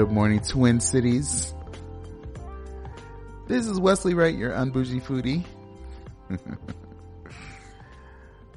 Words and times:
Good 0.00 0.12
morning, 0.12 0.40
Twin 0.40 0.80
Cities. 0.80 1.52
This 3.48 3.66
is 3.66 3.78
Wesley 3.78 4.14
Wright, 4.14 4.34
your 4.34 4.50
unbougie 4.50 5.02
foodie. 5.02 5.44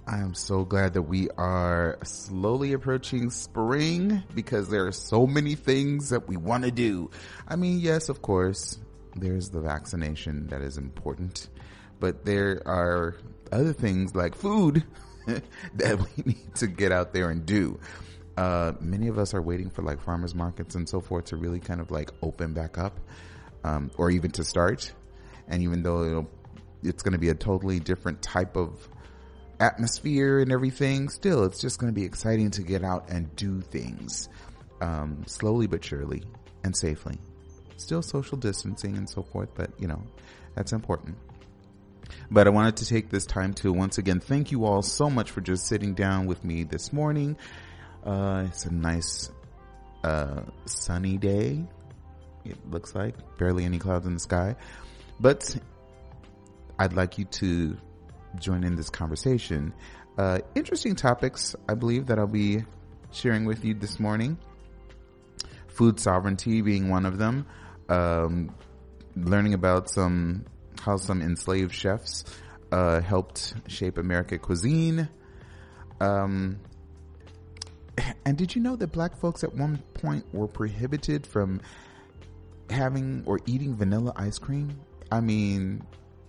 I 0.07 0.19
am 0.19 0.33
so 0.35 0.63
glad 0.63 0.93
that 0.93 1.01
we 1.01 1.29
are 1.31 1.99
slowly 2.05 2.71
approaching 2.71 3.29
spring 3.29 4.23
because 4.33 4.69
there 4.69 4.87
are 4.87 4.93
so 4.93 5.27
many 5.27 5.55
things 5.55 6.11
that 6.11 6.29
we 6.29 6.37
want 6.37 6.63
to 6.63 6.71
do. 6.71 7.11
I 7.45 7.57
mean, 7.57 7.81
yes, 7.81 8.07
of 8.07 8.21
course, 8.21 8.79
there's 9.13 9.49
the 9.49 9.59
vaccination 9.59 10.47
that 10.47 10.61
is 10.61 10.77
important, 10.77 11.49
but 11.99 12.23
there 12.23 12.61
are 12.65 13.17
other 13.51 13.73
things 13.73 14.15
like 14.15 14.33
food 14.33 14.85
that 15.75 15.99
we 15.99 16.23
need 16.23 16.55
to 16.55 16.67
get 16.67 16.93
out 16.93 17.11
there 17.11 17.29
and 17.29 17.45
do 17.45 17.81
uh, 18.37 18.73
many 18.79 19.07
of 19.07 19.17
us 19.17 19.33
are 19.33 19.41
waiting 19.41 19.69
for 19.69 19.83
like 19.83 20.01
farmers 20.01 20.33
markets 20.33 20.75
and 20.75 20.87
so 20.87 20.99
forth 20.99 21.25
to 21.25 21.37
really 21.37 21.59
kind 21.59 21.79
of 21.79 21.91
like 21.91 22.11
open 22.21 22.53
back 22.53 22.77
up, 22.77 22.99
um, 23.63 23.91
or 23.97 24.09
even 24.09 24.31
to 24.31 24.43
start. 24.43 24.91
And 25.47 25.61
even 25.61 25.83
though 25.83 26.27
it's 26.81 27.03
going 27.03 27.13
to 27.13 27.19
be 27.19 27.29
a 27.29 27.35
totally 27.35 27.79
different 27.79 28.21
type 28.21 28.55
of 28.55 28.87
atmosphere 29.59 30.39
and 30.39 30.51
everything, 30.51 31.09
still 31.09 31.43
it's 31.43 31.61
just 31.61 31.79
going 31.79 31.93
to 31.93 31.99
be 31.99 32.05
exciting 32.05 32.51
to 32.51 32.63
get 32.63 32.83
out 32.83 33.09
and 33.09 33.33
do 33.35 33.61
things, 33.61 34.29
um, 34.81 35.23
slowly 35.27 35.67
but 35.67 35.83
surely 35.83 36.23
and 36.63 36.75
safely. 36.75 37.17
Still 37.77 38.01
social 38.01 38.37
distancing 38.37 38.97
and 38.97 39.09
so 39.09 39.21
forth, 39.21 39.49
but 39.53 39.71
you 39.79 39.87
know, 39.87 40.01
that's 40.55 40.73
important. 40.73 41.17
But 42.31 42.47
I 42.47 42.49
wanted 42.49 42.77
to 42.77 42.85
take 42.85 43.09
this 43.09 43.25
time 43.25 43.53
to 43.55 43.71
once 43.71 43.97
again 43.97 44.19
thank 44.19 44.51
you 44.51 44.65
all 44.65 44.81
so 44.81 45.09
much 45.09 45.31
for 45.31 45.41
just 45.41 45.67
sitting 45.67 45.93
down 45.93 46.25
with 46.25 46.43
me 46.43 46.63
this 46.63 46.91
morning 46.91 47.37
uh, 48.05 48.43
it's 48.47 48.65
a 48.65 48.73
nice, 48.73 49.31
uh, 50.03 50.41
sunny 50.65 51.17
day. 51.17 51.65
It 52.45 52.57
looks 52.69 52.93
like 52.93 53.15
barely 53.37 53.63
any 53.65 53.79
clouds 53.79 54.05
in 54.05 54.13
the 54.13 54.19
sky, 54.19 54.55
but 55.19 55.55
I'd 56.77 56.93
like 56.93 57.17
you 57.17 57.25
to 57.25 57.77
join 58.39 58.63
in 58.63 58.75
this 58.75 58.89
conversation. 58.89 59.73
Uh, 60.17 60.39
interesting 60.55 60.95
topics, 60.95 61.55
I 61.69 61.75
believe 61.75 62.07
that 62.07 62.19
I'll 62.19 62.27
be 62.27 62.63
sharing 63.11 63.45
with 63.45 63.63
you 63.63 63.73
this 63.73 63.99
morning. 63.99 64.37
Food 65.67 65.99
sovereignty 65.99 66.61
being 66.61 66.89
one 66.89 67.05
of 67.05 67.17
them. 67.17 67.45
Um, 67.89 68.55
learning 69.15 69.53
about 69.53 69.89
some, 69.89 70.45
how 70.81 70.97
some 70.97 71.21
enslaved 71.21 71.73
chefs, 71.73 72.25
uh, 72.71 73.01
helped 73.01 73.53
shape 73.67 73.97
American 73.97 74.39
cuisine. 74.39 75.07
Um, 75.99 76.59
and 78.25 78.37
did 78.37 78.55
you 78.55 78.61
know 78.61 78.75
that 78.75 78.91
black 78.91 79.17
folks 79.17 79.43
at 79.43 79.53
one 79.53 79.77
point 79.93 80.25
were 80.33 80.47
prohibited 80.47 81.27
from 81.27 81.61
having 82.69 83.23
or 83.25 83.39
eating 83.45 83.75
vanilla 83.75 84.13
ice 84.15 84.37
cream? 84.37 84.79
I 85.11 85.19
mean, 85.19 85.83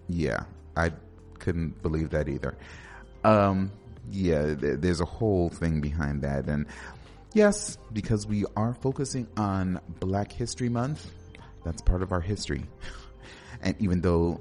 yeah, 0.08 0.44
I 0.76 0.92
couldn't 1.38 1.80
believe 1.82 2.10
that 2.10 2.28
either. 2.28 2.56
Um, 3.22 3.70
yeah, 4.10 4.54
th- 4.54 4.80
there's 4.80 5.00
a 5.00 5.06
whole 5.06 5.48
thing 5.48 5.80
behind 5.80 6.22
that. 6.22 6.46
And 6.46 6.66
yes, 7.32 7.78
because 7.92 8.26
we 8.26 8.44
are 8.56 8.74
focusing 8.74 9.28
on 9.36 9.80
Black 10.00 10.32
History 10.32 10.68
Month, 10.68 11.10
that's 11.64 11.80
part 11.80 12.02
of 12.02 12.12
our 12.12 12.20
history. 12.20 12.66
And 13.62 13.74
even 13.78 14.00
though 14.00 14.40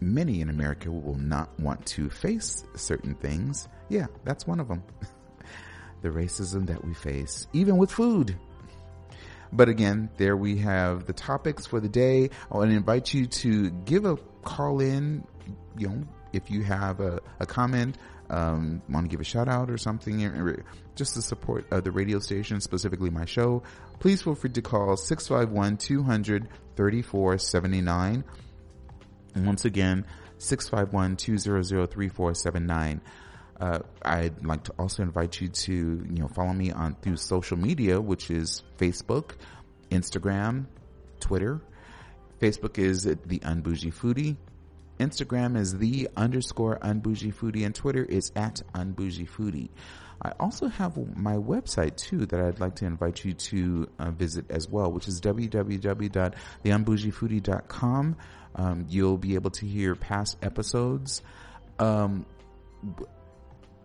many 0.00 0.40
in 0.40 0.50
America 0.50 0.90
will 0.90 1.18
not 1.18 1.58
want 1.60 1.84
to 1.86 2.10
face 2.10 2.64
certain 2.74 3.14
things, 3.14 3.68
yeah, 3.88 4.06
that's 4.24 4.46
one 4.46 4.58
of 4.58 4.68
them. 4.68 4.82
the 6.02 6.08
racism 6.08 6.66
that 6.66 6.84
we 6.84 6.94
face, 6.94 7.46
even 7.52 7.76
with 7.76 7.90
food. 7.90 8.36
But 9.52 9.68
again, 9.68 10.10
there 10.16 10.36
we 10.36 10.58
have 10.58 11.06
the 11.06 11.12
topics 11.12 11.66
for 11.66 11.80
the 11.80 11.88
day. 11.88 12.30
I 12.50 12.56
want 12.56 12.70
to 12.70 12.76
invite 12.76 13.12
you 13.12 13.26
to 13.26 13.70
give 13.70 14.04
a 14.04 14.16
call 14.42 14.80
in, 14.80 15.24
you 15.76 15.88
know, 15.88 16.02
if 16.32 16.50
you 16.50 16.62
have 16.62 17.00
a, 17.00 17.20
a 17.40 17.46
comment, 17.46 17.98
um, 18.30 18.80
want 18.88 19.06
to 19.06 19.10
give 19.10 19.20
a 19.20 19.24
shout 19.24 19.48
out 19.48 19.70
or 19.70 19.76
something, 19.76 20.64
just 20.94 21.14
to 21.14 21.22
support 21.22 21.66
uh, 21.72 21.80
the 21.80 21.90
radio 21.90 22.20
station, 22.20 22.60
specifically 22.60 23.10
my 23.10 23.24
show, 23.24 23.62
please 23.98 24.22
feel 24.22 24.36
free 24.36 24.50
to 24.50 24.62
call 24.62 24.96
651 24.96 25.76
200 25.78 26.48
3479. 26.76 28.24
And 29.34 29.46
once 29.46 29.64
again, 29.64 30.06
651 30.38 31.16
200 31.16 31.90
3479. 31.90 33.00
Uh, 33.60 33.80
I'd 34.02 34.44
like 34.44 34.64
to 34.64 34.72
also 34.78 35.02
invite 35.02 35.40
you 35.40 35.48
to, 35.48 35.72
you 35.72 36.22
know, 36.22 36.28
follow 36.28 36.54
me 36.54 36.72
on 36.72 36.96
through 37.02 37.16
social 37.16 37.58
media, 37.58 38.00
which 38.00 38.30
is 38.30 38.62
Facebook, 38.78 39.32
Instagram, 39.90 40.64
Twitter. 41.20 41.60
Facebook 42.40 42.78
is 42.78 43.02
the 43.02 43.38
Unbougie 43.40 43.92
Foodie. 43.92 44.36
Instagram 44.98 45.58
is 45.58 45.76
the 45.76 46.08
underscore 46.16 46.78
Unbougie 46.78 47.34
Foodie 47.34 47.66
and 47.66 47.74
Twitter 47.74 48.04
is 48.04 48.32
at 48.34 48.62
Unbougie 48.74 49.28
Foodie. 49.28 49.68
I 50.22 50.32
also 50.38 50.68
have 50.68 50.98
my 51.16 51.36
website 51.36 51.96
too 51.96 52.26
that 52.26 52.38
I'd 52.40 52.60
like 52.60 52.76
to 52.76 52.84
invite 52.84 53.24
you 53.24 53.32
to 53.32 53.88
uh, 53.98 54.10
visit 54.10 54.44
as 54.50 54.68
well, 54.68 54.92
which 54.92 55.08
is 55.08 55.22
www.theunbougiefoodie.com. 55.22 58.16
Um, 58.56 58.84
you'll 58.88 59.16
be 59.16 59.36
able 59.36 59.50
to 59.52 59.64
hear 59.66 59.94
past 59.94 60.36
episodes. 60.42 61.22
Um, 61.78 62.26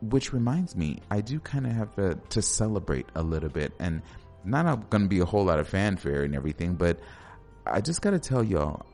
which 0.01 0.33
reminds 0.33 0.75
me, 0.75 0.99
I 1.09 1.21
do 1.21 1.39
kind 1.39 1.65
of 1.65 1.71
have 1.73 1.95
to, 1.95 2.19
to 2.29 2.41
celebrate 2.41 3.07
a 3.15 3.23
little 3.23 3.49
bit 3.49 3.73
and 3.79 4.01
not 4.43 4.89
going 4.89 5.03
to 5.03 5.09
be 5.09 5.19
a 5.19 5.25
whole 5.25 5.45
lot 5.45 5.59
of 5.59 5.67
fanfare 5.67 6.23
and 6.23 6.35
everything, 6.35 6.75
but 6.75 6.99
I 7.65 7.81
just 7.81 8.01
got 8.01 8.11
to 8.11 8.19
tell 8.19 8.43
y'all, 8.43 8.85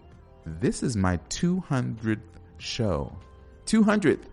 this 0.46 0.84
is 0.84 0.96
my 0.96 1.18
200th 1.30 2.20
show. 2.58 3.16
200th. 3.66 4.24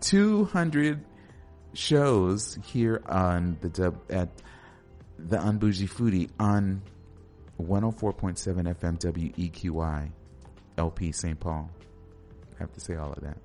200 0.00 1.04
shows 1.74 2.58
here 2.64 3.02
on 3.06 3.56
the 3.60 3.94
at 4.08 4.28
the 5.18 5.36
Unbougie 5.36 5.88
Foodie 5.88 6.30
on 6.40 6.82
104.7 7.60 8.74
FM 8.74 8.98
WEQY 8.98 10.10
LP 10.78 11.12
St. 11.12 11.38
Paul. 11.38 11.70
I 12.54 12.58
have 12.58 12.72
to 12.72 12.80
say 12.80 12.96
all 12.96 13.12
of 13.12 13.22
that. 13.22 13.36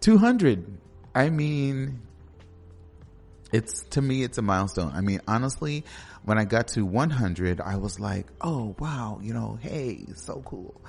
200 0.00 0.78
I 1.14 1.30
mean, 1.30 2.00
it's 3.52 3.84
to 3.90 4.02
me, 4.02 4.22
it's 4.24 4.38
a 4.38 4.42
milestone. 4.42 4.92
I 4.94 5.00
mean, 5.00 5.20
honestly, 5.28 5.84
when 6.24 6.38
I 6.38 6.44
got 6.44 6.68
to 6.68 6.84
100, 6.84 7.60
I 7.60 7.76
was 7.76 8.00
like, 8.00 8.26
oh 8.40 8.74
wow, 8.78 9.20
you 9.22 9.32
know, 9.32 9.58
hey, 9.60 10.06
so 10.14 10.42
cool. 10.44 10.80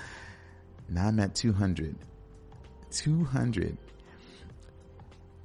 Now 0.90 1.08
I'm 1.08 1.20
at 1.20 1.36
200. 1.36 1.96
200. 2.92 3.78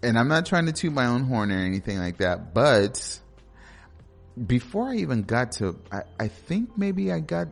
And 0.03 0.19
I'm 0.19 0.29
not 0.29 0.47
trying 0.47 0.67
to 0.67 0.73
toot 0.73 0.93
my 0.93 1.06
own 1.06 1.25
horn 1.25 1.53
or 1.53 1.59
anything 1.59 1.99
like 1.99 2.19
that, 2.19 2.55
but 2.55 3.21
before 4.47 4.88
I 4.88 4.97
even 4.97 5.23
got 5.23 5.53
to, 5.53 5.79
I, 5.93 6.03
I 6.19 6.29
think 6.29 6.79
maybe 6.79 7.12
I 7.12 7.21
got, 7.21 7.49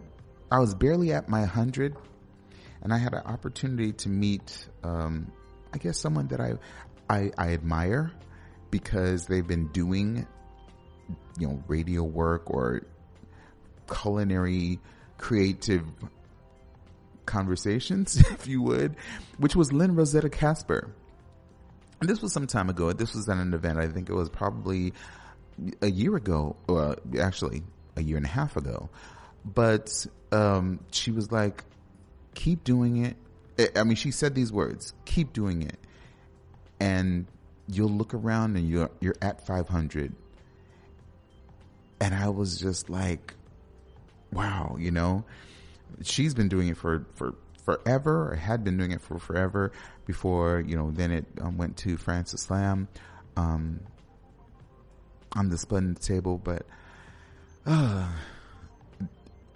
I 0.51 0.61
was 0.61 0.75
barely 0.75 1.13
at 1.13 1.29
my 1.29 1.41
100 1.41 1.95
and 2.83 2.93
I 2.93 2.99
had 2.99 3.13
an 3.13 3.23
opportunity 3.25 3.93
to 3.93 4.09
meet, 4.09 4.67
um, 4.83 5.31
I 5.75 5.79
guess 5.79 5.99
someone 5.99 6.29
that 6.29 6.41
I, 6.41 6.55
I, 7.09 7.33
I 7.39 7.53
admire 7.53 8.13
because 8.71 9.27
they've 9.27 9.47
been 9.47 9.69
doing, 9.69 10.27
you 11.39 11.49
know, 11.49 11.63
radio 11.67 12.03
work 12.03 12.51
or 12.51 12.83
culinary 13.91 14.79
creative 15.17 15.85
conversations, 17.27 18.17
if 18.33 18.47
you 18.47 18.63
would, 18.63 18.97
which 19.39 19.55
was 19.55 19.73
Lynne 19.73 19.95
Rossetto 19.95 20.31
Kasper. 20.31 20.91
this 22.01 22.21
was 22.21 22.33
some 22.33 22.47
time 22.47 22.71
ago. 22.71 22.93
This 22.93 23.15
was 23.15 23.29
at 23.29 23.37
an 23.37 23.55
event. 23.55 23.79
I 23.79 23.89
think 23.89 24.09
it 24.09 24.15
was 24.15 24.29
probably 24.29 24.93
a 25.83 25.91
year 25.91 26.17
ago, 26.17 26.57
or 26.69 26.97
actually 27.19 27.63
a 27.97 28.03
year 28.03 28.17
and 28.17 28.27
a 28.27 28.31
half 28.31 28.57
ago. 28.57 28.89
But 29.45 30.07
um, 30.33 30.81
she 30.91 31.11
was 31.11 31.31
like, 31.31 31.65
"Keep 32.35 32.65
doing 32.65 33.05
it." 33.05 33.17
I 33.77 33.85
mean, 33.85 33.97
she 33.97 34.11
said 34.11 34.35
these 34.35 34.53
words: 34.53 34.95
"Keep 35.05 35.33
doing 35.33 35.63
it," 35.63 35.79
and 36.81 37.27
you'll 37.67 37.91
look 37.91 38.15
around 38.15 38.57
and 38.57 38.69
you're 38.69 38.91
you're 39.01 39.17
at 39.21 39.47
500. 39.47 40.15
And 42.01 42.15
I 42.15 42.29
was 42.29 42.59
just 42.59 42.89
like, 42.89 43.35
"Wow," 44.33 44.77
you 44.79 44.91
know. 44.91 45.25
She's 46.03 46.35
been 46.35 46.49
doing 46.49 46.69
it 46.69 46.77
for 46.77 47.07
for 47.15 47.35
forever, 47.69 48.33
or 48.33 48.35
had 48.35 48.65
been 48.65 48.79
doing 48.79 48.93
it 48.93 49.01
for 49.03 49.19
forever 49.19 49.73
before, 50.07 50.65
you 50.67 50.75
know, 50.75 50.91
then 50.91 51.11
it 51.11 51.27
um, 51.43 51.59
went 51.59 51.77
to 51.77 51.99
Francis 51.99 52.51
Lam 52.51 52.89
um, 53.37 53.81
on 55.37 55.51
the 55.51 55.59
splendid 55.59 56.01
table. 56.01 56.39
But 56.39 56.65
uh, 57.67 58.11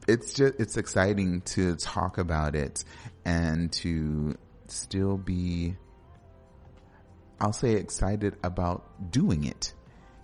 it's 0.06 0.34
just, 0.34 0.60
it's 0.60 0.76
exciting 0.76 1.40
to 1.40 1.74
talk 1.76 2.18
about 2.18 2.54
it 2.54 2.84
and 3.24 3.72
to 3.72 4.36
still 4.68 5.16
be, 5.16 5.76
I'll 7.42 7.52
say 7.52 7.72
excited 7.72 8.36
about 8.42 9.10
doing 9.10 9.44
it 9.44 9.74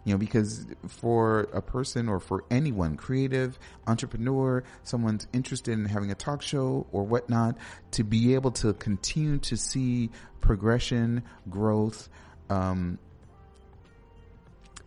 you 0.09 0.15
know, 0.15 0.19
because 0.19 0.65
for 0.87 1.41
a 1.53 1.61
person 1.61 2.09
or 2.09 2.19
for 2.19 2.43
anyone, 2.51 2.97
creative, 2.97 3.59
entrepreneur, 3.87 4.65
someone's 4.83 5.27
interested 5.35 5.73
in 5.73 5.85
having 5.85 6.11
a 6.11 6.15
talk 6.15 6.41
show 6.41 6.87
or 6.93 7.05
whatnot, 7.05 7.59
to 7.91 8.05
be 8.05 8.33
able 8.33 8.53
to 8.53 8.73
continue 8.73 9.37
to 9.37 9.55
see 9.59 10.09
progression, 10.41 11.25
growth, 11.51 12.09
um, 12.49 12.99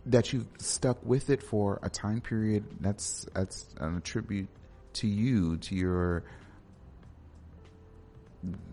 that 0.06 0.32
you've 0.32 0.48
stuck 0.58 0.98
with 1.06 1.30
it 1.30 1.40
for 1.40 1.78
a 1.84 1.88
time 1.88 2.20
period, 2.20 2.64
that's, 2.80 3.24
that's 3.32 3.66
an 3.78 3.98
attribute 3.98 4.48
to 4.94 5.06
you, 5.06 5.56
to 5.58 5.76
your, 5.76 6.24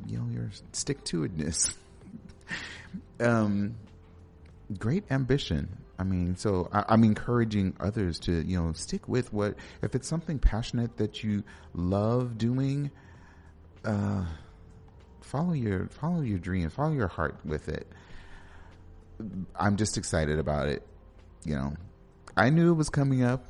you 0.07 0.17
know, 0.17 0.25
your 0.33 0.50
stick 0.71 1.03
to 1.03 1.27
itness. 1.27 1.75
um, 3.19 3.75
great 4.77 5.04
ambition 5.12 5.69
I 6.00 6.04
mean, 6.04 6.38
so 6.38 6.69
I, 6.71 6.94
am 6.94 7.04
encouraging 7.04 7.75
others 7.77 8.19
to, 8.19 8.31
you 8.31 8.57
know, 8.57 8.71
stick 8.71 9.10
with 9.10 9.33
what, 9.33 9.56
if 9.81 9.95
it's 9.95 10.07
something 10.07 10.39
passionate 10.39 10.95
that 10.95 11.25
you 11.25 11.44
love 11.74 12.38
doing, 12.38 12.89
uh, 13.83 14.24
follow 15.19 15.51
your, 15.51 15.88
follow 15.88 16.21
your 16.21 16.39
dream, 16.39 16.69
follow 16.69 16.94
your 16.94 17.10
heart 17.10 17.36
with 17.44 17.68
it. 17.68 17.86
I'm 19.54 19.75
just 19.75 19.98
excited 19.98 20.39
about 20.39 20.69
it. 20.69 20.88
You 21.44 21.56
know, 21.56 21.74
I 22.38 22.50
knew 22.50 22.71
it 22.71 22.75
was 22.75 22.89
coming 22.89 23.21
up. 23.21 23.44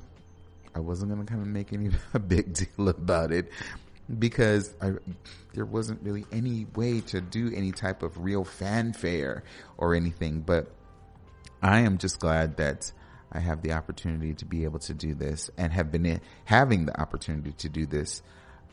I 0.73 0.79
wasn't 0.79 1.11
going 1.11 1.23
to 1.23 1.31
kind 1.31 1.43
of 1.43 1.47
make 1.47 1.71
any 1.71 1.91
a 2.15 2.19
big 2.19 2.53
deal 2.53 2.89
about 2.89 3.31
it 3.31 3.51
because 4.17 4.73
I, 4.81 4.93
there 5.53 5.65
wasn't 5.65 6.01
really 6.01 6.25
any 6.31 6.65
way 6.75 7.01
to 7.01 7.21
do 7.21 7.51
any 7.53 7.71
type 7.71 8.03
of 8.03 8.17
real 8.23 8.43
fanfare 8.43 9.43
or 9.77 9.93
anything, 9.93 10.41
but 10.41 10.71
I 11.61 11.81
am 11.81 11.97
just 11.97 12.19
glad 12.19 12.57
that 12.57 12.91
I 13.31 13.39
have 13.39 13.61
the 13.61 13.73
opportunity 13.73 14.33
to 14.35 14.45
be 14.45 14.63
able 14.63 14.79
to 14.79 14.93
do 14.93 15.13
this 15.13 15.51
and 15.57 15.71
have 15.71 15.91
been 15.91 16.05
in, 16.05 16.21
having 16.45 16.85
the 16.85 16.99
opportunity 16.99 17.51
to 17.59 17.69
do 17.69 17.85
this. 17.85 18.21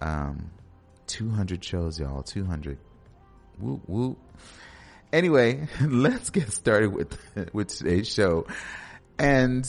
Um, 0.00 0.50
200 1.06 1.62
shows, 1.62 1.98
y'all. 2.00 2.22
200. 2.22 2.78
Whoop, 3.58 3.82
whoop. 3.86 4.18
Anyway, 5.12 5.68
let's 5.80 6.30
get 6.30 6.50
started 6.52 6.92
with, 6.92 7.18
with 7.52 7.68
today's 7.68 8.08
show. 8.08 8.46
And, 9.18 9.66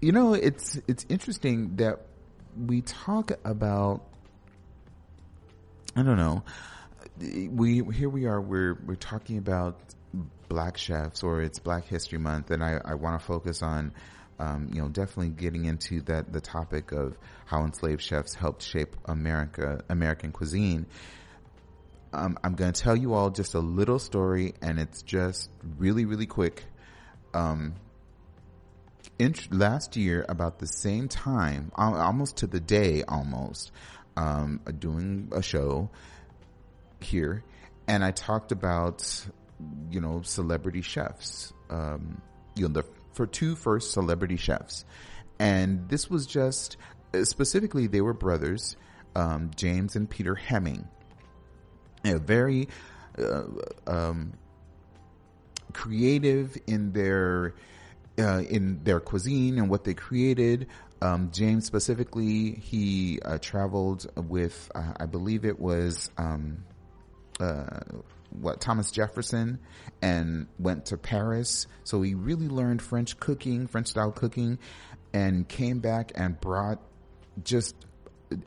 you 0.00 0.12
know, 0.12 0.34
it's, 0.34 0.80
it's 0.88 1.04
interesting 1.08 1.76
that 1.76 2.00
we 2.56 2.80
talk 2.80 3.32
about, 3.44 4.06
I 5.96 6.02
don't 6.02 6.16
know, 6.16 6.44
we, 7.18 7.82
here 7.92 8.08
we 8.08 8.26
are, 8.26 8.40
we're, 8.40 8.74
we're 8.86 8.94
talking 8.94 9.38
about 9.38 9.80
black 10.48 10.76
chefs 10.76 11.22
or 11.22 11.40
it's 11.40 11.58
Black 11.58 11.86
History 11.86 12.18
Month, 12.18 12.50
and 12.50 12.62
I, 12.62 12.80
I 12.84 12.94
want 12.94 13.20
to 13.20 13.26
focus 13.26 13.62
on, 13.62 13.92
um, 14.38 14.70
you 14.72 14.80
know, 14.80 14.88
definitely 14.88 15.30
getting 15.30 15.64
into 15.64 16.02
that 16.02 16.32
the 16.32 16.40
topic 16.40 16.92
of 16.92 17.16
how 17.46 17.64
enslaved 17.64 18.02
chefs 18.02 18.34
helped 18.34 18.62
shape 18.62 18.96
America, 19.04 19.82
American 19.88 20.32
cuisine. 20.32 20.86
Um, 22.12 22.38
I'm 22.42 22.54
going 22.54 22.72
to 22.72 22.80
tell 22.80 22.96
you 22.96 23.14
all 23.14 23.30
just 23.30 23.54
a 23.54 23.60
little 23.60 23.98
story, 23.98 24.54
and 24.60 24.78
it's 24.78 25.02
just 25.02 25.50
really, 25.78 26.04
really 26.04 26.26
quick. 26.26 26.64
Um, 27.34 27.74
last 29.50 29.96
year, 29.96 30.24
about 30.28 30.58
the 30.58 30.66
same 30.66 31.08
time, 31.08 31.70
almost 31.76 32.38
to 32.38 32.46
the 32.46 32.60
day, 32.60 33.04
almost, 33.06 33.70
um, 34.20 34.60
doing 34.78 35.30
a 35.32 35.42
show 35.42 35.90
here, 37.00 37.42
and 37.88 38.04
I 38.04 38.10
talked 38.10 38.52
about 38.52 39.26
you 39.90 40.00
know, 40.00 40.22
celebrity 40.22 40.82
chefs. 40.82 41.52
Um, 41.68 42.20
you 42.56 42.68
know, 42.68 42.74
the 42.74 42.84
for 43.12 43.26
two 43.26 43.56
first 43.56 43.92
celebrity 43.92 44.36
chefs, 44.36 44.84
and 45.38 45.88
this 45.88 46.08
was 46.08 46.26
just 46.26 46.76
specifically 47.24 47.86
they 47.86 48.00
were 48.00 48.14
brothers, 48.14 48.76
um, 49.14 49.50
James 49.56 49.96
and 49.96 50.08
Peter 50.08 50.34
Hemings. 50.34 50.86
A 52.04 52.18
very 52.18 52.68
uh, 53.18 53.42
um, 53.86 54.32
creative 55.74 56.56
in 56.66 56.92
their 56.92 57.54
uh, 58.18 58.42
in 58.48 58.82
their 58.84 59.00
cuisine 59.00 59.58
and 59.58 59.68
what 59.68 59.84
they 59.84 59.94
created. 59.94 60.68
Um, 61.02 61.30
James 61.32 61.64
specifically, 61.64 62.52
he 62.52 63.20
uh, 63.24 63.38
traveled 63.38 64.10
with, 64.16 64.70
uh, 64.74 64.92
I 64.98 65.06
believe 65.06 65.44
it 65.44 65.58
was 65.58 66.10
um, 66.18 66.64
uh, 67.38 67.80
what 68.30 68.60
Thomas 68.60 68.90
Jefferson 68.90 69.60
and 70.02 70.46
went 70.58 70.86
to 70.86 70.98
Paris. 70.98 71.66
So 71.84 72.02
he 72.02 72.14
really 72.14 72.48
learned 72.48 72.82
French 72.82 73.18
cooking, 73.18 73.66
French 73.66 73.88
style 73.88 74.12
cooking, 74.12 74.58
and 75.12 75.48
came 75.48 75.80
back 75.80 76.12
and 76.14 76.38
brought 76.40 76.80
just 77.42 77.74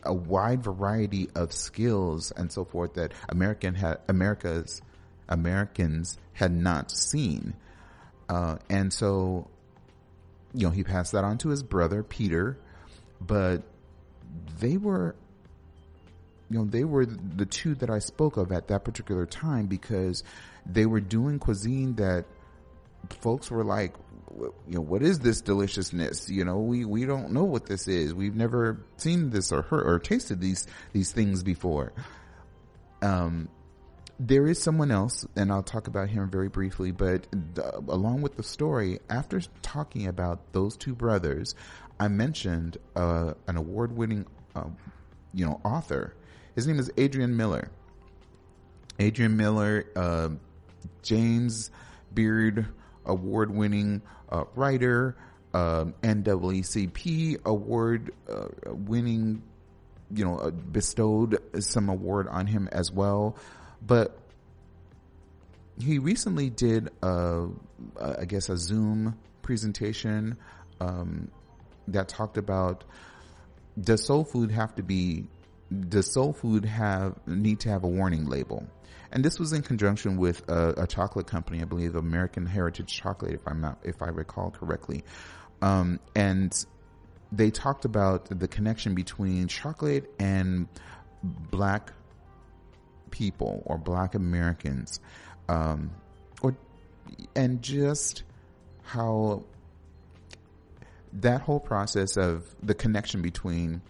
a 0.04 0.14
wide 0.14 0.64
variety 0.64 1.30
of 1.36 1.52
skills 1.52 2.32
and 2.32 2.52
so 2.52 2.64
forth 2.64 2.94
that 2.94 3.12
American 3.30 3.76
had 3.76 3.98
America's 4.08 4.82
Americans 5.28 6.18
had 6.34 6.52
not 6.52 6.92
seen. 6.92 7.56
Uh, 8.30 8.58
and 8.70 8.94
so, 8.94 9.50
you 10.54 10.68
know, 10.68 10.72
he 10.72 10.84
passed 10.84 11.12
that 11.14 11.24
on 11.24 11.38
to 11.40 11.50
his 11.50 11.64
brother 11.64 12.04
Peter, 12.04 12.58
but 13.20 13.64
they 14.60 14.78
were 14.78 15.16
you 16.50 16.60
know, 16.60 16.66
they 16.66 16.84
were 16.84 17.06
the 17.06 17.48
two 17.48 17.74
that 17.76 17.90
I 17.90 17.98
spoke 17.98 18.38
of 18.38 18.52
at 18.52 18.68
that 18.68 18.84
particular 18.84 19.26
time 19.26 19.66
because 19.66 20.24
they 20.68 20.86
were 20.86 21.00
doing 21.00 21.40
cuisine 21.40 21.96
that 21.96 22.26
folks 23.22 23.50
were 23.50 23.64
like, 23.64 23.96
you 24.38 24.54
know, 24.76 24.82
what 24.82 25.02
is 25.02 25.20
this 25.20 25.42
deliciousness? 25.42 26.30
You 26.30 26.46
know, 26.46 26.60
we, 26.60 26.86
we 26.86 27.06
don't 27.06 27.32
know 27.32 27.44
what 27.44 27.66
this 27.66 27.88
is. 27.88 28.14
We've 28.14 28.36
never 28.36 28.86
seen 28.98 29.32
this 29.32 29.52
or 29.52 29.64
heard 29.64 29.88
or 29.88 29.98
tasted 29.98 30.42
these, 30.42 30.68
these 30.92 31.12
things 31.12 31.42
before. 31.42 31.92
Um, 33.02 33.50
there 34.28 34.48
is 34.48 34.62
someone 34.62 34.92
else, 34.92 35.26
and 35.36 35.52
I'll 35.52 35.64
talk 35.64 35.88
about 35.88 36.10
him 36.10 36.30
very 36.30 36.50
briefly, 36.50 36.92
but 36.92 37.28
uh, 37.58 37.82
along 37.88 38.22
with 38.22 38.36
the 38.36 38.44
story, 38.44 39.00
after 39.10 39.42
talking 39.62 40.08
about 40.08 40.54
those 40.54 40.78
two 40.78 40.96
brothers, 40.96 41.56
I 42.00 42.08
mentioned, 42.08 42.78
uh, 42.96 43.34
an 43.48 43.58
award 43.58 43.96
winning, 43.96 44.26
uh, 44.56 44.66
you 45.34 45.46
know, 45.46 45.60
author 45.64 46.14
his 46.56 46.68
name 46.68 46.80
is 46.80 46.92
Adrian 46.98 47.36
Miller. 47.36 47.70
Adrian 49.00 49.36
Miller, 49.38 49.86
uh, 49.96 50.30
James 51.02 51.72
Beard 52.14 52.68
award 53.06 53.50
winning 53.50 54.04
uh, 54.30 54.44
writer, 54.56 55.16
uh, 55.54 55.86
NAACP 56.04 57.44
award 57.46 58.14
uh, 58.30 58.48
winning, 58.66 59.42
you 60.14 60.24
know, 60.24 60.38
uh, 60.38 60.52
bestowed 60.52 61.40
some 61.60 61.90
award 61.90 62.28
on 62.28 62.46
him 62.46 62.70
as 62.72 62.92
well. 62.92 63.36
But 63.86 64.18
he 65.80 66.00
recently 66.00 66.50
did, 66.50 66.90
a, 67.02 67.48
I 68.00 68.26
guess, 68.26 68.50
a 68.50 68.58
Zoom 68.58 69.18
presentation 69.42 70.38
um, 70.80 71.30
that 71.88 72.08
talked 72.08 72.38
about 72.38 72.84
does 73.80 74.06
soul 74.06 74.24
food 74.24 74.52
have 74.52 74.76
to 74.76 74.84
be 74.84 75.26
does 75.90 76.12
soul 76.14 76.34
food 76.34 76.66
have 76.66 77.16
need 77.26 77.60
to 77.62 77.70
have 77.70 77.84
a 77.84 77.88
warning 77.88 78.26
label? 78.26 78.68
And 79.12 79.24
this 79.24 79.40
was 79.40 79.54
in 79.54 79.62
conjunction 79.62 80.18
with 80.18 80.48
a, 80.50 80.84
a 80.84 80.88
chocolate 80.88 81.28
company, 81.28 81.62
I 81.62 81.66
believe, 81.66 81.96
American 81.96 82.46
Heritage 82.46 82.94
Chocolate, 82.94 83.34
if 83.34 83.48
I'm 83.48 83.62
not, 83.62 83.80
if 83.84 84.02
I 84.02 84.08
recall 84.08 84.52
correctly. 84.52 85.04
Um, 85.62 86.00
and 86.16 86.54
they 87.32 87.52
talked 87.52 87.86
about 87.86 88.26
the 88.40 88.48
connection 88.48 88.96
between 88.96 89.48
chocolate 89.48 90.12
and 90.20 90.68
black 91.24 91.92
people 93.14 93.62
or 93.66 93.78
black 93.78 94.16
Americans, 94.16 95.00
um, 95.48 95.92
or 96.42 96.58
and 97.36 97.62
just 97.62 98.24
how 98.82 99.44
that 101.14 101.42
whole 101.42 101.60
process 101.60 102.18
of 102.18 102.44
the 102.64 102.74
connection 102.74 103.22
between 103.22 103.82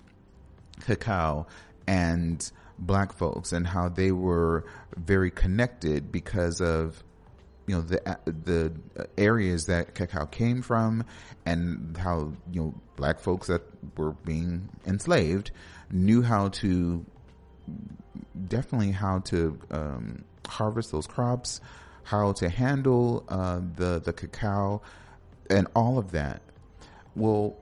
cacao 0.85 1.47
and 1.87 2.51
black 2.77 3.13
folks 3.13 3.53
and 3.53 3.65
how 3.65 3.87
they 3.87 4.11
were 4.11 4.65
very 4.97 5.31
connected 5.31 6.11
because 6.11 6.59
of 6.59 7.01
you 7.65 7.75
know 7.75 7.81
the 7.81 8.17
the 8.25 8.73
areas 9.17 9.67
that 9.67 9.95
cacao 9.95 10.25
came 10.25 10.61
from 10.61 11.05
and 11.45 11.95
how 11.95 12.33
you 12.51 12.61
know 12.61 12.73
black 12.97 13.21
folks 13.21 13.47
that 13.47 13.61
were 13.97 14.11
being 14.25 14.67
enslaved 14.85 15.51
knew 15.91 16.21
how 16.21 16.49
to 16.49 17.05
definitely 18.47 18.91
how 18.91 19.19
to 19.19 19.59
um, 19.71 20.23
harvest 20.47 20.91
those 20.91 21.07
crops 21.07 21.61
how 22.03 22.33
to 22.33 22.49
handle 22.49 23.23
uh, 23.29 23.59
the 23.75 23.99
the 23.99 24.13
cacao 24.13 24.81
and 25.49 25.67
all 25.75 25.97
of 25.97 26.11
that 26.11 26.41
well 27.15 27.55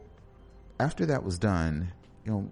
after 0.79 1.05
that 1.05 1.23
was 1.23 1.37
done 1.37 1.91
you 2.25 2.31
know 2.31 2.51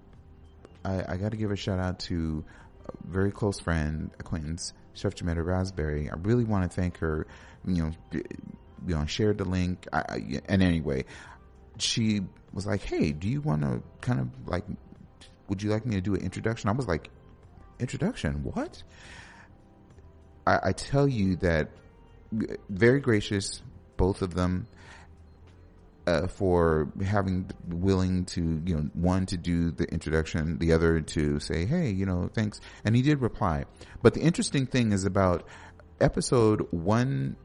I, 0.84 1.14
I 1.14 1.18
got 1.18 1.32
to 1.32 1.38
give 1.38 1.52
a 1.52 1.56
shout 1.56 1.80
out 1.80 2.00
to 2.02 2.44
a 2.88 3.08
very 3.08 3.32
close 3.32 3.60
friend, 3.60 4.12
acquaintance, 4.20 4.74
Chef 4.94 5.16
Jametta 5.16 5.46
Raspberry. 5.46 6.10
I 6.10 6.16
really 6.16 6.44
want 6.44 6.70
to 6.70 6.76
thank 6.76 6.98
her. 6.98 7.28
You 7.66 7.84
know, 7.84 7.92
you 8.14 8.96
know, 8.96 9.06
shared 9.06 9.38
the 9.38 9.46
link. 9.46 9.88
I, 9.92 10.42
and 10.48 10.64
anyway, 10.64 11.06
she 11.78 12.22
was 12.54 12.66
like, 12.66 12.82
"Hey, 12.82 13.12
do 13.12 13.28
you 13.28 13.42
want 13.42 13.62
to 13.62 13.82
kind 14.02 14.20
of 14.20 14.30
like? 14.48 14.64
Would 15.50 15.62
you 15.62 15.70
like 15.70 15.86
me 15.86 15.96
to 15.96 16.02
do 16.02 16.16
an 16.16 16.22
introduction?" 16.22 16.70
I 16.70 16.74
was 16.74 16.88
like, 16.88 17.10
"Introduction? 17.80 18.44
What?" 18.44 18.84
I, 20.46 20.60
I 20.64 20.72
tell 20.74 21.08
you 21.08 21.36
that 21.38 21.70
very 22.70 23.00
gracious, 23.00 23.62
both 23.98 24.22
of 24.22 24.34
them 24.34 24.68
uh, 26.08 26.28
for 26.28 26.92
having 27.06 27.50
willing 27.68 28.26
to 28.26 28.62
you 28.66 28.76
know 28.76 28.90
one 28.94 29.26
to 29.28 29.38
do 29.38 29.72
the 29.72 29.86
introduction, 29.86 30.58
the 30.58 30.74
other 30.74 31.02
to 31.02 31.40
say, 31.40 31.66
hey, 31.66 31.92
you 31.92 32.06
know, 32.06 32.30
thanks, 32.34 32.60
and 32.84 32.96
he 32.96 33.02
did 33.02 33.22
reply. 33.22 33.66
But 34.02 34.16
the 34.16 34.22
interesting 34.22 34.66
thing 34.66 34.92
is 34.92 35.06
about 35.06 35.46
episode 36.02 36.68
one 36.72 37.36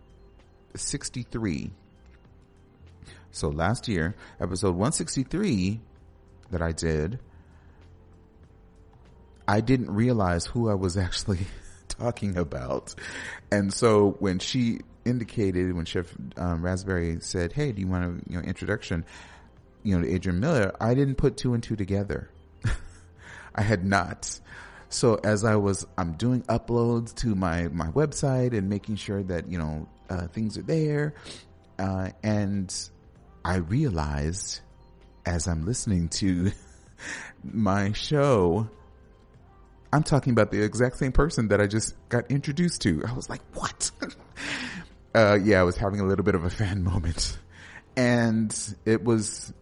sixty 0.75 1.23
three. 1.23 1.73
So 3.31 3.49
last 3.49 3.89
year, 3.89 4.17
episode 4.41 4.77
one 4.77 4.93
sixty 4.93 5.25
three 5.25 5.81
that 6.51 6.63
I 6.63 6.73
did, 6.73 7.19
I 9.47 9.61
didn't 9.61 9.91
realize 9.91 10.47
who 10.47 10.71
I 10.71 10.75
was 10.75 10.97
actually 11.09 11.47
talking 11.89 12.37
about. 12.37 12.95
And 13.51 13.73
so 13.73 14.17
when 14.19 14.39
she 14.39 14.81
indicated 15.05 15.75
when 15.75 15.85
Chef 15.85 16.13
um, 16.37 16.63
Raspberry 16.63 17.19
said, 17.21 17.53
"Hey, 17.53 17.73
do 17.73 17.81
you 17.81 17.89
want 17.89 18.05
a 18.05 18.31
you 18.31 18.39
know 18.39 18.43
introduction?" 18.43 19.05
You 19.83 19.99
know, 19.99 20.07
to 20.07 20.15
Adrian 20.15 20.41
Miller, 20.41 20.75
I 20.81 20.95
didn't 20.95 21.17
put 21.17 21.37
two 21.37 21.53
and 21.53 21.63
two 21.63 21.77
together. 21.77 22.31
I 23.55 23.63
had 23.63 23.85
not. 23.85 24.41
So 24.89 25.21
as 25.23 25.45
I 25.45 25.57
was, 25.57 25.87
I'm 25.99 26.13
doing 26.13 26.43
uploads 26.43 27.15
to 27.17 27.35
my 27.35 27.69
my 27.69 27.89
website 27.89 28.57
and 28.57 28.69
making 28.69 28.97
sure 28.97 29.23
that 29.25 29.51
you 29.51 29.59
know 29.59 29.89
uh, 30.09 30.27
things 30.29 30.57
are 30.57 30.63
there, 30.63 31.15
uh, 31.79 32.11
and 32.23 32.75
I 33.45 33.57
realized 33.57 34.61
as 35.27 35.49
I'm 35.49 35.65
listening 35.67 36.09
to 36.11 36.53
my 37.45 37.93
show. 37.93 38.69
I'm 39.95 40.03
talking 40.03 40.33
about 40.33 40.51
the 40.51 40.61
exact 40.61 40.99
same 40.99 41.13
person 41.13 41.49
that 41.49 41.61
I 41.61 41.69
just 41.69 41.95
got 42.09 42.29
introduced 42.29 42.83
to. 42.83 43.05
I 43.07 43.13
was 43.13 43.31
like, 43.31 43.43
what? 43.53 43.93
uh, 45.15 45.39
yeah, 45.41 45.61
I 45.61 45.63
was 45.63 45.77
having 45.77 46.01
a 46.01 46.05
little 46.05 46.25
bit 46.25 46.35
of 46.35 46.45
a 46.45 46.51
fan 46.51 46.83
moment. 46.93 47.39
And 47.97 48.53
it 48.85 49.05
was, 49.05 49.55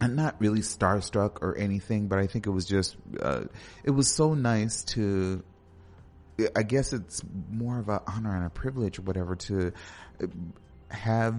I'm 0.00 0.14
not 0.14 0.36
really 0.38 0.60
starstruck 0.60 1.42
or 1.42 1.56
anything, 1.58 2.06
but 2.06 2.20
I 2.20 2.28
think 2.28 2.46
it 2.46 2.50
was 2.50 2.66
just, 2.66 2.96
uh, 3.20 3.46
it 3.82 3.90
was 3.90 4.08
so 4.08 4.34
nice 4.34 4.84
to, 4.84 5.42
I 6.54 6.62
guess 6.62 6.92
it's 6.92 7.20
more 7.50 7.80
of 7.80 7.88
an 7.88 7.98
honor 8.06 8.36
and 8.36 8.46
a 8.46 8.50
privilege 8.50 9.00
or 9.00 9.02
whatever 9.02 9.34
to 9.34 9.72
have 10.88 11.34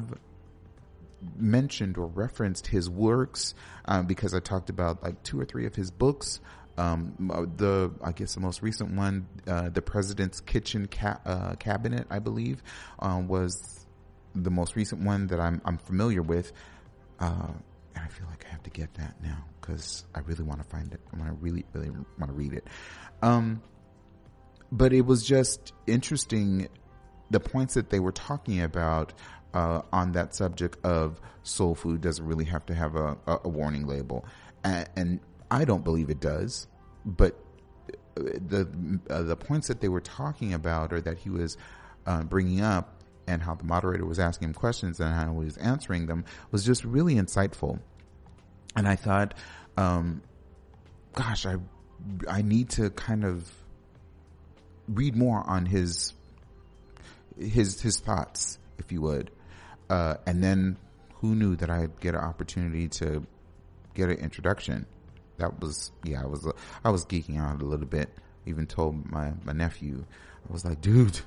mentioned 1.38 1.98
or 1.98 2.08
referenced 2.08 2.68
his 2.68 2.90
works 2.90 3.56
um, 3.86 4.08
because 4.08 4.34
I 4.34 4.42
talked 4.42 4.70
about 4.70 5.04
like 5.04 5.24
two 5.24 5.40
or 5.40 5.46
three 5.46 5.66
of 5.66 5.76
his 5.76 5.90
books. 5.90 6.42
Um, 6.78 7.32
uh, 7.34 7.46
the 7.56 7.92
I 8.04 8.12
guess 8.12 8.36
the 8.36 8.40
most 8.40 8.62
recent 8.62 8.92
one, 8.92 9.28
uh, 9.48 9.70
the 9.70 9.82
President's 9.82 10.42
Kitchen 10.42 10.88
ca- 10.88 11.20
uh, 11.26 11.56
Cabinet, 11.56 12.08
I 12.10 12.20
believe, 12.20 12.62
um, 13.00 13.28
was 13.28 13.86
the 14.36 14.52
most 14.52 14.76
recent 14.76 15.02
one 15.02 15.28
that 15.28 15.40
I'm 15.40 15.62
I'm 15.66 15.78
familiar 15.78 16.22
with. 16.22 16.52
Uh, 17.20 17.54
and 17.96 18.06
I 18.06 18.08
feel 18.08 18.28
like 18.28 18.46
I 18.48 18.52
have 18.52 18.64
to 18.64 18.70
get 18.70 18.94
that 18.96 19.16
now 19.24 19.44
because 19.60 20.06
I 20.14 20.20
really 20.20 20.44
want 20.44 20.62
to 20.62 20.70
find 20.70 20.94
it. 20.94 21.00
I 21.14 21.18
want 21.18 21.30
to 21.30 21.36
really 21.44 21.66
really 21.74 21.90
want 21.90 22.28
to 22.28 22.34
read 22.34 22.54
it. 22.54 22.68
Um, 23.22 23.62
but 24.72 24.94
it 24.94 25.02
was 25.02 25.26
just 25.26 25.74
interesting 25.88 26.68
the 27.30 27.40
points 27.40 27.74
that 27.74 27.90
they 27.90 28.00
were 28.00 28.12
talking 28.12 28.62
about 28.62 29.14
uh, 29.54 29.82
on 29.92 30.12
that 30.14 30.36
subject 30.36 30.78
of 30.86 31.20
soul 31.44 31.76
food 31.76 32.02
doesn't 32.02 32.26
really 32.26 32.46
have 32.46 32.66
to 32.68 32.74
have 32.74 32.96
a, 32.96 33.18
a 33.26 33.50
warning 33.50 33.88
label, 33.88 34.26
and, 34.64 34.90
and 34.96 35.20
I 35.50 35.66
don't 35.66 35.84
believe 35.84 36.10
it 36.10 36.20
does, 36.20 36.68
but 37.06 37.40
the 38.16 39.00
uh, 39.10 39.24
the 39.24 39.36
points 39.36 39.68
that 39.68 39.82
they 39.82 39.90
were 39.90 40.02
talking 40.02 40.54
about 40.54 40.92
or 40.92 41.02
that 41.02 41.18
he 41.20 41.30
was 41.30 41.58
uh, 42.06 42.24
bringing 42.24 42.62
up 42.62 43.04
and 43.28 43.42
how 43.42 43.56
the 43.56 43.64
moderator 43.64 44.06
was 44.06 44.20
asking 44.20 44.50
him 44.50 44.54
questions 44.54 45.00
and 45.00 45.14
how 45.14 45.32
he 45.40 45.46
was 45.46 45.58
answering 45.58 46.08
them 46.08 46.26
was 46.52 46.66
just 46.66 46.84
really 46.84 47.16
insightful. 47.16 47.80
And 48.76 48.88
I 48.88 48.96
thought, 48.96 49.34
um, 49.76 50.22
gosh, 51.14 51.46
I 51.46 51.58
I 52.28 52.42
need 52.42 52.70
to 52.72 52.90
kind 52.90 53.26
of 53.26 53.52
read 54.88 55.16
more 55.16 55.44
on 55.48 55.66
his 55.66 56.14
his 57.38 57.82
his 57.82 58.00
thoughts, 58.00 58.60
if 58.80 58.92
you 58.92 59.02
would. 59.02 59.32
Uh, 59.90 60.16
and 60.26 60.44
then 60.44 60.78
who 61.16 61.36
knew 61.36 61.56
that 61.56 61.70
I'd 61.70 62.00
get 62.00 62.14
an 62.14 62.22
opportunity 62.22 62.90
to 62.90 63.26
get 63.94 64.10
an 64.10 64.18
introduction 64.18 64.86
that 65.38 65.60
was 65.60 65.92
yeah, 66.04 66.24
I 66.24 66.26
was 66.26 66.48
I 66.84 66.90
was 66.90 67.06
geeking 67.06 67.40
out 67.40 67.62
a 67.62 67.66
little 67.66 67.86
bit. 67.86 68.10
Even 68.46 68.66
told 68.66 69.10
my 69.10 69.34
my 69.44 69.54
nephew, 69.54 70.06
I 70.50 70.54
was 70.54 70.66
like, 70.66 70.82
dude, 70.82 71.20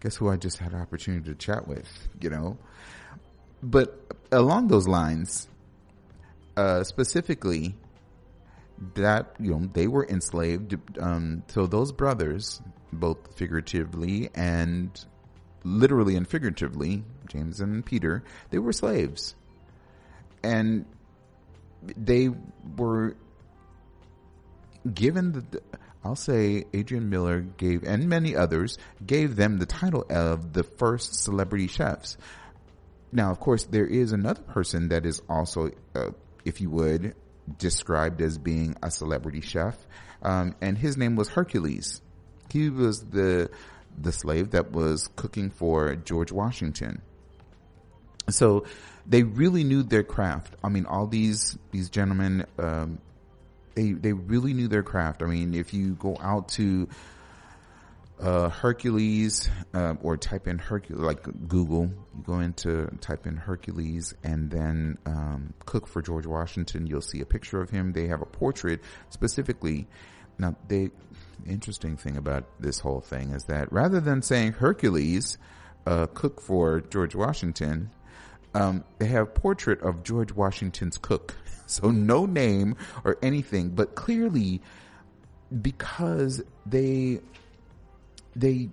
guess 0.00 0.16
who 0.16 0.28
I 0.28 0.36
just 0.36 0.58
had 0.58 0.72
an 0.72 0.80
opportunity 0.80 1.28
to 1.30 1.34
chat 1.34 1.66
with, 1.66 2.08
you 2.20 2.30
know. 2.30 2.58
But 3.62 4.00
along 4.30 4.68
those 4.68 4.86
lines, 4.86 5.48
uh, 6.56 6.84
specifically, 6.84 7.74
that 8.94 9.34
you 9.40 9.50
know 9.50 9.68
they 9.72 9.86
were 9.86 10.06
enslaved. 10.06 10.76
Um, 11.00 11.42
so 11.48 11.66
those 11.66 11.92
brothers, 11.92 12.60
both 12.92 13.36
figuratively 13.36 14.30
and 14.34 15.04
literally 15.64 16.16
and 16.16 16.28
figuratively, 16.28 17.04
James 17.28 17.60
and 17.60 17.84
Peter, 17.84 18.22
they 18.50 18.58
were 18.58 18.72
slaves, 18.72 19.34
and 20.42 20.84
they 21.82 22.30
were 22.76 23.16
given 24.92 25.32
the, 25.32 25.62
I'll 26.04 26.16
say 26.16 26.64
Adrian 26.72 27.10
Miller 27.10 27.40
gave, 27.40 27.84
and 27.84 28.08
many 28.08 28.36
others, 28.36 28.78
gave 29.04 29.36
them 29.36 29.58
the 29.58 29.66
title 29.66 30.04
of 30.08 30.52
the 30.52 30.62
first 30.62 31.22
celebrity 31.22 31.66
chefs. 31.66 32.16
Now, 33.10 33.30
of 33.30 33.40
course, 33.40 33.64
there 33.64 33.86
is 33.86 34.12
another 34.12 34.42
person 34.42 34.88
that 34.88 35.06
is 35.06 35.22
also, 35.28 35.70
uh, 35.94 36.10
if 36.44 36.60
you 36.60 36.70
would, 36.70 37.14
described 37.58 38.20
as 38.20 38.36
being 38.36 38.76
a 38.82 38.90
celebrity 38.90 39.40
chef, 39.40 39.76
um, 40.22 40.54
and 40.60 40.76
his 40.76 40.96
name 40.96 41.16
was 41.16 41.28
Hercules. 41.28 42.02
He 42.50 42.70
was 42.70 43.00
the 43.00 43.50
the 44.00 44.12
slave 44.12 44.50
that 44.50 44.70
was 44.70 45.08
cooking 45.16 45.50
for 45.50 45.96
George 45.96 46.30
Washington. 46.30 47.02
So 48.30 48.64
they 49.08 49.22
really 49.22 49.64
knew 49.64 49.82
their 49.82 50.02
craft. 50.02 50.54
I 50.62 50.68
mean, 50.68 50.86
all 50.86 51.06
these 51.06 51.58
these 51.70 51.88
gentlemen, 51.88 52.44
um, 52.58 52.98
they 53.74 53.92
they 53.92 54.12
really 54.12 54.52
knew 54.52 54.68
their 54.68 54.82
craft. 54.82 55.22
I 55.22 55.26
mean, 55.26 55.54
if 55.54 55.72
you 55.72 55.94
go 55.94 56.16
out 56.20 56.48
to 56.50 56.88
uh, 58.20 58.50
Hercules 58.50 59.48
uh, 59.72 59.94
or 60.02 60.16
type 60.16 60.46
in 60.46 60.58
Hercules, 60.58 61.02
like 61.02 61.22
Google, 61.48 61.90
you 62.16 62.22
go 62.22 62.40
into 62.40 62.86
type 63.00 63.26
in 63.26 63.36
Hercules 63.36 64.14
and 64.22 64.50
then 64.50 64.98
um, 65.06 65.54
cook 65.64 65.86
for 65.86 66.02
George 66.02 66.26
Washington. 66.26 66.86
You'll 66.86 67.00
see 67.00 67.20
a 67.20 67.26
picture 67.26 67.60
of 67.62 67.70
him. 67.70 67.92
They 67.92 68.08
have 68.08 68.20
a 68.20 68.26
portrait 68.26 68.80
specifically. 69.08 69.86
Now, 70.38 70.56
the 70.68 70.90
interesting 71.46 71.96
thing 71.96 72.16
about 72.16 72.44
this 72.60 72.78
whole 72.80 73.00
thing 73.00 73.30
is 73.30 73.44
that 73.44 73.72
rather 73.72 74.00
than 74.00 74.22
saying 74.22 74.52
Hercules 74.52 75.38
uh, 75.86 76.06
cook 76.06 76.40
for 76.40 76.80
George 76.80 77.14
Washington, 77.14 77.90
um, 78.58 78.84
they 78.98 79.06
have 79.06 79.28
a 79.28 79.30
portrait 79.30 79.80
of 79.82 80.02
George 80.02 80.32
Washington's 80.32 80.98
cook. 80.98 81.34
So 81.70 81.90
no 81.90 82.24
name 82.24 82.76
or 83.04 83.18
anything, 83.20 83.68
but 83.68 83.94
clearly 83.94 84.62
because 85.60 86.42
they 86.64 87.20
they 88.34 88.70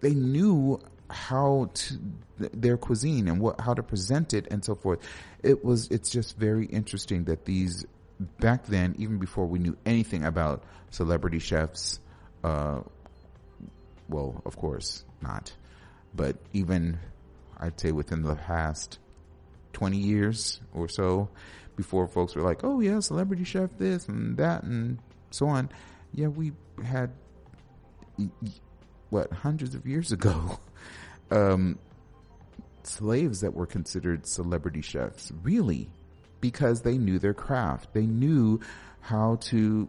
they 0.00 0.14
knew 0.14 0.80
how 1.10 1.68
to 1.74 1.98
their 2.38 2.78
cuisine 2.78 3.28
and 3.28 3.38
what 3.38 3.60
how 3.60 3.74
to 3.74 3.82
present 3.82 4.32
it 4.32 4.46
and 4.50 4.64
so 4.64 4.74
forth. 4.74 5.00
It 5.42 5.62
was 5.62 5.88
it's 5.90 6.08
just 6.08 6.38
very 6.38 6.64
interesting 6.64 7.24
that 7.24 7.44
these 7.44 7.84
back 8.40 8.64
then, 8.64 8.94
even 8.98 9.18
before 9.18 9.44
we 9.44 9.58
knew 9.58 9.76
anything 9.84 10.24
about 10.24 10.62
celebrity 10.88 11.40
chefs, 11.40 12.00
uh, 12.44 12.80
well, 14.08 14.40
of 14.46 14.56
course 14.56 15.04
not, 15.20 15.52
but 16.14 16.36
even 16.54 16.98
I'd 17.58 17.78
say 17.78 17.92
within 17.92 18.22
the 18.22 18.36
past 18.36 18.98
20 19.72 19.96
years 19.96 20.60
or 20.74 20.88
so 20.88 21.28
before 21.76 22.06
folks 22.06 22.34
were 22.34 22.42
like, 22.42 22.64
oh 22.64 22.80
yeah, 22.80 23.00
celebrity 23.00 23.44
chef 23.44 23.70
this 23.78 24.08
and 24.08 24.36
that 24.36 24.64
and 24.64 24.98
so 25.30 25.46
on. 25.46 25.70
Yeah, 26.12 26.28
we 26.28 26.52
had 26.84 27.12
what 29.10 29.32
hundreds 29.32 29.74
of 29.74 29.86
years 29.86 30.12
ago, 30.12 30.58
um, 31.30 31.78
slaves 32.82 33.40
that 33.40 33.54
were 33.54 33.66
considered 33.66 34.26
celebrity 34.26 34.82
chefs, 34.82 35.32
really, 35.42 35.88
because 36.40 36.82
they 36.82 36.98
knew 36.98 37.18
their 37.18 37.34
craft. 37.34 37.92
They 37.94 38.06
knew 38.06 38.60
how 39.00 39.36
to 39.42 39.88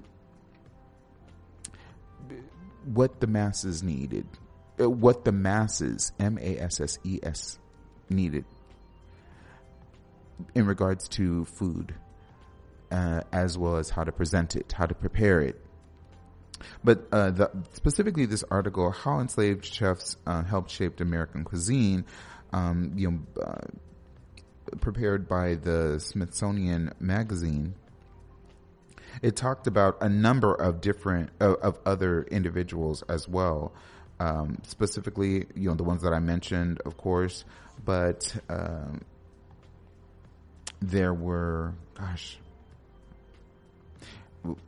what 2.85 3.19
the 3.19 3.27
masses 3.27 3.83
needed, 3.83 4.27
uh, 4.79 4.89
what 4.89 5.25
the 5.25 5.31
masses 5.31 6.11
M 6.19 6.37
A 6.39 6.57
S 6.59 6.79
S 6.79 6.97
E 7.03 7.19
S 7.23 7.59
needed 8.09 8.45
in 10.55 10.65
regards 10.65 11.07
to 11.09 11.45
food, 11.45 11.93
uh, 12.91 13.21
as 13.31 13.57
well 13.57 13.77
as 13.77 13.89
how 13.89 14.03
to 14.03 14.11
present 14.11 14.55
it, 14.55 14.71
how 14.71 14.85
to 14.85 14.95
prepare 14.95 15.41
it. 15.41 15.61
But 16.83 17.07
uh, 17.11 17.31
the, 17.31 17.51
specifically, 17.73 18.25
this 18.25 18.43
article, 18.49 18.91
"How 18.91 19.19
Enslaved 19.19 19.65
Chefs 19.65 20.17
uh, 20.25 20.43
Helped 20.43 20.71
Shape 20.71 20.99
American 20.99 21.43
Cuisine," 21.43 22.05
um, 22.51 22.93
you 22.95 23.11
know, 23.11 23.41
uh, 23.41 24.75
prepared 24.81 25.27
by 25.27 25.55
the 25.55 25.99
Smithsonian 25.99 26.93
Magazine. 26.99 27.75
It 29.21 29.35
talked 29.35 29.67
about 29.67 29.97
a 30.01 30.09
number 30.09 30.53
of 30.53 30.81
different 30.81 31.31
of 31.39 31.79
other 31.85 32.23
individuals 32.23 33.03
as 33.09 33.27
well. 33.27 33.73
Um, 34.19 34.59
specifically, 34.63 35.45
you 35.55 35.69
know, 35.69 35.75
the 35.75 35.83
ones 35.83 36.01
that 36.01 36.13
I 36.13 36.19
mentioned, 36.19 36.81
of 36.85 36.97
course, 36.97 37.45
but 37.83 38.35
um, 38.49 39.01
there 40.81 41.13
were, 41.13 41.73
gosh, 41.95 42.39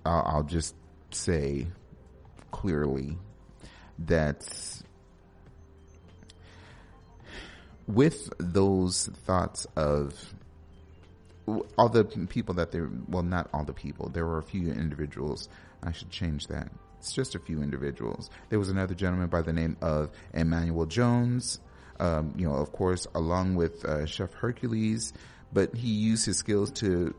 I'll, 0.05 0.43
just 0.43 0.75
say 1.11 1.67
clearly 2.51 3.17
that 3.99 4.45
with 7.87 8.31
those 8.37 9.07
thoughts 9.25 9.65
of 9.75 10.33
all 11.77 11.89
the 11.89 12.03
people 12.03 12.55
that 12.55 12.71
there, 12.71 12.89
well, 13.07 13.23
not 13.23 13.49
all 13.53 13.63
the 13.63 13.73
people, 13.73 14.09
there 14.09 14.25
were 14.25 14.37
a 14.37 14.43
few 14.43 14.71
individuals. 14.71 15.49
I 15.83 15.91
should 15.91 16.09
change 16.09 16.47
that. 16.47 16.69
It's 16.99 17.13
just 17.13 17.33
a 17.33 17.39
few 17.39 17.63
individuals. 17.63 18.29
There 18.49 18.59
was 18.59 18.69
another 18.69 18.93
gentleman 18.93 19.27
by 19.27 19.41
the 19.41 19.53
name 19.53 19.75
of 19.81 20.11
Emmanuel 20.33 20.85
Jones, 20.85 21.59
um, 21.99 22.33
you 22.37 22.47
know, 22.47 22.55
of 22.55 22.71
course, 22.71 23.07
along 23.15 23.55
with 23.55 23.83
uh, 23.85 24.05
Chef 24.05 24.33
Hercules, 24.33 25.13
but 25.53 25.75
he 25.75 25.89
used 25.89 26.25
his 26.25 26.37
skills 26.37 26.71
to 26.71 27.13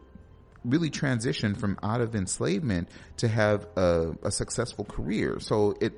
really 0.64 0.90
transition 0.90 1.54
from 1.54 1.78
out 1.82 2.00
of 2.00 2.14
enslavement 2.14 2.88
to 3.16 3.28
have 3.28 3.66
a, 3.76 4.14
a 4.22 4.30
successful 4.30 4.84
career. 4.84 5.40
So 5.40 5.74
it, 5.80 5.92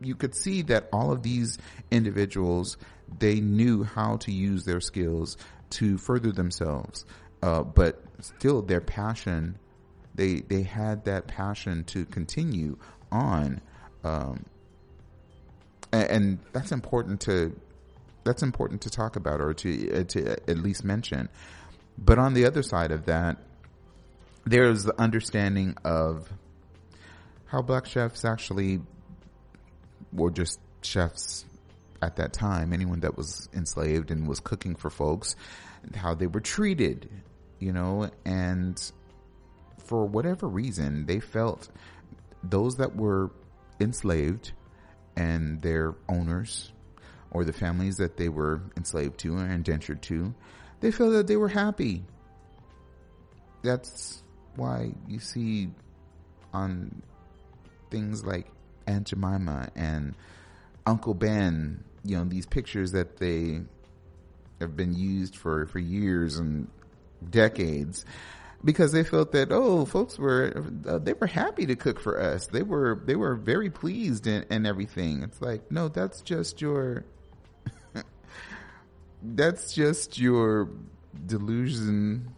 you 0.00 0.14
could 0.14 0.34
see 0.34 0.62
that 0.62 0.88
all 0.92 1.12
of 1.12 1.22
these 1.22 1.58
individuals, 1.90 2.76
they 3.18 3.40
knew 3.40 3.82
how 3.82 4.16
to 4.18 4.32
use 4.32 4.64
their 4.64 4.80
skills 4.80 5.36
to 5.70 5.98
further 5.98 6.32
themselves. 6.32 7.04
Uh, 7.42 7.62
but 7.62 8.02
still 8.20 8.62
their 8.62 8.80
passion, 8.80 9.58
they, 10.14 10.36
they 10.40 10.62
had 10.62 11.04
that 11.04 11.26
passion 11.26 11.84
to 11.84 12.04
continue 12.06 12.76
on. 13.10 13.60
Um, 14.04 14.44
and, 15.92 16.38
that's 16.52 16.72
important 16.72 17.20
to, 17.22 17.58
that's 18.24 18.42
important 18.42 18.82
to 18.82 18.90
talk 18.90 19.16
about 19.16 19.40
or 19.40 19.54
to, 19.54 20.00
uh, 20.00 20.04
to 20.04 20.32
at 20.50 20.58
least 20.58 20.84
mention. 20.84 21.28
But 21.98 22.18
on 22.18 22.34
the 22.34 22.46
other 22.46 22.62
side 22.62 22.92
of 22.92 23.06
that, 23.06 23.38
there's 24.44 24.84
the 24.84 24.98
understanding 25.00 25.76
of 25.84 26.28
how 27.46 27.62
black 27.62 27.86
chefs 27.86 28.24
actually 28.24 28.80
were 30.12 30.30
just 30.30 30.60
chefs 30.82 31.44
at 32.02 32.16
that 32.16 32.32
time, 32.32 32.72
anyone 32.72 33.00
that 33.00 33.16
was 33.16 33.48
enslaved 33.54 34.10
and 34.10 34.28
was 34.28 34.40
cooking 34.40 34.76
for 34.76 34.90
folks, 34.90 35.34
how 35.94 36.14
they 36.14 36.26
were 36.26 36.40
treated, 36.40 37.08
you 37.58 37.72
know, 37.72 38.10
and 38.24 38.92
for 39.86 40.04
whatever 40.06 40.46
reason, 40.46 41.06
they 41.06 41.20
felt 41.20 41.68
those 42.42 42.76
that 42.76 42.94
were 42.94 43.30
enslaved 43.80 44.52
and 45.16 45.60
their 45.62 45.94
owners 46.08 46.72
or 47.30 47.44
the 47.44 47.52
families 47.52 47.96
that 47.96 48.16
they 48.16 48.28
were 48.28 48.60
enslaved 48.76 49.18
to 49.18 49.36
or 49.36 49.46
indentured 49.46 50.02
to, 50.02 50.34
they 50.80 50.90
felt 50.90 51.12
that 51.12 51.26
they 51.26 51.36
were 51.36 51.48
happy. 51.48 52.04
That's 53.62 54.22
why 54.56 54.92
you 55.08 55.18
see 55.18 55.70
on 56.52 57.02
things 57.90 58.24
like 58.24 58.46
Aunt 58.86 59.06
Jemima 59.06 59.70
and 59.74 60.14
Uncle 60.86 61.14
Ben, 61.14 61.84
you 62.04 62.16
know, 62.16 62.24
these 62.24 62.46
pictures 62.46 62.92
that 62.92 63.16
they 63.18 63.60
have 64.60 64.76
been 64.76 64.94
used 64.94 65.36
for, 65.36 65.66
for 65.66 65.78
years 65.78 66.38
and 66.38 66.68
decades 67.28 68.04
because 68.64 68.92
they 68.92 69.04
felt 69.04 69.32
that 69.32 69.52
oh 69.52 69.84
folks 69.84 70.18
were 70.18 70.64
uh, 70.86 70.98
they 70.98 71.12
were 71.12 71.26
happy 71.26 71.66
to 71.66 71.76
cook 71.76 72.00
for 72.00 72.20
us 72.20 72.46
they 72.48 72.62
were 72.62 73.00
they 73.04 73.16
were 73.16 73.34
very 73.34 73.70
pleased 73.70 74.26
and, 74.26 74.46
and 74.50 74.66
everything 74.66 75.22
it's 75.22 75.40
like 75.40 75.70
no 75.70 75.88
that's 75.88 76.20
just 76.20 76.60
your 76.60 77.04
that's 79.22 79.72
just 79.72 80.18
your 80.18 80.68
delusion 81.26 82.28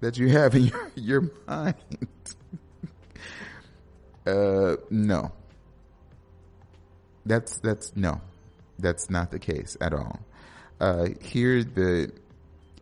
that 0.00 0.16
you 0.16 0.28
have 0.30 0.54
in 0.54 0.64
your, 0.66 0.90
your 0.94 1.30
mind. 1.46 1.74
uh, 4.26 4.76
no. 4.90 5.32
That's, 7.26 7.58
that's, 7.58 7.94
no. 7.96 8.20
That's 8.78 9.10
not 9.10 9.30
the 9.30 9.38
case 9.38 9.76
at 9.80 9.92
all. 9.92 10.20
Uh, 10.80 11.08
here 11.20 11.64
the 11.64 12.12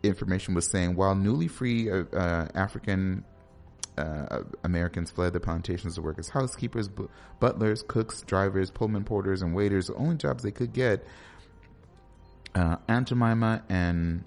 information 0.03 0.55
was 0.55 0.69
saying 0.71 0.95
while 0.95 1.15
newly 1.15 1.49
free 1.49 1.91
uh, 1.91 2.05
uh 2.13 2.47
African 2.55 3.25
uh, 3.99 4.43
Americans 4.63 5.11
fled 5.11 5.33
the 5.33 5.41
plantations 5.41 5.95
to 5.95 6.03
work 6.03 6.19
as 6.19 6.29
housekeepers, 6.29 6.91
butlers, 7.41 7.83
cooks, 7.83 8.23
drivers, 8.23 8.71
Pullman 8.71 9.05
porters, 9.05 9.43
and 9.43 9.55
waiters, 9.55 9.87
the 9.87 9.95
only 9.95 10.17
jobs 10.17 10.43
they 10.43 10.51
could 10.51 10.73
get. 10.73 11.05
Uh, 12.57 12.77
Aunt 12.89 13.07
Jemima 13.09 13.63
and 13.69 14.25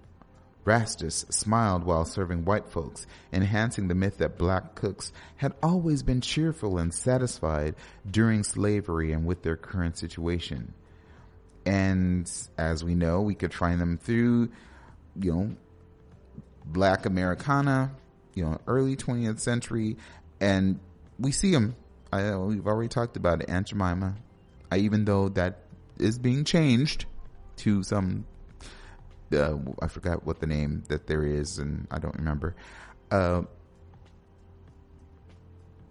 Rastus 0.63 1.25
smiled 1.33 1.83
while 1.83 2.05
serving 2.05 2.45
white 2.45 2.69
folks, 2.69 3.07
enhancing 3.33 3.87
the 3.87 3.95
myth 3.95 4.19
that 4.19 4.37
black 4.37 4.75
cooks 4.75 5.11
had 5.37 5.55
always 5.63 6.03
been 6.03 6.21
cheerful 6.21 6.77
and 6.77 6.93
satisfied 6.93 7.73
during 8.09 8.43
slavery 8.43 9.13
and 9.13 9.25
with 9.25 9.41
their 9.41 9.57
current 9.57 9.97
situation. 9.97 10.75
And 11.65 12.31
as 12.55 12.83
we 12.83 12.93
know, 12.93 13.21
we 13.21 13.33
could 13.33 13.51
find 13.51 13.81
them 13.81 13.97
through, 13.97 14.49
you 15.19 15.33
know, 15.33 15.55
black 16.63 17.07
Americana, 17.07 17.95
you 18.35 18.43
know, 18.43 18.61
early 18.67 18.95
20th 18.95 19.39
century, 19.39 19.97
and 20.39 20.79
we 21.17 21.31
see 21.31 21.51
them. 21.51 21.75
I, 22.13 22.35
we've 22.35 22.67
already 22.67 22.89
talked 22.89 23.17
about 23.17 23.41
it, 23.41 23.49
Aunt 23.49 23.65
Jemima. 23.65 24.17
I, 24.71 24.77
even 24.77 25.05
though 25.05 25.29
that 25.29 25.63
is 25.97 26.19
being 26.19 26.43
changed 26.43 27.07
to 27.59 27.83
some 27.83 28.25
uh, 29.33 29.55
I 29.81 29.87
forgot 29.87 30.25
what 30.25 30.39
the 30.39 30.47
name 30.47 30.83
that 30.87 31.07
there 31.07 31.23
is, 31.23 31.59
and 31.59 31.87
I 31.91 31.99
don't 31.99 32.15
remember. 32.15 32.55
Uh, 33.11 33.43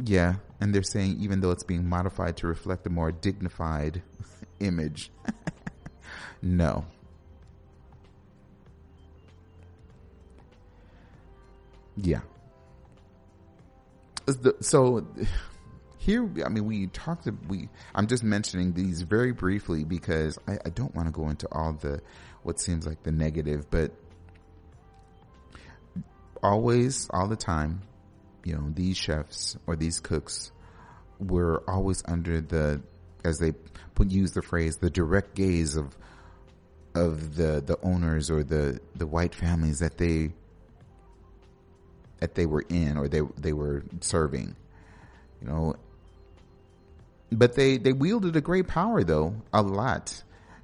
yeah, 0.04 0.37
and 0.61 0.74
they're 0.74 0.83
saying 0.83 1.18
even 1.20 1.40
though 1.40 1.50
it's 1.50 1.64
being 1.64 1.88
modified 1.88 2.37
to 2.38 2.46
reflect 2.46 2.87
a 2.87 2.90
more 2.90 3.12
dignified 3.12 4.02
image, 4.61 5.11
no. 6.42 6.85
Yeah. 11.96 12.20
So 14.61 15.07
here, 16.09 16.27
I 16.42 16.49
mean, 16.49 16.64
we 16.64 16.87
talked. 16.87 17.29
We 17.49 17.68
I'm 17.94 18.07
just 18.07 18.25
mentioning 18.25 18.73
these 18.73 19.03
very 19.03 19.33
briefly 19.33 19.85
because 19.85 20.38
I, 20.49 20.57
I 20.64 20.71
don't 20.71 20.94
want 20.94 21.07
to 21.07 21.12
go 21.12 21.29
into 21.29 21.47
all 21.53 21.75
the 21.75 22.01
what 22.42 22.59
seems 22.59 22.87
like 22.87 23.03
the 23.03 23.12
negative, 23.12 23.71
but 23.71 23.92
always, 26.42 27.11
all 27.11 27.29
the 27.29 27.37
time, 27.37 27.83
you 28.42 28.55
know, 28.55 28.71
these 28.73 28.97
chefs 28.97 29.59
or 29.66 29.77
these 29.77 30.01
cooks 30.01 30.51
were 31.18 31.62
always 31.68 32.03
under 32.07 32.40
the, 32.40 32.81
as 33.23 33.37
they 33.38 33.53
put, 33.94 34.11
use 34.11 34.33
the 34.33 34.40
phrase, 34.40 34.79
the 34.79 34.88
direct 34.88 35.35
gaze 35.35 35.77
of 35.77 35.94
of 36.94 37.37
the 37.37 37.62
the 37.64 37.79
owners 37.83 38.31
or 38.31 38.42
the 38.42 38.81
the 38.97 39.07
white 39.07 39.35
families 39.35 39.81
that 39.81 39.99
they 39.99 40.33
that 42.21 42.35
they 42.35 42.47
were 42.47 42.64
in 42.71 42.97
or 42.97 43.09
they 43.09 43.21
they 43.37 43.53
were 43.53 43.85
serving 44.01 44.57
you 45.40 45.47
know 45.47 45.77
but 47.31 47.55
they 47.55 47.77
they 47.77 47.93
wielded 47.93 48.37
a 48.37 48.41
great 48.41 48.69
power 48.69 49.05
though 49.05 49.35
a 49.53 49.62
lot 49.62 50.23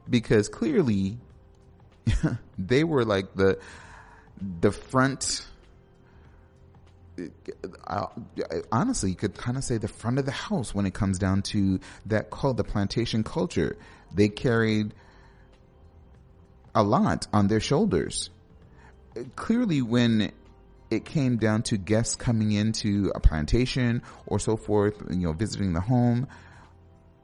because 0.08 0.48
clearly 0.48 1.18
they 2.58 2.84
were 2.84 3.04
like 3.04 3.34
the 3.34 3.58
the 4.60 4.72
front 4.72 5.46
uh, 7.86 8.06
honestly, 8.72 9.10
you 9.10 9.16
could 9.16 9.36
kind 9.36 9.56
of 9.56 9.64
say 9.64 9.78
the 9.78 9.88
front 9.88 10.18
of 10.18 10.24
the 10.24 10.32
house 10.32 10.74
when 10.74 10.86
it 10.86 10.94
comes 10.94 11.18
down 11.18 11.42
to 11.42 11.78
that 12.06 12.30
called 12.30 12.56
the 12.56 12.64
plantation 12.64 13.22
culture. 13.22 13.76
They 14.12 14.28
carried 14.28 14.94
a 16.74 16.82
lot 16.82 17.26
on 17.32 17.48
their 17.48 17.60
shoulders. 17.60 18.30
Clearly, 19.36 19.80
when 19.80 20.32
it 20.90 21.04
came 21.04 21.36
down 21.36 21.62
to 21.62 21.76
guests 21.76 22.16
coming 22.16 22.52
into 22.52 23.12
a 23.14 23.20
plantation 23.20 24.02
or 24.26 24.38
so 24.38 24.56
forth, 24.56 25.00
you 25.10 25.18
know, 25.18 25.32
visiting 25.32 25.72
the 25.72 25.80
home, 25.80 26.26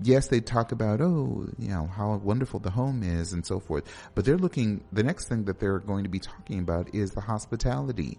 yes, 0.02 0.28
they 0.28 0.40
talk 0.40 0.72
about, 0.72 1.00
oh, 1.00 1.48
you 1.58 1.68
know, 1.68 1.86
how 1.86 2.16
wonderful 2.16 2.60
the 2.60 2.70
home 2.70 3.02
is 3.02 3.32
and 3.32 3.44
so 3.44 3.60
forth. 3.60 3.84
But 4.14 4.24
they're 4.24 4.38
looking, 4.38 4.84
the 4.92 5.02
next 5.02 5.28
thing 5.28 5.44
that 5.44 5.60
they're 5.60 5.78
going 5.78 6.04
to 6.04 6.10
be 6.10 6.18
talking 6.18 6.60
about 6.60 6.94
is 6.94 7.10
the 7.10 7.20
hospitality 7.20 8.18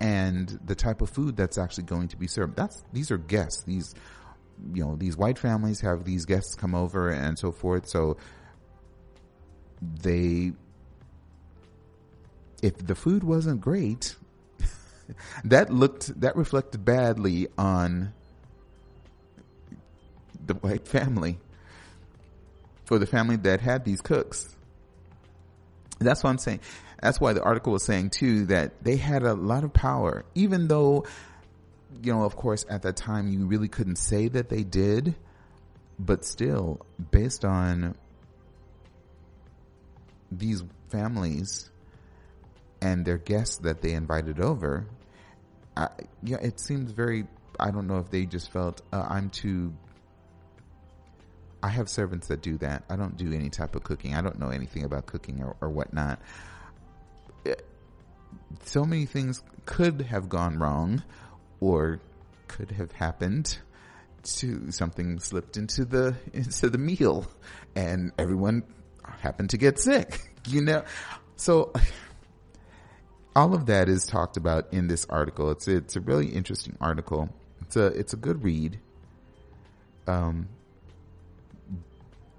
and 0.00 0.58
the 0.64 0.74
type 0.74 1.02
of 1.02 1.10
food 1.10 1.36
that's 1.36 1.58
actually 1.58 1.84
going 1.84 2.08
to 2.08 2.16
be 2.16 2.26
served. 2.26 2.56
That's, 2.56 2.82
these 2.92 3.10
are 3.10 3.18
guests. 3.18 3.62
These, 3.64 3.94
you 4.72 4.84
know, 4.84 4.96
these 4.96 5.16
white 5.16 5.38
families 5.38 5.80
have 5.80 6.04
these 6.04 6.24
guests 6.24 6.54
come 6.54 6.74
over 6.74 7.10
and 7.10 7.38
so 7.38 7.52
forth. 7.52 7.88
So 7.88 8.16
they, 9.82 10.52
if 12.62 12.78
the 12.78 12.94
food 12.94 13.24
wasn't 13.24 13.60
great, 13.60 14.16
that 15.44 15.70
looked, 15.70 16.18
that 16.20 16.36
reflected 16.36 16.84
badly 16.84 17.48
on 17.58 18.14
the 20.50 20.54
white 20.54 20.88
family 20.88 21.38
or 22.90 22.98
the 22.98 23.06
family 23.06 23.36
that 23.36 23.60
had 23.60 23.84
these 23.84 24.00
cooks. 24.00 24.56
That's 26.00 26.24
what 26.24 26.30
I'm 26.30 26.38
saying. 26.38 26.60
That's 27.00 27.20
why 27.20 27.32
the 27.34 27.42
article 27.42 27.72
was 27.72 27.84
saying 27.84 28.10
too 28.10 28.46
that 28.46 28.82
they 28.82 28.96
had 28.96 29.22
a 29.22 29.34
lot 29.34 29.62
of 29.62 29.72
power, 29.72 30.24
even 30.34 30.66
though, 30.66 31.06
you 32.02 32.12
know, 32.12 32.24
of 32.24 32.34
course, 32.34 32.66
at 32.68 32.82
that 32.82 32.96
time 32.96 33.28
you 33.28 33.46
really 33.46 33.68
couldn't 33.68 33.96
say 33.96 34.28
that 34.28 34.48
they 34.48 34.64
did, 34.64 35.14
but 35.98 36.24
still, 36.24 36.84
based 37.10 37.44
on 37.44 37.94
these 40.32 40.64
families 40.88 41.70
and 42.82 43.04
their 43.04 43.18
guests 43.18 43.58
that 43.58 43.82
they 43.82 43.92
invited 43.92 44.40
over, 44.40 44.86
I, 45.76 45.88
yeah, 46.22 46.38
it 46.38 46.58
seems 46.58 46.90
very. 46.90 47.26
I 47.58 47.70
don't 47.70 47.86
know 47.86 47.98
if 47.98 48.10
they 48.10 48.24
just 48.24 48.50
felt 48.50 48.80
uh, 48.92 49.06
I'm 49.08 49.28
too 49.28 49.74
I 51.62 51.68
have 51.68 51.88
servants 51.88 52.28
that 52.28 52.42
do 52.42 52.56
that. 52.58 52.84
I 52.88 52.96
don't 52.96 53.16
do 53.16 53.32
any 53.32 53.50
type 53.50 53.74
of 53.74 53.84
cooking. 53.84 54.14
I 54.14 54.22
don't 54.22 54.38
know 54.38 54.48
anything 54.48 54.84
about 54.84 55.06
cooking 55.06 55.42
or, 55.42 55.56
or 55.60 55.68
whatnot. 55.68 56.20
so 58.64 58.84
many 58.84 59.06
things 59.06 59.42
could 59.66 60.02
have 60.02 60.28
gone 60.28 60.58
wrong 60.58 61.02
or 61.60 62.00
could 62.48 62.72
have 62.72 62.92
happened 62.92 63.58
to 64.22 64.70
something 64.70 65.18
slipped 65.18 65.56
into 65.56 65.84
the 65.84 66.14
into 66.32 66.68
the 66.68 66.78
meal 66.78 67.26
and 67.74 68.12
everyone 68.18 68.62
happened 69.20 69.50
to 69.50 69.56
get 69.56 69.78
sick 69.78 70.20
you 70.46 70.60
know 70.60 70.84
so 71.36 71.72
all 73.36 73.54
of 73.54 73.66
that 73.66 73.88
is 73.88 74.06
talked 74.06 74.36
about 74.36 74.72
in 74.72 74.88
this 74.88 75.06
article 75.08 75.50
it's 75.50 75.68
it's 75.68 75.96
a 75.96 76.00
really 76.00 76.26
interesting 76.26 76.76
article 76.80 77.28
it's 77.62 77.76
a 77.76 77.86
it's 77.86 78.12
a 78.12 78.16
good 78.16 78.42
read 78.42 78.78
um 80.06 80.48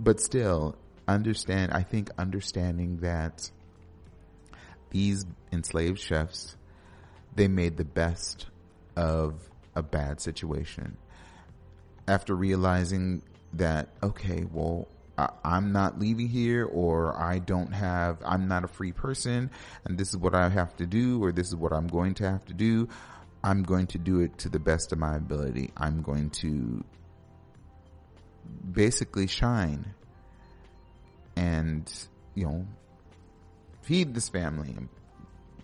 but 0.01 0.19
still 0.19 0.75
understand 1.07 1.71
i 1.71 1.83
think 1.83 2.09
understanding 2.17 2.97
that 2.97 3.49
these 4.91 5.25
enslaved 5.51 5.99
chefs 5.99 6.55
they 7.35 7.47
made 7.47 7.77
the 7.77 7.85
best 7.85 8.47
of 8.95 9.35
a 9.75 9.81
bad 9.81 10.19
situation. 10.19 10.97
After 12.07 12.35
realizing 12.35 13.21
that 13.53 13.89
okay 14.01 14.45
well 14.49 14.87
I, 15.17 15.27
i'm 15.43 15.73
not 15.73 15.99
leaving 15.99 16.29
here 16.29 16.63
or 16.63 17.21
i 17.21 17.37
don't 17.37 17.73
have 17.73 18.17
i'm 18.25 18.47
not 18.47 18.63
a 18.63 18.67
free 18.69 18.93
person 18.93 19.51
and 19.83 19.97
this 19.97 20.07
is 20.07 20.15
what 20.15 20.33
i 20.33 20.47
have 20.47 20.73
to 20.77 20.85
do 20.85 21.21
or 21.21 21.33
this 21.33 21.47
is 21.47 21.55
what 21.57 21.73
i'm 21.73 21.87
going 21.87 22.13
to 22.15 22.29
have 22.31 22.45
to 22.45 22.53
do 22.53 22.87
i'm 23.43 23.61
going 23.63 23.87
to 23.87 23.97
do 23.97 24.21
it 24.21 24.37
to 24.37 24.47
the 24.47 24.57
best 24.57 24.93
of 24.93 24.99
my 24.99 25.17
ability. 25.17 25.71
I'm 25.75 26.01
going 26.01 26.29
to 26.41 26.81
basically 28.71 29.27
shine 29.27 29.93
and, 31.35 31.91
you 32.35 32.45
know, 32.45 32.67
feed 33.81 34.13
this 34.13 34.29
family, 34.29 34.75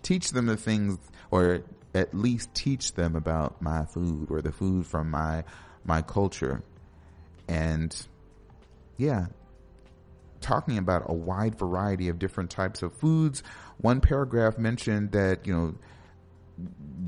teach 0.02 0.30
them 0.30 0.46
the 0.46 0.56
things, 0.56 0.98
or 1.30 1.62
at 1.94 2.14
least 2.14 2.54
teach 2.54 2.94
them 2.94 3.16
about 3.16 3.60
my 3.62 3.84
food 3.84 4.30
or 4.30 4.42
the 4.42 4.52
food 4.52 4.86
from 4.86 5.10
my, 5.10 5.44
my 5.84 6.02
culture. 6.02 6.62
And 7.48 7.94
yeah, 8.96 9.26
talking 10.40 10.78
about 10.78 11.04
a 11.06 11.14
wide 11.14 11.58
variety 11.58 12.08
of 12.08 12.18
different 12.18 12.50
types 12.50 12.82
of 12.82 12.92
foods. 12.94 13.42
One 13.78 14.00
paragraph 14.00 14.58
mentioned 14.58 15.12
that, 15.12 15.46
you 15.46 15.54
know, 15.54 15.74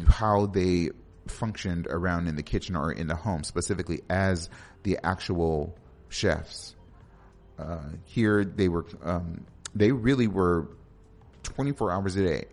how 0.09 0.47
they 0.47 0.91
functioned 1.27 1.87
around 1.89 2.29
in 2.29 2.37
the 2.37 2.43
kitchen 2.43 2.77
or 2.77 2.93
in 2.93 3.07
the 3.07 3.17
home, 3.17 3.45
specifically 3.45 4.03
as 4.09 4.49
the 4.83 4.99
actual 5.05 5.77
chefs. 6.09 6.75
Uh, 7.59 7.81
here 8.05 8.45
they 8.45 8.69
were, 8.69 8.87
um, 9.03 9.47
they 9.75 9.93
really 9.93 10.27
were 10.27 10.69
24 11.43 11.91
hours 11.93 12.17
a 12.17 12.25
day. 12.25 12.45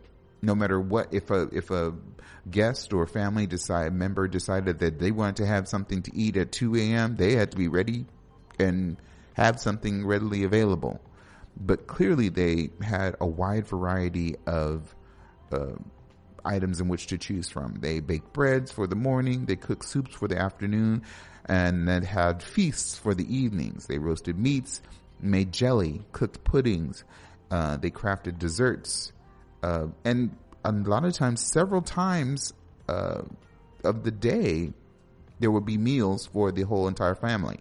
No 0.42 0.54
matter 0.54 0.80
what, 0.80 1.13
if 1.13 1.32
a, 1.32 1.50
if 1.52 1.72
a 1.72 1.94
guest 2.50 2.94
or 2.94 3.08
family 3.08 3.48
decide, 3.48 3.94
member 3.94 4.28
decided 4.28 4.80
that 4.80 5.00
they 5.00 5.12
wanted 5.12 5.38
to 5.38 5.46
have 5.46 5.68
something 5.68 6.04
to 6.04 6.16
eat 6.16 6.38
at 6.38 6.52
2 6.52 6.76
a.m., 6.76 7.16
they 7.16 7.34
had 7.34 7.52
to 7.52 7.58
be 7.58 7.68
ready 7.68 8.06
and 8.60 8.98
have 9.34 9.60
something 9.60 10.06
readily 10.06 10.44
available. 10.44 11.02
But 11.60 11.88
clearly 11.88 12.30
they 12.30 12.70
had 12.82 13.16
a 13.20 13.26
wide 13.26 13.68
variety 13.68 14.36
of, 14.46 14.96
uh, 15.52 15.74
items 16.48 16.80
in 16.80 16.88
which 16.88 17.08
to 17.08 17.18
choose 17.18 17.50
from. 17.50 17.76
They 17.80 18.00
baked 18.00 18.34
breads 18.34 18.72
for 18.72 18.88
the 18.88 18.96
morning, 18.96 19.46
they 19.46 19.56
cooked 19.56 19.86
soups 19.86 20.16
for 20.16 20.28
the 20.28 20.38
afternoon, 20.38 21.04
and 21.48 21.88
then 21.88 22.04
had 22.04 22.44
feasts 22.44 22.98
for 22.98 23.14
the 23.14 23.36
evenings. 23.36 23.88
They 23.88 23.98
roasted 23.98 24.38
meats, 24.38 24.82
made 25.20 25.52
jelly, 25.52 26.04
cooked 26.12 26.44
puddings, 26.44 27.04
uh, 27.50 27.78
they 27.78 27.92
crafted 27.92 28.40
desserts, 28.40 29.12
uh, 29.64 29.88
and 30.04 30.36
a 30.64 30.72
lot 30.72 31.06
of 31.06 31.14
times, 31.14 31.42
several 31.42 31.82
times 31.82 32.54
uh, 32.90 33.22
of 33.84 34.04
the 34.04 34.12
day, 34.12 34.74
there 35.40 35.52
would 35.52 35.66
be 35.66 35.78
meals 35.78 36.28
for 36.28 36.52
the 36.52 36.64
whole 36.64 36.88
entire 36.88 37.16
family. 37.16 37.60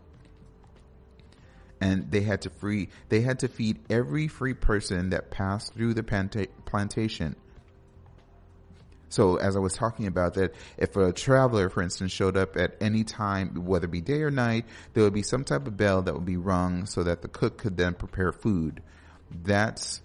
And 1.80 2.10
they 2.10 2.22
had 2.22 2.42
to 2.42 2.50
free, 2.50 2.88
they 3.10 3.20
had 3.20 3.40
to 3.40 3.48
feed 3.48 3.78
every 3.90 4.28
free 4.28 4.54
person 4.54 5.10
that 5.10 5.30
passed 5.30 5.74
through 5.74 5.94
the 5.94 6.02
planta- 6.02 6.48
plantation 6.64 7.36
so 9.08 9.36
as 9.36 9.56
I 9.56 9.60
was 9.60 9.72
talking 9.72 10.06
about 10.06 10.34
that, 10.34 10.54
if 10.78 10.96
a 10.96 11.12
traveler, 11.12 11.68
for 11.68 11.82
instance, 11.82 12.12
showed 12.12 12.36
up 12.36 12.56
at 12.56 12.76
any 12.80 13.04
time, 13.04 13.66
whether 13.66 13.84
it 13.86 13.90
be 13.90 14.00
day 14.00 14.22
or 14.22 14.30
night, 14.30 14.64
there 14.94 15.04
would 15.04 15.14
be 15.14 15.22
some 15.22 15.44
type 15.44 15.66
of 15.66 15.76
bell 15.76 16.02
that 16.02 16.14
would 16.14 16.26
be 16.26 16.36
rung 16.36 16.86
so 16.86 17.04
that 17.04 17.22
the 17.22 17.28
cook 17.28 17.58
could 17.58 17.76
then 17.76 17.94
prepare 17.94 18.32
food. 18.32 18.82
That's, 19.30 20.02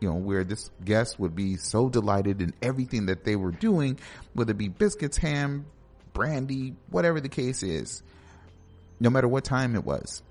you 0.00 0.08
know, 0.08 0.16
where 0.16 0.44
this 0.44 0.70
guest 0.84 1.20
would 1.20 1.34
be 1.34 1.56
so 1.56 1.88
delighted 1.88 2.40
in 2.40 2.54
everything 2.62 3.06
that 3.06 3.24
they 3.24 3.36
were 3.36 3.52
doing, 3.52 3.98
whether 4.32 4.52
it 4.52 4.58
be 4.58 4.68
biscuits, 4.68 5.18
ham, 5.18 5.66
brandy, 6.14 6.74
whatever 6.88 7.20
the 7.20 7.28
case 7.28 7.62
is, 7.62 8.02
no 8.98 9.10
matter 9.10 9.28
what 9.28 9.44
time 9.44 9.74
it 9.74 9.84
was. 9.84 10.22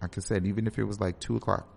Like 0.00 0.16
I 0.16 0.20
said, 0.20 0.46
even 0.46 0.66
if 0.66 0.78
it 0.78 0.84
was 0.84 1.00
like 1.00 1.18
two 1.18 1.36
o'clock 1.36 1.68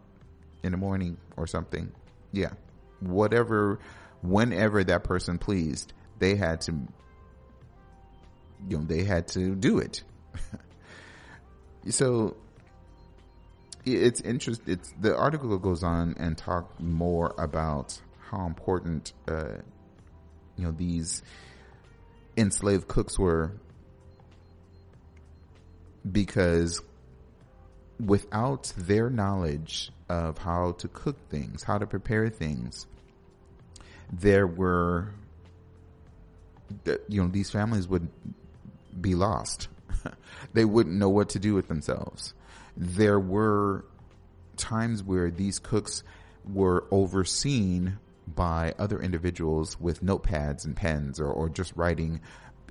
in 0.63 0.71
the 0.71 0.77
morning 0.77 1.17
or 1.35 1.47
something, 1.47 1.91
yeah, 2.31 2.51
whatever 2.99 3.79
whenever 4.23 4.83
that 4.83 5.03
person 5.03 5.37
pleased, 5.37 5.93
they 6.19 6.35
had 6.35 6.61
to, 6.61 6.71
you 8.67 8.77
know, 8.77 8.83
they 8.83 9.03
had 9.03 9.27
to 9.29 9.55
do 9.55 9.79
it. 9.79 10.03
so 11.89 12.35
it's 13.85 14.21
interesting. 14.21 14.73
It's 14.73 14.93
the 14.99 15.15
article 15.15 15.57
goes 15.57 15.83
on 15.83 16.15
and 16.17 16.37
talk 16.37 16.79
more 16.79 17.35
about 17.37 17.99
how 18.29 18.45
important, 18.45 19.13
uh, 19.27 19.57
you 20.55 20.65
know, 20.65 20.71
these 20.71 21.21
enslaved 22.37 22.87
cooks 22.87 23.19
were 23.19 23.51
because 26.09 26.81
without 28.03 28.73
their 28.77 29.09
knowledge 29.09 29.91
of 30.09 30.37
how 30.37 30.73
to 30.73 30.87
cook 30.87 31.29
things, 31.29 31.63
how 31.63 31.77
to 31.77 31.85
prepare 31.85 32.29
things, 32.29 32.87
there 34.11 34.47
were, 34.47 35.13
you 37.07 37.21
know, 37.21 37.27
these 37.27 37.51
families 37.51 37.87
would 37.87 38.07
be 38.99 39.15
lost. 39.15 39.67
they 40.53 40.65
wouldn't 40.65 40.95
know 40.95 41.09
what 41.09 41.29
to 41.29 41.39
do 41.39 41.53
with 41.53 41.67
themselves. 41.67 42.33
There 42.75 43.19
were 43.19 43.85
times 44.57 45.03
where 45.03 45.31
these 45.31 45.59
cooks 45.59 46.03
were 46.45 46.85
overseen 46.91 47.97
by 48.27 48.73
other 48.79 48.99
individuals 49.01 49.79
with 49.79 50.03
notepads 50.03 50.65
and 50.65 50.75
pens 50.75 51.19
or, 51.19 51.27
or 51.27 51.49
just 51.49 51.73
writing 51.75 52.21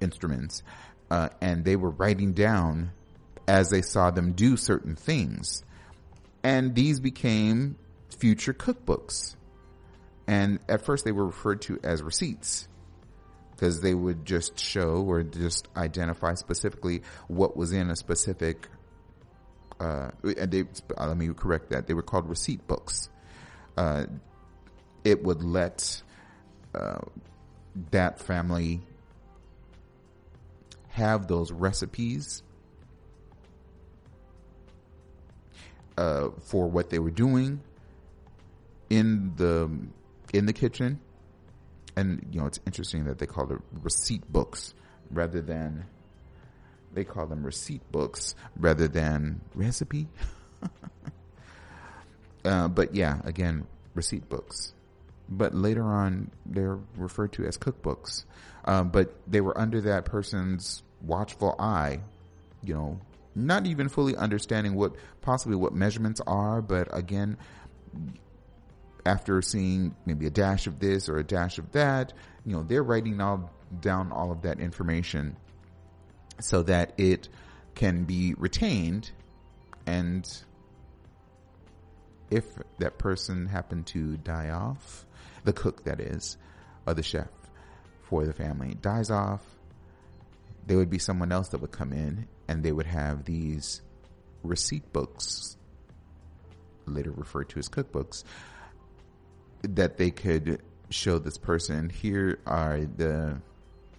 instruments. 0.01 0.63
Uh, 1.11 1.29
and 1.41 1.65
they 1.65 1.77
were 1.77 1.91
writing 1.91 2.33
down 2.33 2.91
as 3.47 3.71
they 3.71 3.83
saw 3.83 4.11
them 4.11 4.33
do 4.33 4.57
certain 4.57 4.97
things. 4.97 5.63
And 6.43 6.75
these 6.75 7.01
became 7.01 7.77
future 8.09 8.55
cookbooks. 8.55 9.37
And 10.27 10.61
at 10.69 10.85
first 10.85 11.05
they 11.05 11.13
were 11.13 11.27
referred 11.27 11.63
to 11.63 11.79
as 11.83 12.03
receipts 12.03 12.69
because 13.53 13.81
they 13.81 13.95
would 13.95 14.25
just 14.25 14.59
show 14.59 15.05
or 15.07 15.23
just 15.23 15.69
identify 15.77 16.35
specifically 16.35 17.03
what 17.29 17.57
was 17.57 17.73
in 17.73 17.91
a 17.91 17.97
specific 17.97 18.69
uh, 19.83 20.11
they 20.23 20.65
let 20.97 21.17
me 21.17 21.29
correct 21.35 21.71
that 21.71 21.87
they 21.87 21.95
were 21.95 22.03
called 22.03 22.29
receipt 22.29 22.67
books. 22.69 23.09
Uh, 23.77 24.07
it 25.05 25.25
would 25.25 25.43
let 25.43 26.03
uh, 26.75 26.99
that 27.91 28.21
family 28.21 28.81
have 30.89 31.27
those 31.27 31.51
recipes 31.51 32.43
uh, 35.97 36.29
for 36.45 36.69
what 36.69 36.91
they 36.91 36.99
were 36.99 37.11
doing 37.11 37.61
in 38.89 39.33
the 39.37 39.71
in 40.33 40.47
the 40.47 40.53
kitchen, 40.53 41.01
and 41.97 42.27
you 42.31 42.41
know 42.41 42.47
it's 42.47 42.61
interesting 42.67 43.05
that 43.05 43.19
they 43.19 43.27
call 43.27 43.51
it 43.53 43.59
receipt 43.83 44.31
books 44.33 44.75
rather 45.11 45.41
than 45.41 45.85
they 46.95 47.05
call 47.05 47.27
them 47.27 47.45
receipt 47.45 47.83
books 47.91 48.35
rather 48.57 48.89
than 48.89 49.41
recipe. 49.55 50.09
uh, 52.45 52.69
but 52.69 52.95
yeah, 52.95 53.21
again, 53.25 53.67
receipt 53.95 54.29
books. 54.29 54.75
But 55.29 55.55
later 55.55 55.85
on, 55.85 56.31
they're 56.45 56.79
referred 56.97 57.33
to 57.35 57.47
as 57.47 57.57
cookbooks. 57.57 58.25
Um, 58.65 58.91
but 58.91 59.15
they 59.27 59.41
were 59.41 59.59
under 59.59 59.81
that 59.83 60.05
person's 60.05 60.83
watchful 61.01 61.57
eye, 61.59 62.01
you 62.63 62.75
know, 62.75 63.01
not 63.35 63.67
even 63.67 63.89
fully 63.89 64.15
understanding 64.15 64.75
what 64.75 64.95
possibly 65.23 65.57
what 65.57 65.73
measurements 65.73 66.21
are, 66.27 66.61
but 66.61 66.89
again, 66.97 67.39
after 69.05 69.43
seeing 69.43 69.95
maybe 70.07 70.27
a 70.27 70.31
dash 70.31 70.67
of 70.67 70.79
this 70.79 71.09
or 71.09 71.19
a 71.19 71.25
dash 71.25 71.59
of 71.59 71.73
that, 71.73 72.13
you 72.45 72.53
know, 72.53 72.63
they're 72.63 72.83
writing 72.83 73.21
all 73.21 73.51
down 73.81 74.13
all 74.13 74.31
of 74.31 74.43
that 74.43 74.61
information 74.61 75.37
so 76.41 76.63
that 76.63 76.93
it 76.99 77.29
can 77.75 78.05
be 78.05 78.35
retained 78.35 79.11
and 79.87 80.43
if 82.31 82.47
that 82.79 82.99
person 82.99 83.47
happened 83.47 83.87
to 83.89 84.17
die 84.17 84.49
off, 84.49 85.05
the 85.45 85.53
cook 85.53 85.85
that 85.85 86.01
is, 86.01 86.39
or 86.87 86.95
the 86.95 87.03
chef 87.03 87.29
for 88.03 88.25
the 88.25 88.33
family 88.33 88.75
dies 88.81 89.11
off, 89.11 89.43
there 90.67 90.79
would 90.79 90.89
be 90.89 90.99
someone 90.99 91.31
else 91.31 91.49
that 91.49 91.61
would 91.61 91.73
come 91.73 91.93
in 91.93 92.27
and 92.49 92.63
they 92.63 92.73
would 92.73 92.87
have 92.87 93.25
these 93.25 93.83
receipt 94.43 94.93
books, 94.93 95.57
later 96.87 97.11
referred 97.13 97.49
to 97.51 97.59
as 97.59 97.69
cookbooks, 97.69 98.25
that 99.63 99.97
they 99.97 100.11
could 100.11 100.61
show 100.91 101.19
this 101.19 101.39
person 101.39 101.89
here 101.89 102.39
are 102.47 102.81
the 102.81 103.41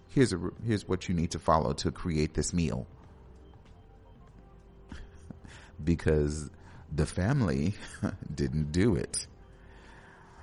here's 0.09 0.31
a 0.33 0.39
here's 0.65 0.87
what 0.87 1.09
you 1.09 1.15
need 1.15 1.31
to 1.31 1.39
follow 1.39 1.73
to 1.73 1.91
create 1.91 2.33
this 2.33 2.53
meal. 2.53 2.87
Because 5.83 6.49
the 6.93 7.05
family 7.05 7.73
didn't 8.33 8.71
do 8.71 8.95
it. 8.95 9.25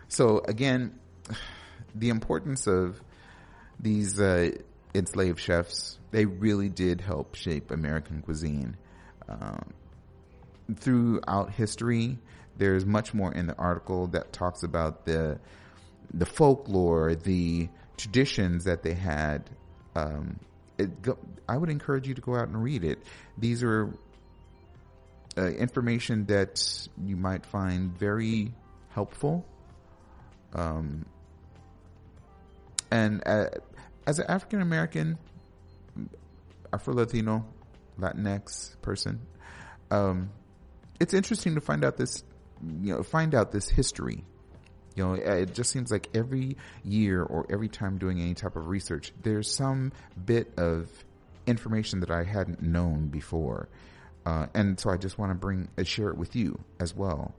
So 0.09 0.43
again 0.47 0.99
the 1.95 2.09
importance 2.11 2.67
of 2.67 3.01
these 3.79 4.21
uh, 4.21 4.51
enslaved 4.95 5.39
chefs 5.41 5.99
they 6.11 6.25
really 6.25 6.69
did 6.69 7.01
help 7.01 7.35
shape 7.37 7.71
american 7.71 8.23
cuisine. 8.23 8.77
Um, 9.29 9.73
throughout 10.75 11.51
history 11.53 12.19
there's 12.57 12.85
much 12.85 13.15
more 13.15 13.33
in 13.33 13.47
the 13.47 13.57
article 13.57 14.07
that 14.09 14.33
talks 14.33 14.63
about 14.63 15.05
the 15.07 15.39
the 16.13 16.27
folklore 16.27 17.15
the 17.15 17.69
traditions 17.97 18.65
that 18.65 18.83
they 18.83 18.95
had 18.95 19.49
um, 19.95 20.39
go, 21.03 21.19
I 21.49 21.57
would 21.57 21.71
encourage 21.71 22.07
you 22.07 22.15
to 22.15 22.21
go 22.21 22.37
out 22.37 22.49
and 22.49 22.63
read 22.63 22.85
it. 22.85 23.03
These 23.39 23.63
are 23.63 23.93
uh, 25.37 25.49
information 25.49 26.27
that 26.27 26.89
you 27.05 27.17
might 27.17 27.47
find 27.47 27.97
very 27.97 28.53
helpful. 28.91 29.47
Um, 30.53 31.07
and 32.91 33.23
uh, 33.27 33.47
as 34.07 34.19
an 34.19 34.27
African 34.29 34.63
American, 34.63 35.19
Afro 36.73 36.95
Latino, 36.95 37.47
Latinx 37.99 38.81
person, 38.83 39.21
um, 39.91 40.31
it's 41.01 41.15
interesting 41.15 41.55
to 41.57 41.61
find 41.61 41.85
out 41.85 41.97
this, 41.97 42.23
you 42.83 42.95
know, 42.95 43.03
find 43.03 43.35
out 43.35 43.53
this 43.53 43.69
history 43.69 44.25
you 45.01 45.05
know, 45.05 45.15
it 45.15 45.55
just 45.55 45.71
seems 45.71 45.91
like 45.91 46.09
every 46.15 46.57
year 46.85 47.23
or 47.23 47.47
every 47.49 47.69
time 47.69 47.99
doing 47.99 48.21
any 48.21 48.35
type 48.35 48.57
of 48.57 48.69
research, 48.69 49.13
there's 49.23 49.51
some 49.51 49.93
bit 50.25 50.53
of 50.59 50.89
information 51.47 52.01
that 52.01 52.11
I 52.11 52.25
hadn't 52.25 52.61
known 52.63 53.09
before. 53.09 53.69
Uh, 54.27 54.47
and 54.55 54.79
so 54.79 54.91
I 54.91 54.97
just 54.97 55.19
want 55.19 55.31
to 55.31 55.35
bring, 55.35 55.69
uh, 55.79 55.85
share 55.85 56.09
it 56.11 56.17
with 56.17 56.37
you 56.37 56.59
as 56.79 56.95
well. 56.95 57.35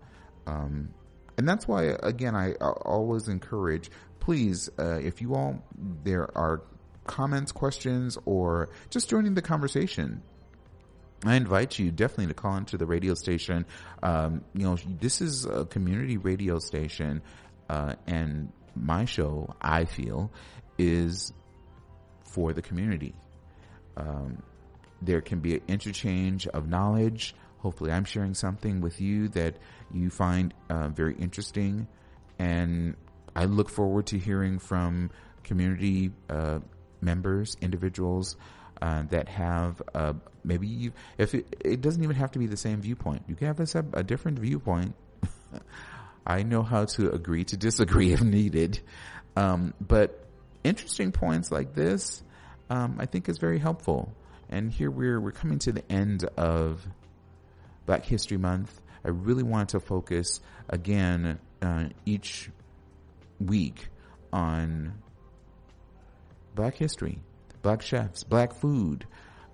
Um, 0.47 0.93
and 1.37 1.47
that's 1.47 1.67
why, 1.67 1.95
again, 2.01 2.35
I, 2.35 2.53
I 2.59 2.69
always 2.69 3.27
encourage, 3.27 3.91
please, 4.19 4.69
uh, 4.79 4.99
if 4.99 5.21
you 5.21 5.35
all, 5.35 5.63
there 6.03 6.35
are 6.35 6.63
comments, 7.05 7.51
questions, 7.51 8.17
or 8.25 8.69
just 8.89 9.09
joining 9.09 9.35
the 9.35 9.41
conversation, 9.41 10.23
I 11.23 11.35
invite 11.35 11.77
you 11.77 11.91
definitely 11.91 12.27
to 12.27 12.33
call 12.33 12.57
into 12.57 12.77
the 12.77 12.85
radio 12.85 13.13
station. 13.13 13.65
Um, 14.01 14.43
you 14.53 14.63
know, 14.63 14.77
this 14.99 15.21
is 15.21 15.45
a 15.45 15.65
community 15.65 16.17
radio 16.17 16.57
station, 16.59 17.21
uh, 17.69 17.95
and 18.07 18.51
my 18.75 19.05
show, 19.05 19.55
I 19.61 19.85
feel, 19.85 20.31
is 20.77 21.31
for 22.23 22.53
the 22.53 22.61
community. 22.61 23.13
Um, 23.97 24.41
there 25.01 25.21
can 25.21 25.39
be 25.39 25.55
an 25.55 25.61
interchange 25.67 26.47
of 26.47 26.67
knowledge. 26.67 27.35
Hopefully, 27.59 27.91
I'm 27.91 28.05
sharing 28.05 28.33
something 28.33 28.81
with 28.81 28.99
you 28.99 29.27
that 29.29 29.57
you 29.93 30.09
find 30.09 30.53
uh, 30.69 30.89
very 30.89 31.15
interesting, 31.15 31.87
and 32.39 32.95
I 33.35 33.45
look 33.45 33.69
forward 33.69 34.07
to 34.07 34.17
hearing 34.17 34.57
from 34.57 35.11
community 35.43 36.11
uh, 36.29 36.59
members, 36.99 37.57
individuals 37.61 38.37
uh, 38.81 39.03
that 39.09 39.29
have 39.29 39.81
uh, 39.93 40.13
maybe 40.43 40.67
you, 40.67 40.91
if 41.17 41.35
it, 41.35 41.55
it, 41.63 41.81
doesn't 41.81 42.03
even 42.03 42.15
have 42.15 42.31
to 42.31 42.39
be 42.39 42.47
the 42.47 42.57
same 42.57 42.81
viewpoint. 42.81 43.23
You 43.27 43.35
can 43.35 43.47
have 43.47 43.59
a, 43.59 43.85
a 43.93 44.03
different 44.03 44.39
viewpoint. 44.39 44.95
I 46.25 46.43
know 46.43 46.63
how 46.63 46.85
to 46.85 47.11
agree 47.11 47.43
to 47.45 47.57
disagree 47.57 48.11
if 48.13 48.21
needed, 48.21 48.79
um, 49.35 49.73
but 49.79 50.25
interesting 50.63 51.11
points 51.11 51.51
like 51.51 51.75
this, 51.75 52.23
um, 52.69 52.97
I 52.99 53.05
think 53.05 53.29
is 53.29 53.37
very 53.37 53.59
helpful. 53.59 54.13
And 54.49 54.71
here 54.71 54.91
we're 54.91 55.19
we're 55.19 55.31
coming 55.31 55.59
to 55.59 55.71
the 55.71 55.89
end 55.91 56.23
of 56.37 56.85
Black 57.85 58.05
History 58.05 58.37
Month. 58.37 58.79
I 59.05 59.09
really 59.09 59.43
want 59.43 59.69
to 59.69 59.79
focus 59.79 60.41
again 60.69 61.39
uh, 61.61 61.85
each 62.05 62.49
week 63.39 63.87
on 64.33 64.93
Black 66.55 66.75
history 66.75 67.19
black 67.61 67.81
chefs, 67.81 68.23
black 68.23 68.53
food. 68.53 69.05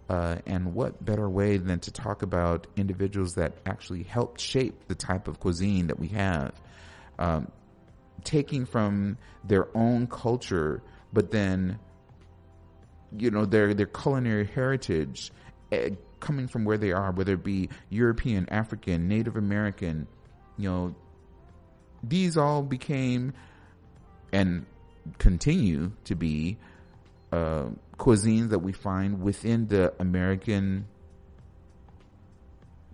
Uh, 0.09 0.37
and 0.45 0.73
what 0.73 1.03
better 1.03 1.29
way 1.29 1.57
than 1.57 1.81
to 1.81 1.91
talk 1.91 2.21
about 2.21 2.65
individuals 2.77 3.33
that 3.35 3.57
actually 3.65 4.03
helped 4.03 4.39
shape 4.39 4.87
the 4.87 4.95
type 4.95 5.27
of 5.27 5.37
cuisine 5.37 5.87
that 5.87 5.99
we 5.99 6.07
have, 6.07 6.53
um, 7.19 7.51
taking 8.23 8.65
from 8.65 9.17
their 9.43 9.67
own 9.75 10.07
culture, 10.07 10.81
but 11.11 11.29
then, 11.31 11.77
you 13.17 13.29
know, 13.31 13.43
their 13.43 13.73
their 13.73 13.85
culinary 13.85 14.45
heritage, 14.45 15.29
uh, 15.73 15.89
coming 16.21 16.47
from 16.47 16.63
where 16.63 16.77
they 16.77 16.93
are, 16.93 17.11
whether 17.11 17.33
it 17.33 17.43
be 17.43 17.69
European, 17.89 18.47
African, 18.49 19.09
Native 19.09 19.35
American, 19.35 20.07
you 20.57 20.69
know, 20.69 20.95
these 22.03 22.37
all 22.37 22.63
became 22.63 23.33
and 24.31 24.65
continue 25.17 25.91
to 26.05 26.15
be 26.15 26.57
uh, 27.31 27.65
cuisines 27.97 28.49
that 28.49 28.59
we 28.59 28.71
find 28.71 29.21
within 29.21 29.67
the 29.67 29.93
American 29.99 30.87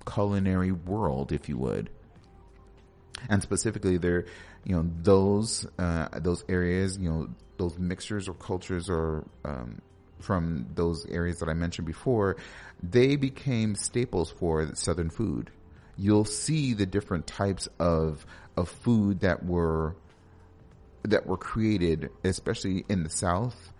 culinary 0.05 0.71
world, 0.71 1.31
if 1.31 1.49
you 1.49 1.57
would. 1.57 1.89
And 3.29 3.41
specifically, 3.41 3.97
there, 3.97 4.25
you 4.65 4.75
know, 4.75 4.89
those 5.01 5.65
uh, 5.77 6.07
those 6.19 6.43
areas, 6.49 6.97
you 6.97 7.09
know, 7.09 7.29
those 7.57 7.77
mixtures 7.77 8.27
or 8.27 8.33
cultures 8.33 8.89
or 8.89 9.25
um, 9.45 9.81
from 10.19 10.67
those 10.75 11.05
areas 11.05 11.39
that 11.39 11.49
I 11.49 11.53
mentioned 11.53 11.85
before, 11.85 12.37
they 12.81 13.15
became 13.15 13.75
staples 13.75 14.31
for 14.31 14.73
Southern 14.75 15.09
food. 15.09 15.51
You'll 15.95 16.25
see 16.25 16.73
the 16.73 16.85
different 16.85 17.27
types 17.27 17.69
of 17.79 18.25
of 18.57 18.69
food 18.69 19.21
that 19.21 19.45
were 19.45 19.95
that 21.03 21.27
were 21.27 21.37
created, 21.37 22.09
especially 22.23 22.85
in 22.89 23.03
the 23.03 23.09
South, 23.09 23.73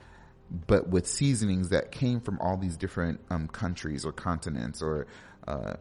but 0.67 0.87
with 0.87 1.07
seasonings 1.07 1.69
that 1.69 1.91
came 1.91 2.21
from 2.21 2.39
all 2.39 2.57
these 2.57 2.77
different 2.77 3.19
um, 3.29 3.47
countries 3.47 4.05
or 4.05 4.11
continents 4.11 4.81
or 4.81 5.07
uh, 5.47 5.73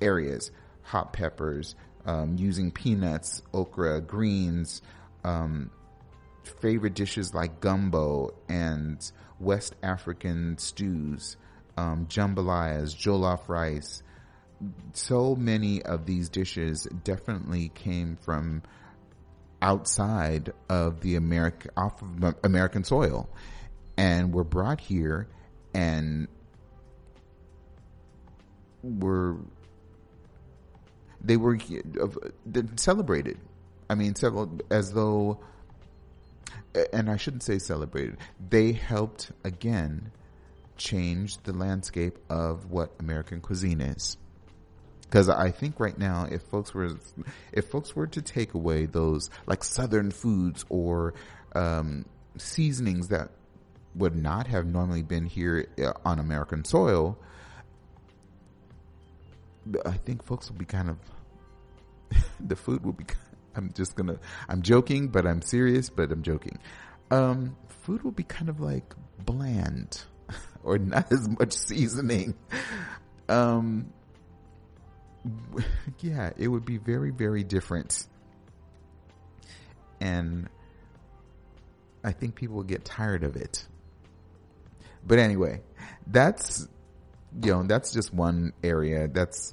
areas. 0.00 0.50
Hot 0.84 1.12
peppers, 1.12 1.74
um, 2.06 2.36
using 2.36 2.70
peanuts, 2.70 3.42
okra, 3.52 4.00
greens, 4.00 4.82
um, 5.24 5.70
favorite 6.60 6.94
dishes 6.94 7.34
like 7.34 7.60
gumbo 7.60 8.34
and 8.48 9.10
West 9.38 9.74
African 9.82 10.58
stews, 10.58 11.36
um, 11.76 12.06
jambalayas, 12.06 12.94
jollof 12.96 13.48
rice. 13.48 14.02
So 14.92 15.34
many 15.34 15.82
of 15.82 16.06
these 16.06 16.28
dishes 16.28 16.86
definitely 17.04 17.70
came 17.74 18.16
from 18.20 18.62
outside 19.62 20.52
of 20.68 21.00
the 21.00 21.16
American 21.16 21.70
off 21.76 22.02
of 22.02 22.34
American 22.42 22.84
soil 22.84 23.28
and 24.00 24.32
were 24.32 24.44
brought 24.44 24.80
here 24.80 25.28
and 25.74 26.26
were 28.82 29.36
they 31.20 31.36
were 31.36 31.58
celebrated. 32.76 33.36
I 33.90 33.94
mean, 33.96 34.14
several 34.14 34.58
as 34.70 34.94
though, 34.94 35.40
and 36.94 37.10
I 37.10 37.18
shouldn't 37.18 37.42
say 37.42 37.58
celebrated. 37.58 38.16
They 38.48 38.72
helped 38.72 39.32
again 39.44 40.12
change 40.78 41.36
the 41.42 41.52
landscape 41.52 42.16
of 42.30 42.70
what 42.70 42.94
American 43.00 43.42
cuisine 43.42 43.82
is. 43.82 44.16
Because 45.02 45.28
I 45.28 45.50
think 45.50 45.78
right 45.78 45.98
now, 45.98 46.26
if 46.30 46.40
folks 46.44 46.72
were, 46.72 46.96
if 47.52 47.68
folks 47.68 47.94
were 47.94 48.06
to 48.06 48.22
take 48.22 48.54
away 48.54 48.86
those 48.86 49.28
like 49.46 49.62
Southern 49.62 50.10
foods 50.10 50.64
or 50.70 51.12
um, 51.54 52.06
seasonings 52.38 53.08
that 53.08 53.32
would 53.94 54.14
not 54.14 54.46
have 54.46 54.66
normally 54.66 55.02
been 55.02 55.26
here 55.26 55.66
uh, 55.82 55.92
on 56.04 56.18
American 56.18 56.64
soil, 56.64 57.18
I 59.84 59.92
think 59.92 60.24
folks 60.24 60.50
will 60.50 60.58
be 60.58 60.64
kind 60.64 60.90
of, 60.90 60.98
the 62.40 62.56
food 62.56 62.84
will 62.84 62.92
be, 62.92 63.04
I'm 63.54 63.72
just 63.72 63.96
gonna, 63.96 64.18
I'm 64.48 64.62
joking, 64.62 65.08
but 65.08 65.26
I'm 65.26 65.42
serious, 65.42 65.90
but 65.90 66.12
I'm 66.12 66.22
joking. 66.22 66.58
Um, 67.10 67.56
food 67.68 68.02
will 68.02 68.12
be 68.12 68.22
kind 68.22 68.48
of 68.48 68.60
like 68.60 68.94
bland 69.24 70.02
or 70.62 70.78
not 70.78 71.10
as 71.12 71.28
much 71.28 71.52
seasoning. 71.52 72.34
Um, 73.28 73.92
yeah, 76.00 76.30
it 76.36 76.48
would 76.48 76.64
be 76.64 76.78
very, 76.78 77.10
very 77.10 77.44
different. 77.44 78.06
And 80.00 80.48
I 82.02 82.12
think 82.12 82.34
people 82.34 82.56
will 82.56 82.62
get 82.62 82.84
tired 82.84 83.24
of 83.24 83.36
it. 83.36 83.66
But 85.06 85.18
anyway, 85.18 85.62
that's, 86.06 86.68
you 87.42 87.52
know, 87.52 87.62
that's 87.62 87.92
just 87.92 88.12
one 88.12 88.52
area. 88.62 89.08
That's 89.08 89.52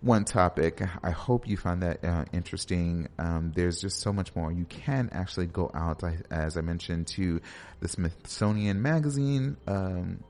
one 0.00 0.24
topic. 0.24 0.82
I 1.02 1.10
hope 1.10 1.46
you 1.48 1.56
found 1.56 1.82
that 1.82 2.04
uh, 2.04 2.24
interesting. 2.32 3.08
Um, 3.18 3.52
there's 3.54 3.80
just 3.80 4.00
so 4.00 4.12
much 4.12 4.34
more. 4.34 4.50
You 4.52 4.64
can 4.64 5.10
actually 5.12 5.46
go 5.46 5.70
out, 5.74 6.02
as 6.30 6.56
I 6.56 6.60
mentioned, 6.62 7.08
to 7.08 7.40
the 7.80 7.88
Smithsonian 7.88 8.80
Magazine 8.80 9.56
um, 9.66 10.24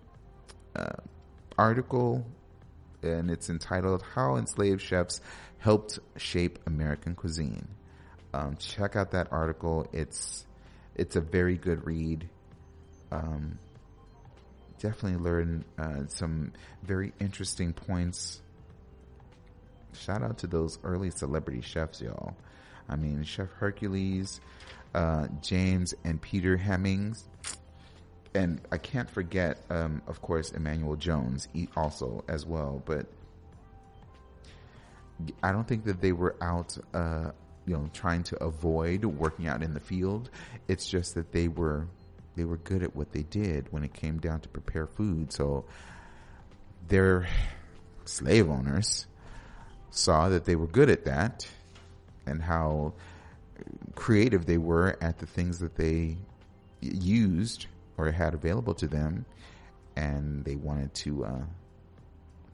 uh, 0.74 0.88
article 1.56 2.26
and 3.02 3.30
it's 3.30 3.50
entitled 3.50 4.02
How 4.14 4.36
Enslaved 4.36 4.80
Chefs 4.80 5.20
Helped 5.58 5.98
Shape 6.16 6.58
American 6.66 7.14
Cuisine. 7.14 7.68
Um, 8.32 8.56
check 8.56 8.96
out 8.96 9.10
that 9.12 9.28
article. 9.30 9.86
It's 9.92 10.46
it's 10.94 11.16
a 11.16 11.20
very 11.20 11.56
good 11.56 11.86
read. 11.86 12.28
Um, 13.10 13.58
definitely 14.80 15.18
learn 15.18 15.64
uh, 15.78 16.06
some 16.08 16.52
very 16.82 17.12
interesting 17.20 17.72
points. 17.72 18.42
Shout 19.92 20.22
out 20.22 20.38
to 20.38 20.46
those 20.46 20.78
early 20.84 21.10
celebrity 21.10 21.60
chefs, 21.60 22.00
y'all. 22.00 22.36
I 22.88 22.96
mean, 22.96 23.22
Chef 23.22 23.48
Hercules, 23.50 24.40
uh, 24.94 25.28
James 25.42 25.94
and 26.04 26.20
Peter 26.20 26.56
Hemings 26.56 27.24
and 28.34 28.60
I 28.70 28.78
can't 28.78 29.10
forget, 29.10 29.58
um, 29.70 30.02
of 30.06 30.22
course, 30.22 30.52
Emanuel 30.52 30.96
Jones 30.96 31.48
also 31.76 32.24
as 32.28 32.46
well. 32.46 32.82
But 32.84 33.06
I 35.42 35.52
don't 35.52 35.66
think 35.66 35.84
that 35.84 36.00
they 36.00 36.12
were 36.12 36.36
out, 36.40 36.78
uh, 36.94 37.32
you 37.66 37.74
know, 37.74 37.90
trying 37.92 38.22
to 38.24 38.42
avoid 38.42 39.04
working 39.04 39.48
out 39.48 39.62
in 39.62 39.74
the 39.74 39.80
field. 39.80 40.30
It's 40.68 40.88
just 40.88 41.14
that 41.16 41.32
they 41.32 41.48
were 41.48 41.88
they 42.36 42.44
were 42.44 42.58
good 42.58 42.82
at 42.82 42.94
what 42.94 43.12
they 43.12 43.22
did 43.22 43.72
when 43.72 43.84
it 43.84 43.92
came 43.92 44.18
down 44.18 44.40
to 44.40 44.48
prepare 44.48 44.86
food. 44.86 45.32
So 45.32 45.64
their 46.88 47.28
slave 48.04 48.48
owners 48.48 49.06
saw 49.90 50.28
that 50.28 50.44
they 50.44 50.56
were 50.56 50.66
good 50.66 50.90
at 50.90 51.04
that 51.04 51.48
and 52.26 52.42
how 52.42 52.94
creative 53.94 54.46
they 54.46 54.58
were 54.58 54.96
at 55.00 55.18
the 55.18 55.26
things 55.26 55.58
that 55.58 55.76
they 55.76 56.16
used 56.80 57.66
or 57.96 58.10
had 58.10 58.32
available 58.32 58.74
to 58.74 58.86
them, 58.86 59.26
and 59.96 60.44
they 60.44 60.56
wanted 60.56 60.94
to 60.94 61.24
uh, 61.24 61.42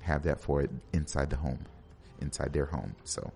have 0.01 0.25
that 0.25 0.41
for 0.41 0.63
it 0.63 0.71
inside 0.93 1.31
the 1.31 1.37
home, 1.37 1.65
inside 2.21 2.53
their 2.53 2.67
home. 2.67 2.97
So 3.05 3.33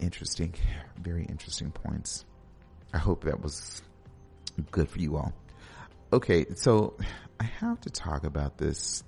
interesting, 0.00 0.54
very 1.00 1.24
interesting 1.24 1.70
points. 1.70 2.24
I 2.92 2.98
hope 2.98 3.24
that 3.24 3.40
was 3.40 3.82
good 4.70 4.88
for 4.88 4.98
you 4.98 5.16
all. 5.16 5.32
Okay, 6.12 6.46
so 6.54 6.96
I 7.40 7.44
have 7.44 7.80
to 7.82 7.90
talk 7.90 8.24
about 8.24 8.58
this. 8.58 9.02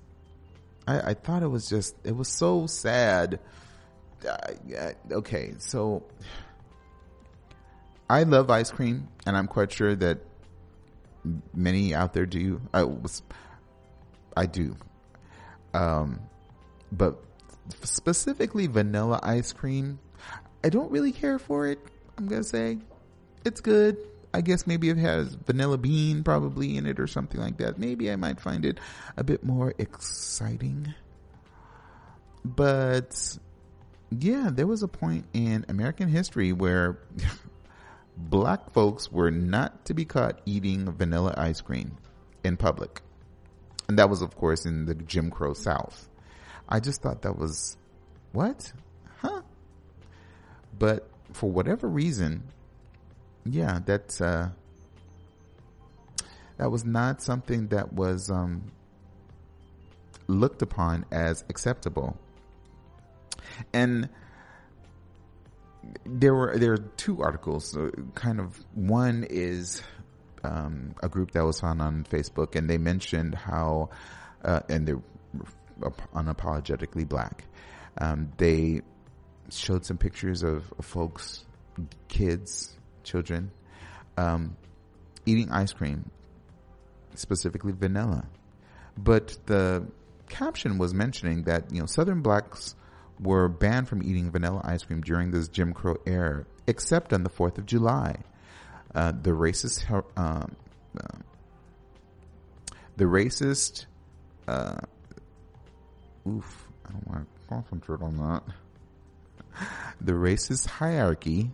I, 0.87 1.11
I 1.11 1.13
thought 1.13 1.43
it 1.43 1.47
was 1.47 1.69
just, 1.69 1.95
it 2.03 2.15
was 2.15 2.27
so 2.27 2.67
sad. 2.67 3.39
Uh, 4.27 4.91
okay, 5.11 5.55
so 5.57 6.03
I 8.09 8.23
love 8.23 8.49
ice 8.49 8.71
cream, 8.71 9.07
and 9.25 9.35
I'm 9.35 9.47
quite 9.47 9.71
sure 9.71 9.95
that 9.95 10.19
many 11.53 11.93
out 11.93 12.13
there 12.13 12.25
do. 12.25 12.61
I 12.73 12.83
was, 12.83 13.23
I 14.35 14.45
do. 14.45 14.75
Um, 15.73 16.19
but 16.91 17.23
specifically 17.83 18.67
vanilla 18.67 19.19
ice 19.23 19.53
cream, 19.53 19.99
I 20.63 20.69
don't 20.69 20.91
really 20.91 21.11
care 21.11 21.39
for 21.39 21.67
it. 21.67 21.79
I'm 22.17 22.27
gonna 22.27 22.43
say 22.43 22.79
it's 23.45 23.61
good. 23.61 23.97
I 24.33 24.41
guess 24.41 24.65
maybe 24.65 24.89
it 24.89 24.97
has 24.97 25.33
vanilla 25.33 25.77
bean 25.77 26.23
probably 26.23 26.77
in 26.77 26.85
it 26.85 26.99
or 26.99 27.07
something 27.07 27.39
like 27.39 27.57
that. 27.57 27.77
Maybe 27.77 28.11
I 28.11 28.15
might 28.15 28.39
find 28.39 28.65
it 28.65 28.79
a 29.17 29.23
bit 29.23 29.43
more 29.43 29.73
exciting. 29.77 30.93
But 32.45 33.37
yeah, 34.09 34.49
there 34.51 34.67
was 34.67 34.83
a 34.83 34.87
point 34.87 35.25
in 35.33 35.65
American 35.67 36.07
history 36.07 36.53
where 36.53 36.99
black 38.17 38.71
folks 38.71 39.11
were 39.11 39.31
not 39.31 39.85
to 39.85 39.93
be 39.93 40.05
caught 40.05 40.41
eating 40.45 40.89
vanilla 40.91 41.33
ice 41.37 41.61
cream 41.61 41.97
in 42.43 42.57
public. 42.57 43.01
And 43.87 43.99
that 43.99 44.09
was, 44.09 44.21
of 44.21 44.35
course, 44.35 44.65
in 44.65 44.85
the 44.85 44.95
Jim 44.95 45.29
Crow 45.29 45.53
South. 45.53 46.07
I 46.69 46.79
just 46.79 47.01
thought 47.01 47.23
that 47.23 47.37
was, 47.37 47.75
what? 48.31 48.71
Huh? 49.17 49.41
But 50.77 51.09
for 51.33 51.51
whatever 51.51 51.87
reason, 51.89 52.43
yeah, 53.45 53.79
that's, 53.85 54.21
uh, 54.21 54.49
that 56.57 56.69
was 56.71 56.85
not 56.85 57.21
something 57.21 57.67
that 57.67 57.93
was, 57.93 58.29
um, 58.29 58.71
looked 60.27 60.61
upon 60.61 61.05
as 61.11 61.43
acceptable. 61.49 62.17
And 63.73 64.09
there 66.05 66.33
were 66.33 66.57
there 66.57 66.73
are 66.73 66.77
two 66.77 67.21
articles. 67.21 67.75
Uh, 67.75 67.89
kind 68.15 68.39
of 68.39 68.63
one 68.73 69.25
is 69.29 69.81
um, 70.43 70.95
a 71.01 71.09
group 71.09 71.31
that 71.31 71.43
was 71.43 71.59
found 71.59 71.81
on 71.81 72.03
Facebook, 72.03 72.55
and 72.55 72.69
they 72.69 72.77
mentioned 72.77 73.35
how, 73.35 73.89
uh, 74.43 74.61
and 74.69 74.87
they're 74.87 75.01
unapologetically 76.13 77.07
black. 77.07 77.45
Um, 77.97 78.31
they 78.37 78.81
showed 79.49 79.85
some 79.85 79.97
pictures 79.97 80.43
of, 80.43 80.71
of 80.77 80.85
folks, 80.85 81.45
kids, 82.07 82.77
children, 83.03 83.51
um, 84.17 84.55
eating 85.25 85.51
ice 85.51 85.73
cream, 85.73 86.09
specifically 87.15 87.71
vanilla. 87.71 88.25
But 88.97 89.37
the 89.45 89.87
caption 90.29 90.77
was 90.77 90.93
mentioning 90.93 91.43
that, 91.43 91.71
you 91.71 91.79
know, 91.79 91.85
Southern 91.85 92.21
blacks 92.21 92.75
were 93.19 93.47
banned 93.47 93.87
from 93.87 94.01
eating 94.01 94.31
vanilla 94.31 94.61
ice 94.63 94.83
cream 94.83 95.01
during 95.01 95.31
this 95.31 95.47
Jim 95.47 95.73
Crow 95.73 95.97
era, 96.05 96.45
except 96.67 97.13
on 97.13 97.23
the 97.23 97.29
4th 97.29 97.57
of 97.57 97.65
July. 97.65 98.17
Uh, 98.93 99.11
the 99.11 99.31
racist, 99.31 99.89
um, 100.17 100.55
uh, 100.99 101.17
the 102.97 103.05
racist, 103.05 103.85
uh, 104.47 104.77
oof, 106.27 106.67
I 106.85 106.91
don't 106.91 107.07
want 107.07 107.27
to 107.27 107.47
concentrate 107.47 108.01
on 108.01 108.17
that. 108.17 108.43
The 110.01 110.13
racist 110.13 110.65
hierarchy 110.65 111.51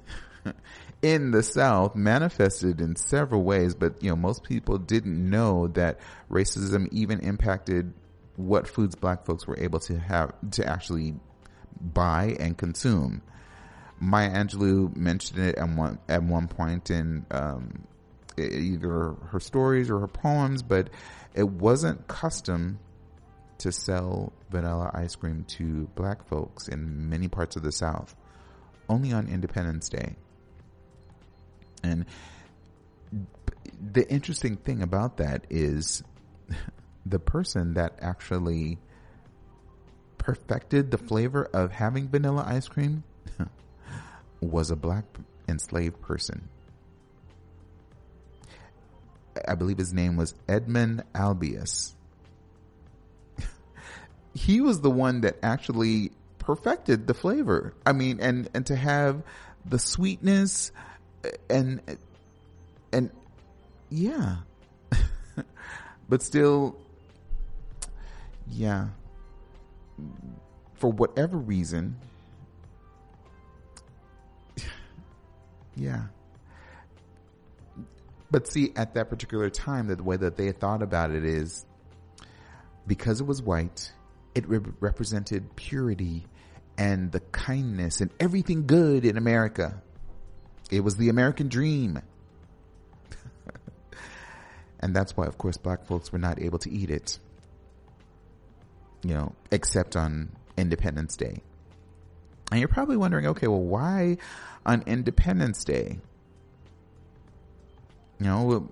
in 1.01 1.31
the 1.31 1.43
South 1.43 1.95
manifested 1.95 2.81
in 2.81 2.95
several 2.95 3.43
ways, 3.43 3.75
but 3.75 4.01
you 4.01 4.09
know, 4.09 4.15
most 4.15 4.43
people 4.43 4.77
didn't 4.77 5.29
know 5.29 5.67
that 5.69 5.99
racism 6.29 6.87
even 6.91 7.19
impacted 7.19 7.93
what 8.35 8.67
foods 8.67 8.95
black 8.95 9.25
folks 9.25 9.47
were 9.47 9.59
able 9.59 9.79
to 9.79 9.97
have 9.97 10.31
to 10.51 10.67
actually 10.67 11.15
buy 11.81 12.35
and 12.39 12.57
consume. 12.57 13.21
Maya 13.99 14.31
Angelou 14.31 14.95
mentioned 14.95 15.39
it 15.39 15.55
at 15.55 15.69
one 15.69 15.99
at 16.07 16.23
one 16.23 16.47
point 16.47 16.91
in 16.91 17.25
um, 17.31 17.87
either 18.37 19.15
her 19.31 19.39
stories 19.39 19.89
or 19.89 19.99
her 19.99 20.07
poems, 20.07 20.61
but 20.61 20.89
it 21.33 21.47
wasn't 21.47 22.07
custom 22.07 22.79
to 23.59 23.71
sell 23.71 24.33
vanilla 24.51 24.91
ice 24.93 25.15
cream 25.15 25.43
to 25.47 25.87
black 25.95 26.27
folks 26.27 26.67
in 26.67 27.09
many 27.09 27.27
parts 27.27 27.55
of 27.55 27.63
the 27.63 27.71
South. 27.71 28.15
Only 28.87 29.11
on 29.11 29.27
Independence 29.27 29.89
Day. 29.89 30.15
And 31.83 32.05
the 33.91 34.09
interesting 34.09 34.57
thing 34.57 34.81
about 34.81 35.17
that 35.17 35.45
is 35.49 36.03
the 37.05 37.19
person 37.19 37.75
that 37.75 37.97
actually 38.01 38.79
perfected 40.17 40.91
the 40.91 40.97
flavor 40.97 41.45
of 41.53 41.71
having 41.71 42.09
vanilla 42.09 42.43
ice 42.45 42.67
cream 42.67 43.03
was 44.41 44.71
a 44.71 44.75
black 44.75 45.05
enslaved 45.47 46.01
person. 46.01 46.49
I 49.47 49.55
believe 49.55 49.77
his 49.77 49.93
name 49.93 50.17
was 50.17 50.33
Edmond 50.47 51.03
Albius. 51.13 51.93
he 54.33 54.61
was 54.61 54.81
the 54.81 54.89
one 54.89 55.21
that 55.21 55.37
actually 55.43 56.11
perfected 56.39 57.07
the 57.07 57.13
flavor. 57.13 57.73
I 57.85 57.93
mean, 57.93 58.19
and, 58.19 58.49
and 58.53 58.65
to 58.67 58.75
have 58.75 59.21
the 59.65 59.79
sweetness 59.79 60.71
and, 61.49 61.81
and 62.91 63.09
yeah, 63.89 64.37
but 66.09 66.21
still, 66.21 66.77
yeah, 68.47 68.87
for 70.75 70.91
whatever 70.91 71.37
reason, 71.37 71.95
yeah. 75.75 76.03
But 78.29 78.47
see, 78.47 78.73
at 78.75 78.93
that 78.95 79.09
particular 79.09 79.49
time, 79.49 79.87
the 79.87 80.03
way 80.03 80.17
that 80.17 80.35
they 80.35 80.51
thought 80.51 80.81
about 80.81 81.11
it 81.11 81.23
is 81.23 81.65
because 82.85 83.21
it 83.21 83.25
was 83.25 83.41
white, 83.41 83.91
it 84.35 84.47
re- 84.49 84.59
represented 84.79 85.55
purity 85.55 86.25
and 86.77 87.11
the 87.11 87.19
kindness 87.19 88.01
and 88.01 88.11
everything 88.19 88.67
good 88.67 89.05
in 89.05 89.17
America. 89.17 89.81
It 90.71 90.81
was 90.81 90.95
the 90.95 91.09
American 91.09 91.47
dream. 91.47 92.01
and 94.79 94.95
that's 94.95 95.15
why, 95.15 95.25
of 95.25 95.37
course, 95.37 95.57
black 95.57 95.85
folks 95.85 96.11
were 96.11 96.19
not 96.19 96.41
able 96.41 96.59
to 96.59 96.71
eat 96.71 96.89
it 96.89 97.19
you 99.03 99.13
know, 99.13 99.33
except 99.51 99.95
on 99.95 100.29
Independence 100.57 101.15
Day. 101.15 101.41
And 102.51 102.59
you're 102.59 102.69
probably 102.69 102.97
wondering, 102.97 103.27
okay, 103.27 103.47
well, 103.47 103.61
why 103.61 104.17
on 104.65 104.83
Independence 104.85 105.63
Day? 105.63 105.99
You 108.19 108.25
know, 108.25 108.71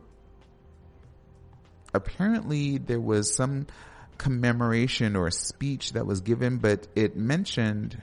apparently 1.93 2.77
there 2.77 2.99
was 2.99 3.33
some 3.33 3.67
commemoration 4.17 5.15
or 5.15 5.29
speech 5.29 5.93
that 5.93 6.05
was 6.05 6.21
given, 6.21 6.57
but 6.57 6.87
it 6.95 7.15
mentioned 7.15 8.01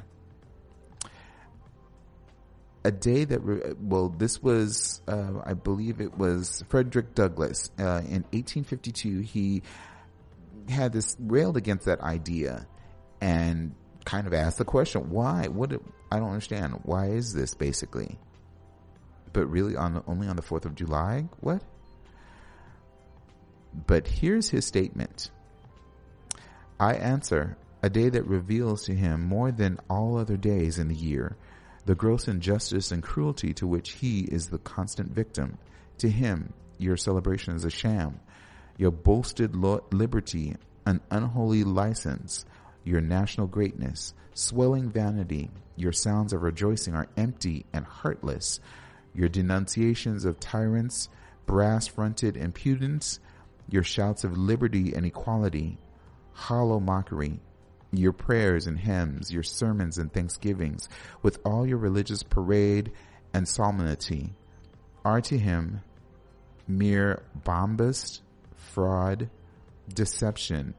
a 2.85 2.91
day 2.91 3.25
that, 3.25 3.77
well, 3.81 4.09
this 4.09 4.43
was, 4.43 5.01
uh, 5.07 5.41
I 5.45 5.55
believe 5.55 6.01
it 6.01 6.17
was 6.19 6.65
Frederick 6.69 7.15
Douglass. 7.15 7.71
Uh, 7.79 8.03
in 8.05 8.25
1852, 8.33 9.21
he 9.21 9.63
had 10.69 10.93
this 10.93 11.17
railed 11.21 11.57
against 11.57 11.87
that 11.87 12.01
idea 12.01 12.67
and 13.21 13.75
kind 14.05 14.27
of 14.27 14.35
asked 14.35 14.59
the 14.59 14.65
question, 14.65 15.11
why? 15.11 15.47
What? 15.47 15.73
I 16.11 16.19
don't 16.19 16.29
understand. 16.29 16.81
Why 16.83 17.11
is 17.11 17.33
this 17.33 17.55
basically? 17.55 18.19
But 19.33 19.47
really, 19.47 19.77
on 19.77 20.03
only 20.07 20.29
on 20.29 20.37
the 20.37 20.43
Fourth 20.43 20.67
of 20.67 20.75
July? 20.75 21.29
What? 21.41 21.63
But 23.87 24.07
here's 24.07 24.51
his 24.51 24.67
statement. 24.67 25.31
I 26.79 26.95
answer, 26.95 27.57
a 27.83 27.89
day 27.89 28.09
that 28.09 28.27
reveals 28.27 28.85
to 28.85 28.95
him 28.95 29.23
more 29.23 29.53
than 29.53 29.79
all 29.89 30.19
other 30.19 30.37
days 30.37 30.79
in 30.79 30.89
the 30.89 30.95
year 30.95 31.37
the 31.85 31.95
gross 31.95 32.29
injustice 32.29 32.93
and 32.93 33.03
cruelty 33.03 33.53
to 33.55 33.67
which 33.67 33.93
he 33.93 34.21
is 34.21 34.49
the 34.49 34.59
constant 34.59 35.13
victim. 35.13 35.59
To 35.99 36.09
him, 36.09 36.53
your 36.79 36.97
celebration 36.97 37.55
is 37.55 37.65
a 37.65 37.71
sham, 37.71 38.21
your 38.77 38.91
boasted 38.91 39.55
liberty, 39.55 40.57
an 40.87 41.01
unholy 41.11 41.65
license, 41.65 42.45
your 42.85 43.01
national 43.01 43.47
greatness, 43.47 44.15
swelling 44.35 44.91
vanity, 44.91 45.51
your 45.77 45.93
sounds 45.93 46.33
of 46.33 46.43
rejoicing 46.43 46.95
are 46.95 47.09
empty 47.17 47.67
and 47.73 47.85
heartless. 47.85 48.61
Your 49.15 49.29
denunciations 49.29 50.25
of 50.25 50.41
tyrants, 50.41 51.09
brass 51.47 51.87
fronted 51.87 52.37
impudence, 52.37 53.21
your 53.69 53.83
shouts 53.83 54.25
of 54.25 54.37
liberty 54.37 54.95
and 54.95 55.05
equality, 55.05 55.79
hollow 56.33 56.81
mockery, 56.81 57.41
your 57.93 58.13
prayers 58.13 58.67
and 58.67 58.79
hymns, 58.79 59.31
your 59.31 59.43
sermons 59.43 59.99
and 59.99 60.13
thanksgivings, 60.13 60.89
with 61.23 61.39
all 61.45 61.67
your 61.67 61.79
religious 61.79 62.23
parade 62.23 62.91
and 63.35 63.47
solemnity, 63.47 64.33
are 65.05 65.21
to 65.21 65.39
him 65.39 65.81
mere 66.67 67.23
bombast 67.45 68.23
fraud, 68.57 69.29
deception, 69.93 70.75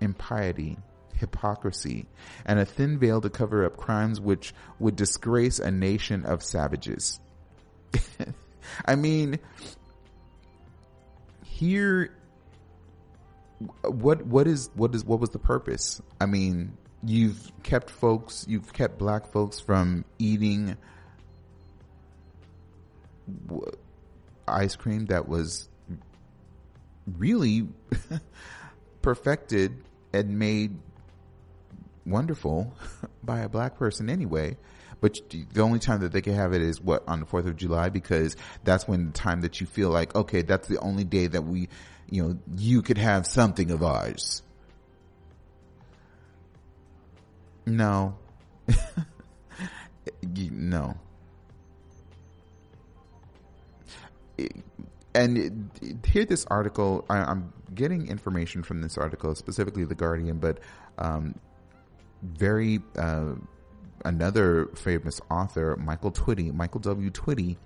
impiety, 0.00 0.78
hypocrisy, 1.18 2.06
and 2.44 2.58
a 2.58 2.64
thin 2.64 2.98
veil 2.98 3.20
to 3.20 3.30
cover 3.30 3.64
up 3.64 3.76
crimes 3.76 4.20
which 4.20 4.54
would 4.78 4.96
disgrace 4.96 5.58
a 5.58 5.70
nation 5.70 6.24
of 6.24 6.42
savages. 6.42 7.20
I 8.84 8.94
mean, 8.96 9.38
here, 11.44 12.10
what, 13.82 14.26
what 14.26 14.46
is, 14.46 14.70
what 14.74 14.94
is, 14.94 15.04
what 15.04 15.20
was 15.20 15.30
the 15.30 15.38
purpose? 15.38 16.00
I 16.20 16.26
mean, 16.26 16.76
you've 17.02 17.50
kept 17.62 17.90
folks, 17.90 18.44
you've 18.48 18.72
kept 18.72 18.98
black 18.98 19.26
folks 19.32 19.60
from 19.60 20.04
eating 20.18 20.76
ice 24.46 24.76
cream 24.76 25.06
that 25.06 25.28
was 25.28 25.68
really 27.16 27.68
perfected 29.02 29.84
and 30.12 30.38
made 30.38 30.76
wonderful 32.04 32.74
by 33.24 33.40
a 33.40 33.48
black 33.48 33.76
person 33.76 34.08
anyway. 34.10 34.56
But 35.00 35.18
the 35.52 35.60
only 35.60 35.78
time 35.78 36.00
that 36.00 36.12
they 36.12 36.22
can 36.22 36.34
have 36.34 36.54
it 36.54 36.62
is 36.62 36.80
what 36.80 37.06
on 37.06 37.20
the 37.20 37.26
4th 37.26 37.46
of 37.46 37.56
July 37.56 37.90
because 37.90 38.34
that's 38.64 38.88
when 38.88 39.06
the 39.06 39.12
time 39.12 39.42
that 39.42 39.60
you 39.60 39.66
feel 39.66 39.90
like, 39.90 40.14
okay, 40.14 40.42
that's 40.42 40.68
the 40.68 40.78
only 40.78 41.04
day 41.04 41.26
that 41.26 41.42
we, 41.42 41.68
you 42.10 42.22
know, 42.22 42.38
you 42.56 42.82
could 42.82 42.98
have 42.98 43.26
something 43.26 43.70
of 43.70 43.82
ours. 43.82 44.42
No. 47.66 48.16
no. 50.22 50.96
and 55.16 55.70
here 56.04 56.24
this 56.24 56.44
article 56.46 57.04
I, 57.08 57.30
am 57.30 57.52
getting 57.74 58.08
information 58.08 58.62
from 58.62 58.82
this 58.82 58.98
article 58.98 59.34
specifically 59.34 59.84
the 59.84 59.94
guardian 59.94 60.38
but 60.38 60.60
um, 60.98 61.34
very 62.22 62.80
uh, 62.98 63.32
another 64.04 64.66
famous 64.74 65.20
author 65.30 65.76
michael 65.76 66.12
twitty 66.12 66.52
michael 66.52 66.80
w 66.80 67.10
twitty 67.10 67.56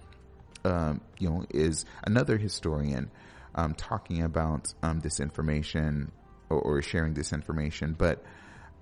um, 0.65 1.01
you 1.19 1.29
know 1.29 1.45
is 1.51 1.85
another 2.05 2.39
historian 2.39 3.11
um, 3.55 3.75
talking 3.75 4.23
about 4.23 4.73
um, 4.83 5.01
this 5.01 5.21
information 5.21 6.11
or, 6.49 6.59
or 6.59 6.83
sharing 6.83 7.15
this 7.15 7.33
information 7.33 7.95
but 7.97 8.23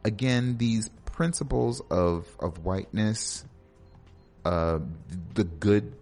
again 0.05 0.57
these 0.59 0.89
principles 1.05 1.81
of 1.91 2.27
of 2.41 2.64
whiteness 2.64 3.45
uh, 4.45 4.79
the 5.35 5.45
good 5.45 5.93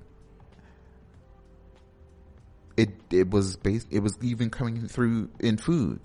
it 2.77 2.91
it 3.11 3.31
was 3.31 3.57
based 3.57 3.89
it 3.91 4.01
was 4.01 4.17
even 4.23 4.51
coming 4.51 4.87
through 4.89 5.31
in 5.41 5.57
food. 5.57 6.01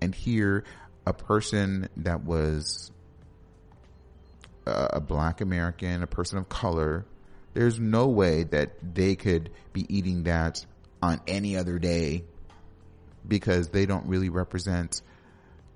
And 0.00 0.14
here 0.14 0.64
a 1.06 1.12
person 1.12 1.88
that 1.98 2.24
was 2.24 2.92
a, 4.66 4.88
a 4.94 5.00
black 5.00 5.40
American, 5.40 6.02
a 6.02 6.06
person 6.06 6.38
of 6.38 6.48
color, 6.48 7.04
there's 7.54 7.78
no 7.78 8.08
way 8.08 8.44
that 8.44 8.94
they 8.94 9.16
could 9.16 9.50
be 9.72 9.86
eating 9.88 10.24
that 10.24 10.64
on 11.02 11.20
any 11.26 11.56
other 11.56 11.78
day 11.78 12.24
because 13.26 13.68
they 13.68 13.86
don't 13.86 14.06
really 14.06 14.28
represent 14.30 15.02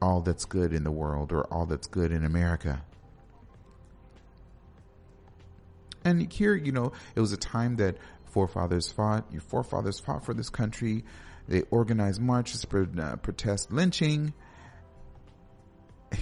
all 0.01 0.20
that's 0.20 0.47
good 0.47 0.73
in 0.73 0.85
the 0.85 0.91
world 0.91 1.33
or 1.33 1.45
all 1.45 1.66
that's 1.66 1.87
good 1.87 2.11
in 2.12 2.25
America. 2.25 2.83
And 6.05 6.33
here, 6.33 6.55
you 6.55 6.73
know, 6.73 6.93
it 7.14 7.20
was 7.20 7.33
a 7.33 7.37
time 7.37 7.77
that 7.77 7.97
forefathers 8.33 8.91
fought. 8.91 9.27
Your 9.33 9.43
forefathers 9.43 10.01
fought 10.01 10.25
for 10.25 10.35
this 10.35 10.51
country. 10.51 11.05
They 11.47 11.62
organized 11.70 12.20
marches 12.20 12.62
to 12.62 12.89
uh, 13.01 13.16
protest 13.16 13.70
lynching. 13.73 14.33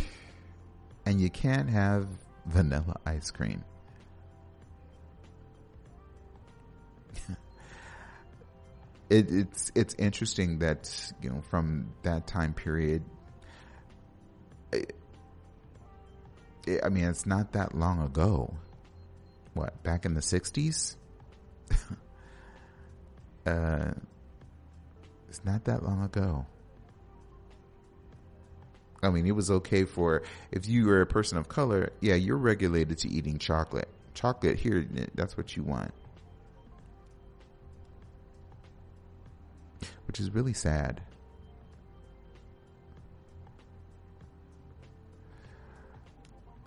and 1.07 1.20
you 1.20 1.30
can't 1.30 1.70
have 1.70 2.07
vanilla 2.46 2.96
ice 3.07 3.30
cream. 3.30 3.64
It, 9.11 9.30
it's 9.30 9.72
it's 9.74 9.94
interesting 9.94 10.61
that 10.61 11.12
you 11.20 11.28
know 11.28 11.42
from 11.50 11.92
that 12.02 12.26
time 12.26 12.54
period. 12.54 13.02
It, 14.72 14.94
it, 16.66 16.80
I 16.84 16.88
mean, 16.88 17.04
it's 17.04 17.26
not 17.26 17.52
that 17.52 17.74
long 17.74 18.00
ago. 18.00 18.54
What 19.52 19.82
back 19.82 20.04
in 20.04 20.14
the 20.14 20.20
'60s? 20.20 20.96
uh, 23.46 23.90
it's 25.28 25.44
not 25.44 25.64
that 25.64 25.82
long 25.82 26.04
ago. 26.04 26.46
I 29.02 29.11
mean, 29.11 29.26
it 29.26 29.32
was 29.32 29.50
okay 29.50 29.84
for 29.84 30.22
if 30.52 30.68
you 30.68 30.86
were 30.86 31.00
a 31.00 31.06
person 31.06 31.36
of 31.36 31.48
color. 31.48 31.90
Yeah, 32.00 32.14
you're 32.14 32.36
regulated 32.36 32.98
to 32.98 33.08
eating 33.08 33.38
chocolate. 33.38 33.88
Chocolate 34.14 34.58
here, 34.58 34.86
that's 35.14 35.36
what 35.36 35.56
you 35.56 35.62
want. 35.62 35.92
Which 40.11 40.18
is 40.18 40.34
really 40.34 40.54
sad. 40.54 41.02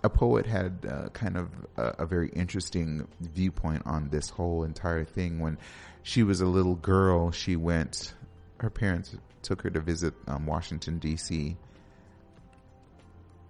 a 0.02 0.08
poet 0.10 0.44
had 0.44 0.86
uh, 0.86 1.08
kind 1.10 1.36
of 1.36 1.48
a, 1.78 2.02
a, 2.02 2.06
very 2.06 2.28
interesting 2.28 3.08
viewpoint 3.20 3.82
on 3.86 4.10
this 4.10 4.28
whole 4.28 4.64
entire 4.64 5.02
thing. 5.02 5.40
When 5.40 5.56
she 6.02 6.22
was 6.22 6.42
a 6.42 6.46
little 6.46 6.74
girl, 6.74 7.30
she 7.30 7.56
went, 7.56 8.12
her 8.60 8.68
parents 8.68 9.16
took 9.40 9.62
her 9.62 9.70
to 9.70 9.80
visit 9.80 10.12
um, 10.26 10.44
Washington, 10.44 10.98
D.C 10.98 11.56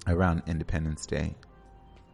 around 0.06 0.42
Independence 0.46 1.06
Day. 1.06 1.34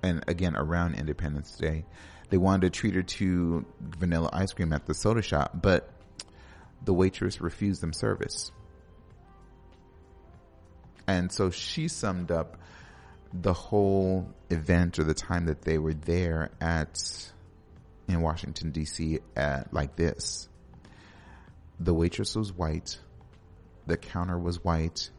And 0.03 0.25
again, 0.29 0.57
around 0.57 0.95
Independence 0.95 1.57
Day, 1.57 1.85
they 2.31 2.39
wanted 2.39 2.73
to 2.73 2.79
treat 2.79 2.95
her 2.95 3.03
to 3.03 3.65
vanilla 3.81 4.31
ice 4.33 4.53
cream 4.53 4.73
at 4.73 4.87
the 4.87 4.95
soda 4.95 5.23
shop, 5.23 5.61
but 5.61 5.91
the 6.85 6.95
waitress 6.95 7.41
refused 7.41 7.83
them 7.83 7.93
service. 7.93 8.53
And 11.07 11.33
so 11.33 11.51
she 11.51 11.89
summed 11.89 12.31
up 12.31 12.57
the 13.33 13.53
whole 13.53 14.29
event 14.49 14.99
or 14.99 15.05
the 15.05 15.15
time 15.15 15.47
that 15.47 15.63
they 15.63 15.79
were 15.79 15.95
there 15.95 16.51
at 16.61 16.99
in 18.09 18.21
Washington 18.23 18.73
DC 18.73 19.21
at 19.37 19.73
like 19.73 19.97
this. 19.97 20.49
The 21.79 21.95
waitress 21.95 22.37
was 22.37 22.53
white. 22.53 22.99
The 23.87 23.97
counter 23.97 24.39
was 24.39 24.63
white 24.63 25.11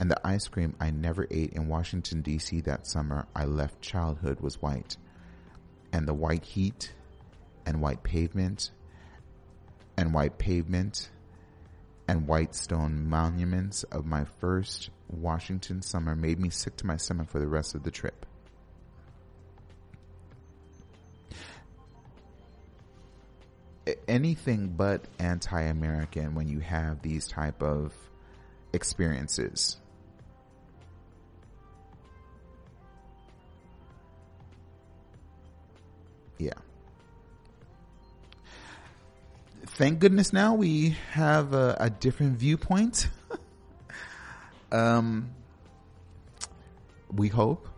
and 0.00 0.10
the 0.10 0.26
ice 0.26 0.48
cream 0.48 0.74
I 0.80 0.90
never 0.90 1.26
ate 1.30 1.52
in 1.52 1.68
Washington 1.68 2.22
DC 2.22 2.64
that 2.64 2.86
summer 2.86 3.26
I 3.36 3.44
left 3.44 3.82
childhood 3.82 4.40
was 4.40 4.60
white. 4.60 4.96
And 5.92 6.08
the 6.08 6.14
white 6.14 6.42
heat 6.42 6.94
and 7.66 7.82
white 7.82 8.02
pavement 8.02 8.70
and 9.96 10.14
white 10.14 10.38
pavement 10.38 11.10
and 12.08 12.26
white 12.26 12.54
stone 12.54 13.08
monuments 13.08 13.84
of 13.84 14.06
my 14.06 14.24
first 14.40 14.90
Washington 15.08 15.82
summer 15.82 16.14
made 16.14 16.38
me 16.38 16.50
sick 16.50 16.76
to 16.76 16.86
my 16.86 16.96
stomach 16.96 17.28
for 17.28 17.38
the 17.38 17.46
rest 17.46 17.74
of 17.74 17.82
the 17.82 17.90
trip. 17.90 18.26
Anything 24.06 24.68
but 24.68 25.04
anti-American 25.18 26.34
when 26.34 26.48
you 26.48 26.60
have 26.60 27.02
these 27.02 27.26
type 27.26 27.62
of 27.62 27.92
experiences. 28.72 29.80
yeah. 36.40 36.52
Thank 39.66 39.98
goodness 39.98 40.32
now 40.32 40.54
we 40.54 40.96
have 41.10 41.52
a, 41.52 41.76
a 41.80 41.90
different 41.90 42.38
viewpoint. 42.38 43.08
um, 44.72 45.30
we 47.12 47.28
hope, 47.28 47.68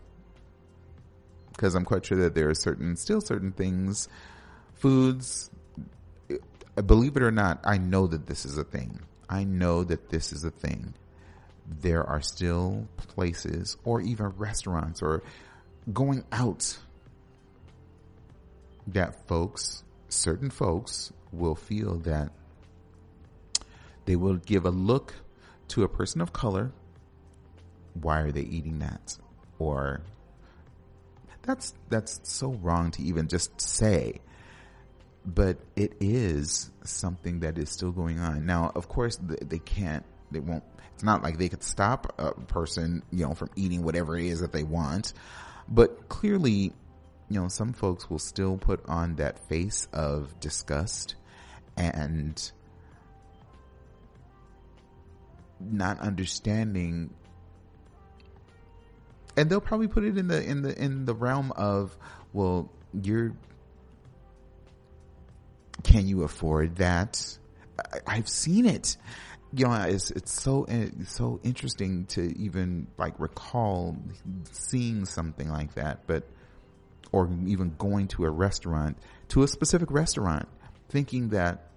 because 1.51 1.75
I'm 1.75 1.83
quite 1.83 2.05
sure 2.05 2.19
that 2.19 2.35
there 2.35 2.49
are 2.49 2.55
certain, 2.55 2.95
still 2.95 3.19
certain 3.19 3.51
things, 3.51 4.07
foods. 4.75 5.49
Believe 6.85 7.17
it 7.17 7.23
or 7.23 7.31
not, 7.31 7.59
I 7.65 7.77
know 7.77 8.07
that 8.07 8.27
this 8.27 8.45
is 8.45 8.57
a 8.57 8.63
thing. 8.63 9.01
I 9.29 9.43
know 9.43 9.83
that 9.83 10.09
this 10.09 10.31
is 10.31 10.43
a 10.43 10.51
thing. 10.51 10.93
There 11.81 12.03
are 12.03 12.21
still 12.21 12.87
places 12.97 13.77
or 13.83 13.99
even 14.01 14.27
restaurants 14.37 15.01
or 15.01 15.21
going 15.91 16.23
out 16.31 16.77
that 18.87 19.27
folks, 19.27 19.83
certain 20.09 20.49
folks, 20.49 21.11
will 21.33 21.55
feel 21.55 21.95
that 21.99 22.31
they 24.05 24.15
will 24.15 24.35
give 24.35 24.65
a 24.65 24.69
look 24.69 25.13
to 25.69 25.83
a 25.83 25.87
person 25.87 26.21
of 26.21 26.33
color. 26.33 26.71
Why 27.93 28.21
are 28.21 28.31
they 28.31 28.41
eating 28.41 28.79
that? 28.79 29.17
Or 29.59 30.01
that's 31.43 31.73
that's 31.89 32.19
so 32.23 32.53
wrong 32.53 32.91
to 32.91 33.01
even 33.03 33.27
just 33.27 33.59
say. 33.59 34.21
But 35.25 35.57
it 35.75 35.93
is 36.01 36.69
something 36.83 37.41
that 37.41 37.57
is 37.57 37.69
still 37.69 37.91
going 37.91 38.19
on. 38.19 38.45
Now, 38.45 38.73
of 38.75 38.89
course, 38.89 39.17
they 39.21 39.59
can't, 39.59 40.03
they 40.31 40.41
won't, 40.41 40.65
it's 40.93 41.03
not 41.03 41.23
like 41.23 41.37
they 41.37 41.47
could 41.47 41.63
stop 41.63 42.13
a 42.19 42.33
person, 42.33 43.03
you 43.09 43.25
know, 43.25 43.33
from 43.33 43.49
eating 43.55 43.83
whatever 43.83 44.17
it 44.17 44.25
is 44.25 44.41
that 44.41 44.51
they 44.51 44.63
want. 44.63 45.13
But 45.69 46.09
clearly, 46.09 46.73
you 47.29 47.39
know, 47.39 47.47
some 47.47 47.71
folks 47.71 48.09
will 48.09 48.19
still 48.19 48.57
put 48.57 48.85
on 48.89 49.15
that 49.15 49.47
face 49.47 49.87
of 49.93 50.37
disgust 50.41 51.15
and 51.77 52.51
not 55.59 55.99
understanding 55.99 57.09
and 59.35 59.49
they'll 59.49 59.61
probably 59.61 59.87
put 59.87 60.03
it 60.03 60.17
in 60.17 60.27
the 60.27 60.43
in 60.43 60.61
the 60.61 60.77
in 60.79 61.05
the 61.05 61.13
realm 61.13 61.51
of 61.55 61.97
well 62.33 62.69
you're 63.01 63.33
can 65.83 66.07
you 66.07 66.23
afford 66.23 66.77
that? 66.77 67.37
I, 68.05 68.15
have 68.15 68.29
seen 68.29 68.65
it. 68.65 68.95
You 69.55 69.67
know 69.67 69.73
it's 69.87 70.11
it's 70.11 70.31
so 70.31 70.65
it's 70.67 71.15
so 71.15 71.39
interesting 71.43 72.05
to 72.07 72.35
even 72.39 72.87
like 72.97 73.19
recall 73.19 73.97
seeing 74.51 75.05
something 75.05 75.47
like 75.49 75.75
that 75.75 76.07
but 76.07 76.23
or 77.11 77.29
even 77.45 77.75
going 77.77 78.07
to 78.07 78.25
a 78.25 78.29
restaurant, 78.31 78.97
to 79.27 79.43
a 79.43 79.47
specific 79.47 79.91
restaurant, 79.91 80.49
thinking 80.93 81.29
that 81.29 81.71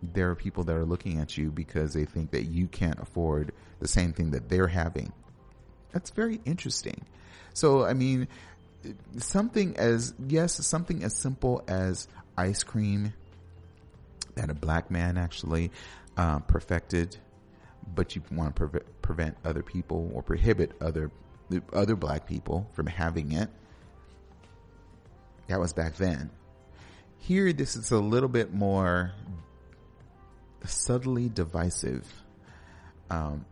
there 0.00 0.30
are 0.30 0.36
people 0.36 0.62
that 0.62 0.76
are 0.76 0.84
looking 0.84 1.18
at 1.18 1.36
you 1.36 1.50
because 1.50 1.92
they 1.92 2.04
think 2.04 2.30
that 2.30 2.44
you 2.44 2.68
can't 2.68 3.00
afford 3.00 3.52
the 3.80 3.88
same 3.88 4.12
thing 4.12 4.30
that 4.30 4.48
they're 4.48 4.68
having. 4.68 5.12
That's 5.92 6.10
very 6.10 6.40
interesting. 6.44 7.02
So, 7.52 7.84
I 7.84 7.94
mean, 7.94 8.28
something 9.18 9.76
as, 9.76 10.14
yes, 10.24 10.64
something 10.64 11.02
as 11.02 11.16
simple 11.16 11.64
as 11.66 12.06
ice 12.38 12.62
cream 12.62 13.12
that 14.36 14.48
a 14.48 14.54
black 14.54 14.88
man 14.90 15.18
actually 15.18 15.72
uh, 16.16 16.38
perfected, 16.38 17.16
but 17.92 18.14
you 18.14 18.22
want 18.30 18.54
to 18.54 18.68
pre- 18.68 18.80
prevent 19.02 19.36
other 19.44 19.64
people 19.64 20.12
or 20.14 20.22
prohibit 20.22 20.72
other 20.80 21.10
other 21.74 21.96
black 21.96 22.26
people 22.26 22.66
from 22.72 22.86
having 22.86 23.32
it. 23.32 23.50
That 25.48 25.60
was 25.60 25.74
back 25.74 25.96
then. 25.96 26.30
Here, 27.22 27.52
this 27.52 27.76
is 27.76 27.92
a 27.92 28.00
little 28.00 28.28
bit 28.28 28.52
more 28.52 29.12
subtly 30.64 31.28
divisive. 31.28 32.04
Um, 33.10 33.46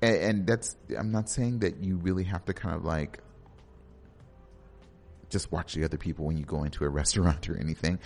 and, 0.00 0.16
and 0.16 0.46
that's, 0.46 0.76
I'm 0.98 1.12
not 1.12 1.28
saying 1.28 1.58
that 1.58 1.76
you 1.76 1.96
really 1.96 2.24
have 2.24 2.42
to 2.46 2.54
kind 2.54 2.74
of 2.74 2.86
like 2.86 3.18
just 5.28 5.52
watch 5.52 5.74
the 5.74 5.84
other 5.84 5.98
people 5.98 6.24
when 6.24 6.38
you 6.38 6.46
go 6.46 6.64
into 6.64 6.86
a 6.86 6.88
restaurant 7.02 7.50
or 7.50 7.58
anything. 7.58 7.98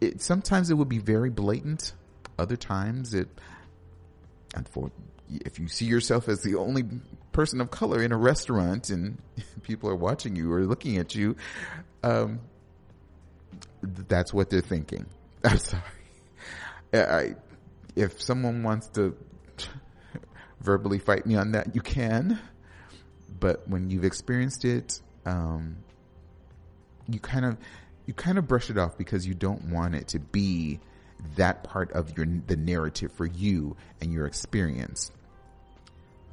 It, 0.00 0.20
sometimes 0.20 0.68
it 0.68 0.74
would 0.74 0.88
be 0.88 0.98
very 0.98 1.30
blatant. 1.30 1.92
Other 2.40 2.56
times 2.56 3.14
it, 3.14 3.28
and 4.52 4.68
for 4.68 4.90
if 5.30 5.60
you 5.60 5.68
see 5.68 5.84
yourself 5.84 6.28
as 6.28 6.42
the 6.42 6.56
only 6.56 6.82
person 7.30 7.60
of 7.60 7.70
color 7.70 8.02
in 8.02 8.10
a 8.10 8.16
restaurant 8.16 8.90
and 8.90 9.16
people 9.62 9.88
are 9.88 9.94
watching 9.94 10.34
you 10.34 10.52
or 10.52 10.64
looking 10.64 10.98
at 10.98 11.14
you, 11.14 11.36
um, 12.02 12.40
that's 13.82 14.32
what 14.32 14.50
they're 14.50 14.60
thinking. 14.60 15.06
I'm 15.44 15.58
sorry. 15.58 15.82
I, 16.92 17.34
if 17.96 18.20
someone 18.20 18.62
wants 18.62 18.88
to 18.88 19.16
verbally 20.60 20.98
fight 20.98 21.26
me 21.26 21.36
on 21.36 21.52
that, 21.52 21.74
you 21.74 21.80
can. 21.80 22.38
But 23.38 23.66
when 23.68 23.90
you've 23.90 24.04
experienced 24.04 24.64
it, 24.64 25.00
um, 25.24 25.76
you 27.08 27.20
kind 27.20 27.44
of 27.44 27.56
you 28.06 28.14
kind 28.14 28.38
of 28.38 28.48
brush 28.48 28.70
it 28.70 28.78
off 28.78 28.98
because 28.98 29.26
you 29.26 29.34
don't 29.34 29.70
want 29.70 29.94
it 29.94 30.08
to 30.08 30.18
be 30.18 30.80
that 31.36 31.64
part 31.64 31.92
of 31.92 32.16
your 32.16 32.26
the 32.46 32.56
narrative 32.56 33.12
for 33.12 33.26
you 33.26 33.76
and 34.00 34.12
your 34.12 34.26
experience. 34.26 35.10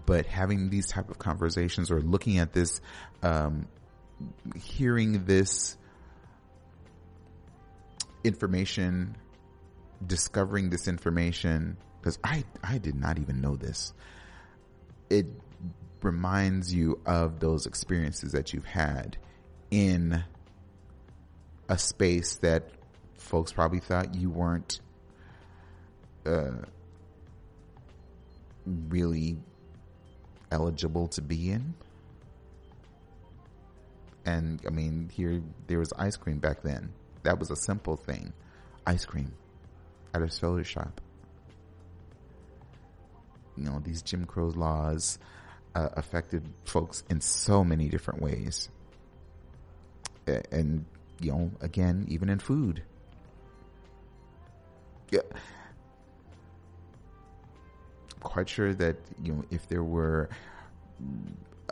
But 0.06 0.26
having 0.26 0.70
these 0.70 0.88
type 0.88 1.10
of 1.10 1.20
conversations 1.20 1.92
or 1.92 2.02
looking 2.02 2.40
at 2.40 2.54
this, 2.54 2.80
um, 3.22 3.68
hearing 4.56 5.26
this 5.26 5.77
information, 8.28 9.18
discovering 10.06 10.70
this 10.70 10.88
information, 10.88 11.78
because 12.00 12.20
I 12.24 12.44
I 12.64 12.78
did 12.78 12.96
not 12.96 13.20
even 13.20 13.42
know 13.42 13.56
this. 13.56 13.94
It 15.10 15.28
reminds 16.02 16.74
you 16.74 17.00
of 17.06 17.40
those 17.40 17.66
experiences 17.66 18.34
that 18.34 18.54
you've 18.54 18.66
had 18.66 19.18
in 19.72 20.24
a 21.70 21.78
space 21.78 22.38
that 22.38 22.70
folks 23.18 23.52
probably 23.52 23.80
thought 23.80 24.16
you 24.16 24.30
weren't 24.30 24.80
uh, 26.26 26.52
really 28.66 29.38
eligible 30.52 31.08
to 31.08 31.22
be 31.22 31.52
in. 31.52 31.74
And 34.26 34.62
I 34.66 34.70
mean, 34.70 35.10
here 35.12 35.42
there 35.68 35.80
was 35.80 35.94
ice 35.98 36.18
cream 36.18 36.40
back 36.40 36.62
then. 36.62 36.92
That 37.24 37.40
was 37.40 37.52
a 37.52 37.56
simple 37.56 37.98
thing, 37.98 38.34
ice 38.86 39.06
cream 39.06 39.34
at 40.14 40.22
a 40.22 40.30
soda 40.30 40.64
shop. 40.64 41.02
You 43.56 43.66
know, 43.66 43.82
these 43.84 44.02
Jim 44.02 44.26
Crow 44.26 44.48
laws 44.50 45.20
uh, 45.76 45.90
affected 45.94 46.48
folks 46.64 47.04
in 47.10 47.22
so 47.22 47.64
many 47.64 47.90
different 47.90 48.22
ways, 48.22 48.70
and 50.52 50.86
you 51.20 51.32
know, 51.32 51.52
again, 51.62 52.06
even 52.08 52.30
in 52.30 52.40
food. 52.40 52.84
Yeah. 55.10 55.22
Quite 58.20 58.50
sure 58.50 58.74
that, 58.74 58.98
you 59.24 59.34
know, 59.34 59.44
if 59.50 59.68
there 59.68 59.84
were 59.84 60.30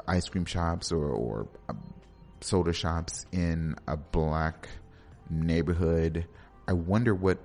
ice 0.08 0.30
cream 0.30 0.46
shops 0.46 0.92
or, 0.92 1.06
or 1.06 1.48
um, 1.70 1.94
soda 2.42 2.74
shops 2.74 3.26
in 3.32 3.76
a 3.88 3.98
black 3.98 4.70
neighborhood, 5.30 6.26
I 6.68 6.74
wonder 6.74 7.14
what, 7.14 7.40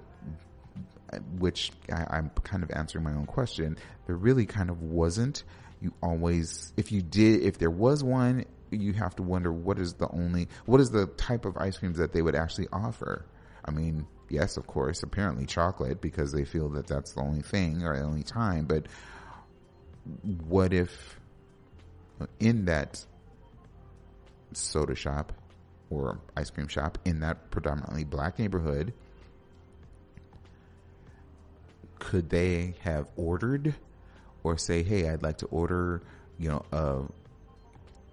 which 1.38 1.72
I, 1.92 2.06
I'm 2.10 2.30
kind 2.44 2.62
of 2.62 2.70
answering 2.70 3.04
my 3.04 3.12
own 3.12 3.26
question. 3.26 3.76
There 4.06 4.16
really 4.16 4.46
kind 4.46 4.70
of 4.70 4.82
wasn't. 4.82 5.44
You 5.80 5.92
always, 6.02 6.72
if 6.76 6.92
you 6.92 7.02
did, 7.02 7.42
if 7.42 7.58
there 7.58 7.70
was 7.70 8.04
one, 8.04 8.44
you 8.70 8.92
have 8.92 9.16
to 9.16 9.22
wonder 9.22 9.52
what 9.52 9.78
is 9.78 9.94
the 9.94 10.08
only, 10.08 10.48
what 10.66 10.80
is 10.80 10.90
the 10.90 11.06
type 11.06 11.44
of 11.44 11.56
ice 11.56 11.78
creams 11.78 11.98
that 11.98 12.12
they 12.12 12.22
would 12.22 12.34
actually 12.34 12.68
offer? 12.72 13.24
I 13.64 13.70
mean, 13.70 14.06
yes, 14.28 14.56
of 14.56 14.66
course, 14.66 15.02
apparently 15.02 15.46
chocolate 15.46 16.00
because 16.00 16.32
they 16.32 16.44
feel 16.44 16.68
that 16.70 16.86
that's 16.86 17.14
the 17.14 17.20
only 17.20 17.42
thing 17.42 17.82
or 17.82 17.96
the 17.96 18.04
only 18.04 18.22
time, 18.22 18.66
but 18.66 18.86
what 20.46 20.72
if 20.72 21.18
in 22.38 22.66
that 22.66 23.04
soda 24.52 24.94
shop 24.94 25.32
or 25.90 26.20
ice 26.36 26.50
cream 26.50 26.68
shop 26.68 26.98
in 27.04 27.20
that 27.20 27.50
predominantly 27.50 28.04
black 28.04 28.38
neighborhood, 28.38 28.92
could 31.98 32.30
they 32.30 32.74
have 32.80 33.08
ordered 33.16 33.74
or 34.42 34.56
say, 34.56 34.82
Hey, 34.82 35.08
I'd 35.08 35.22
like 35.22 35.38
to 35.38 35.46
order, 35.46 36.00
you 36.38 36.48
know, 36.48 36.64
a 36.72 37.02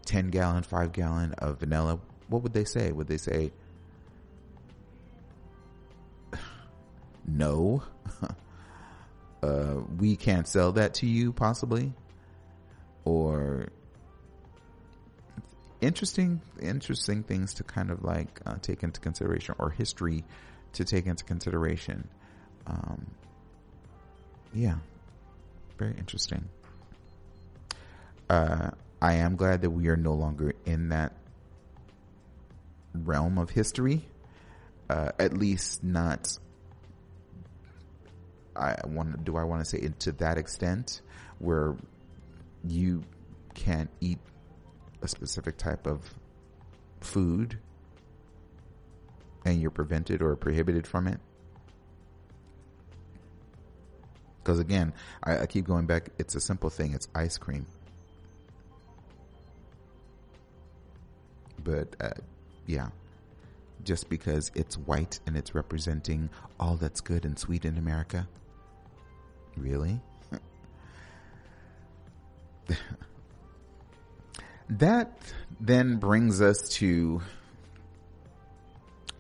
10 0.06 0.30
gallon, 0.30 0.64
5 0.64 0.92
gallon 0.92 1.34
of 1.34 1.60
vanilla, 1.60 2.00
what 2.28 2.44
would 2.44 2.54
they 2.54 2.66
say? 2.66 2.92
Would 2.92 3.08
they 3.08 3.18
say, 3.18 3.52
no, 7.28 7.84
uh, 9.44 9.76
we 9.98 10.16
can't 10.16 10.48
sell 10.48 10.72
that 10.74 10.94
to 10.96 11.06
you 11.06 11.32
possibly? 11.32 11.94
Or 13.06 13.70
interesting, 15.82 16.42
interesting 16.62 17.24
things 17.24 17.56
to 17.56 17.64
kind 17.64 17.92
of 17.92 18.04
like 18.04 18.40
uh, 18.46 18.56
take 18.62 18.84
into 18.84 19.00
consideration 19.00 19.56
or 19.60 19.70
history 19.70 20.24
to 20.74 20.86
take 20.86 21.06
into 21.06 21.24
consideration. 21.24 22.08
Um, 22.66 23.08
yeah, 24.54 24.76
very 25.78 25.96
interesting. 25.98 26.48
Uh, 28.30 28.72
I 29.02 29.16
am 29.16 29.36
glad 29.36 29.62
that 29.62 29.70
we 29.70 29.88
are 29.88 29.96
no 29.96 30.14
longer 30.14 30.54
in 30.66 30.90
that 30.90 31.14
realm 32.94 33.38
of 33.38 33.50
history. 33.50 34.08
Uh, 34.90 35.12
at 35.20 35.34
least 35.34 35.84
not. 35.84 36.38
I 38.56 38.76
want. 38.86 39.24
Do 39.24 39.36
I 39.36 39.44
want 39.44 39.64
to 39.64 39.70
say 39.70 39.80
it 39.80 40.00
to 40.02 40.14
that 40.14 40.38
extent 40.38 41.02
where 41.40 41.76
you 42.64 43.04
can't 43.54 43.90
eat 44.00 44.20
a 45.02 45.08
specific 45.08 45.58
type 45.58 45.88
of 45.88 46.14
food 47.02 47.60
and 49.46 49.62
you're 49.62 49.72
prevented 49.72 50.22
or 50.22 50.36
prohibited 50.36 50.86
from 50.88 51.08
it? 51.08 51.20
Because 54.44 54.60
again, 54.60 54.94
I, 55.24 55.40
I 55.40 55.46
keep 55.46 55.66
going 55.66 55.86
back. 55.86 56.10
It's 56.18 56.36
a 56.36 56.40
simple 56.40 56.70
thing. 56.70 56.94
It's 56.94 57.08
ice 57.14 57.38
cream. 57.38 57.66
but 61.68 61.96
uh, 62.00 62.12
yeah, 62.66 62.88
just 63.84 64.10
because 64.10 64.50
it's 64.56 64.78
white 64.78 65.20
and 65.28 65.36
it's 65.36 65.54
representing 65.54 66.30
all 66.62 66.78
that's 66.78 67.02
good 67.02 67.26
and 67.26 67.38
sweet 67.38 67.66
in 67.66 67.78
America. 67.78 68.26
Really? 69.58 70.00
that 74.70 75.20
then 75.60 75.98
brings 75.98 76.42
us 76.42 76.70
to 76.70 77.22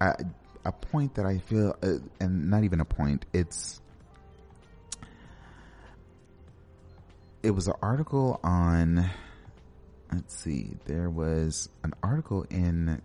a, 0.01 0.15
a 0.65 0.71
point 0.71 1.15
that 1.15 1.25
I 1.25 1.39
feel, 1.39 1.75
uh, 1.81 1.95
and 2.19 2.49
not 2.49 2.63
even 2.63 2.79
a 2.79 2.85
point, 2.85 3.25
it's 3.33 3.81
it 7.43 7.51
was 7.51 7.67
an 7.67 7.75
article 7.81 8.39
on 8.43 9.09
let's 10.11 10.35
see, 10.35 10.71
there 10.85 11.09
was 11.09 11.69
an 11.83 11.93
article 12.03 12.45
in 12.49 13.01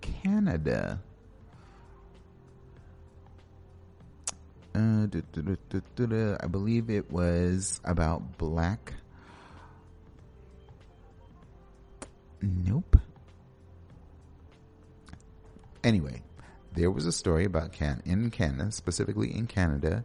Canada. 0.00 1.00
Uh, 4.74 5.06
I 5.08 6.46
believe 6.50 6.90
it 6.90 7.10
was 7.10 7.80
about 7.84 8.36
black. 8.36 8.92
Nope. 12.42 12.98
Anyway, 15.82 16.22
there 16.74 16.90
was 16.90 17.06
a 17.06 17.12
story 17.12 17.44
about 17.44 17.72
can 17.72 18.02
in 18.04 18.30
Canada, 18.30 18.70
specifically 18.72 19.34
in 19.34 19.46
Canada, 19.46 20.04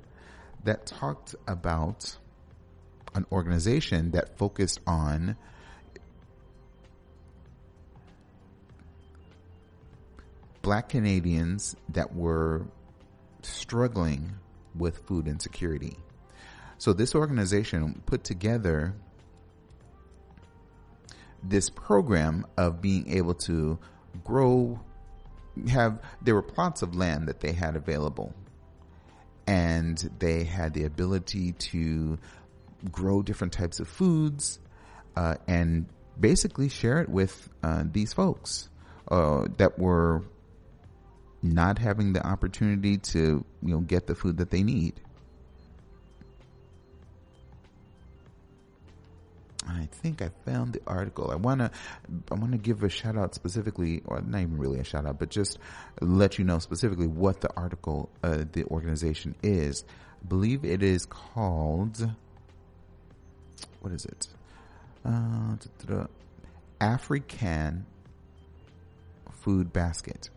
that 0.63 0.85
talked 0.85 1.35
about 1.47 2.17
an 3.13 3.25
organization 3.31 4.11
that 4.11 4.37
focused 4.37 4.79
on 4.87 5.35
black 10.61 10.89
Canadians 10.89 11.75
that 11.89 12.15
were 12.15 12.65
struggling 13.41 14.33
with 14.75 14.99
food 14.99 15.27
insecurity. 15.27 15.97
So 16.77 16.93
this 16.93 17.13
organization 17.15 18.01
put 18.05 18.23
together 18.23 18.93
this 21.43 21.69
program 21.69 22.45
of 22.57 22.81
being 22.81 23.09
able 23.09 23.33
to 23.33 23.79
grow, 24.23 24.79
have, 25.69 25.99
there 26.21 26.35
were 26.35 26.41
plots 26.41 26.81
of 26.81 26.95
land 26.95 27.27
that 27.27 27.39
they 27.39 27.51
had 27.51 27.75
available 27.75 28.33
and 29.47 29.97
they 30.19 30.43
had 30.43 30.73
the 30.73 30.83
ability 30.83 31.53
to 31.53 32.17
grow 32.91 33.21
different 33.21 33.53
types 33.53 33.79
of 33.79 33.87
foods, 33.87 34.59
uh, 35.15 35.35
and 35.47 35.87
basically 36.19 36.69
share 36.69 36.99
it 37.01 37.09
with, 37.09 37.49
uh, 37.63 37.83
these 37.91 38.13
folks, 38.13 38.69
uh, 39.09 39.47
that 39.57 39.77
were 39.77 40.23
not 41.41 41.79
having 41.79 42.13
the 42.13 42.25
opportunity 42.25 42.97
to, 42.97 43.43
you 43.61 43.73
know, 43.73 43.79
get 43.81 44.07
the 44.07 44.15
food 44.15 44.37
that 44.37 44.51
they 44.51 44.63
need. 44.63 45.01
I 49.73 49.87
think 49.91 50.21
I 50.21 50.29
found 50.45 50.73
the 50.73 50.81
article. 50.85 51.31
I 51.31 51.35
wanna, 51.35 51.71
I 52.31 52.35
wanna 52.35 52.57
give 52.57 52.83
a 52.83 52.89
shout 52.89 53.17
out 53.17 53.33
specifically, 53.35 54.01
or 54.05 54.21
not 54.21 54.41
even 54.41 54.57
really 54.57 54.79
a 54.79 54.83
shout 54.83 55.05
out, 55.05 55.19
but 55.19 55.29
just 55.29 55.59
let 56.01 56.37
you 56.37 56.43
know 56.43 56.59
specifically 56.59 57.07
what 57.07 57.41
the 57.41 57.53
article, 57.55 58.09
uh, 58.23 58.43
the 58.51 58.65
organization 58.65 59.35
is. 59.41 59.85
I 60.23 60.27
believe 60.27 60.65
it 60.65 60.83
is 60.83 61.05
called, 61.05 62.09
what 63.79 63.93
is 63.93 64.05
it? 64.05 64.27
Uh, 65.05 65.55
African 66.79 67.85
Food 69.31 69.71
Basket. 69.71 70.29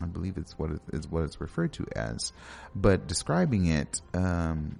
I 0.00 0.06
believe 0.06 0.38
it's 0.38 0.58
what 0.58 0.70
it 0.70 0.80
is 0.92 1.08
what 1.08 1.24
it's 1.24 1.40
referred 1.40 1.74
to 1.74 1.86
as, 1.94 2.32
but 2.74 3.06
describing 3.06 3.66
it, 3.66 4.00
um, 4.14 4.78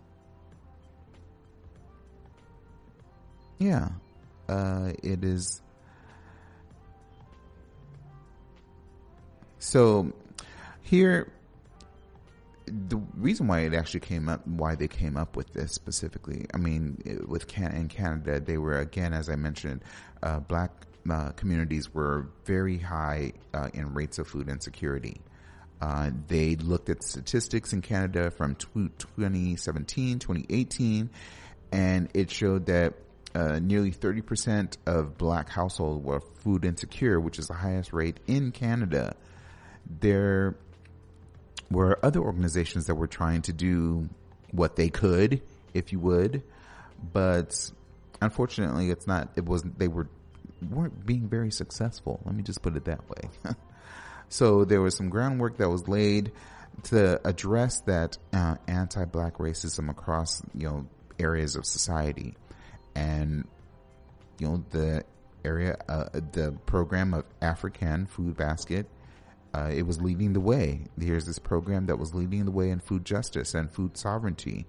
yeah, 3.60 3.90
uh, 4.48 4.92
it 5.02 5.22
is. 5.22 5.60
So 9.58 10.12
here, 10.80 11.30
the 12.66 12.96
reason 13.16 13.46
why 13.46 13.60
it 13.60 13.74
actually 13.74 14.00
came 14.00 14.28
up, 14.30 14.46
why 14.46 14.74
they 14.74 14.88
came 14.88 15.16
up 15.16 15.36
with 15.36 15.52
this 15.52 15.72
specifically, 15.72 16.46
I 16.54 16.56
mean, 16.56 17.24
with 17.28 17.46
Can 17.46 17.72
in 17.72 17.88
Canada, 17.88 18.40
they 18.40 18.56
were 18.56 18.78
again, 18.78 19.12
as 19.12 19.28
I 19.28 19.36
mentioned, 19.36 19.82
uh, 20.22 20.40
black 20.40 20.72
uh, 21.08 21.30
communities 21.32 21.92
were 21.92 22.28
very 22.46 22.78
high 22.78 23.34
uh, 23.52 23.68
in 23.74 23.92
rates 23.92 24.18
of 24.18 24.26
food 24.26 24.48
insecurity. 24.48 25.20
Uh, 25.82 26.10
they 26.28 26.56
looked 26.56 26.88
at 26.88 27.02
statistics 27.02 27.74
in 27.74 27.82
Canada 27.82 28.30
from 28.30 28.54
2017, 28.54 30.18
2018, 30.18 31.10
and 31.72 32.08
it 32.14 32.30
showed 32.30 32.66
that 32.66 32.94
uh, 33.34 33.58
nearly 33.60 33.92
30% 33.92 34.76
of 34.86 35.16
black 35.16 35.48
households 35.48 36.04
were 36.04 36.20
food 36.20 36.64
insecure, 36.64 37.20
which 37.20 37.38
is 37.38 37.46
the 37.46 37.54
highest 37.54 37.92
rate 37.92 38.18
in 38.26 38.52
Canada. 38.52 39.14
There 40.00 40.56
were 41.70 41.98
other 42.04 42.20
organizations 42.20 42.86
that 42.86 42.96
were 42.96 43.06
trying 43.06 43.42
to 43.42 43.52
do 43.52 44.08
what 44.50 44.76
they 44.76 44.88
could, 44.88 45.40
if 45.74 45.92
you 45.92 46.00
would, 46.00 46.42
but 47.12 47.70
unfortunately, 48.20 48.90
it's 48.90 49.06
not. 49.06 49.30
It 49.36 49.44
wasn't. 49.44 49.78
They 49.78 49.88
were 49.88 50.08
weren't 50.68 51.06
being 51.06 51.28
very 51.28 51.50
successful. 51.50 52.20
Let 52.24 52.34
me 52.34 52.42
just 52.42 52.62
put 52.62 52.76
it 52.76 52.84
that 52.84 53.08
way. 53.08 53.30
so 54.28 54.64
there 54.64 54.80
was 54.80 54.96
some 54.96 55.08
groundwork 55.08 55.58
that 55.58 55.68
was 55.68 55.88
laid 55.88 56.32
to 56.84 57.26
address 57.26 57.80
that 57.82 58.18
uh, 58.32 58.56
anti-black 58.66 59.38
racism 59.38 59.90
across 59.90 60.42
you 60.54 60.68
know 60.68 60.86
areas 61.18 61.56
of 61.56 61.64
society, 61.64 62.34
and 62.94 63.46
you 64.38 64.48
know 64.48 64.64
the 64.70 65.04
area, 65.44 65.76
uh, 65.88 66.04
the 66.32 66.52
program 66.66 67.14
of 67.14 67.24
African 67.40 68.06
Food 68.06 68.36
Basket. 68.36 68.86
Uh, 69.52 69.70
it 69.72 69.82
was 69.82 70.00
leading 70.00 70.32
the 70.32 70.40
way. 70.40 70.86
Here's 70.98 71.26
this 71.26 71.40
program 71.40 71.86
that 71.86 71.98
was 71.98 72.14
leading 72.14 72.44
the 72.44 72.52
way 72.52 72.70
in 72.70 72.78
food 72.78 73.04
justice 73.04 73.52
and 73.54 73.70
food 73.70 73.96
sovereignty. 73.96 74.66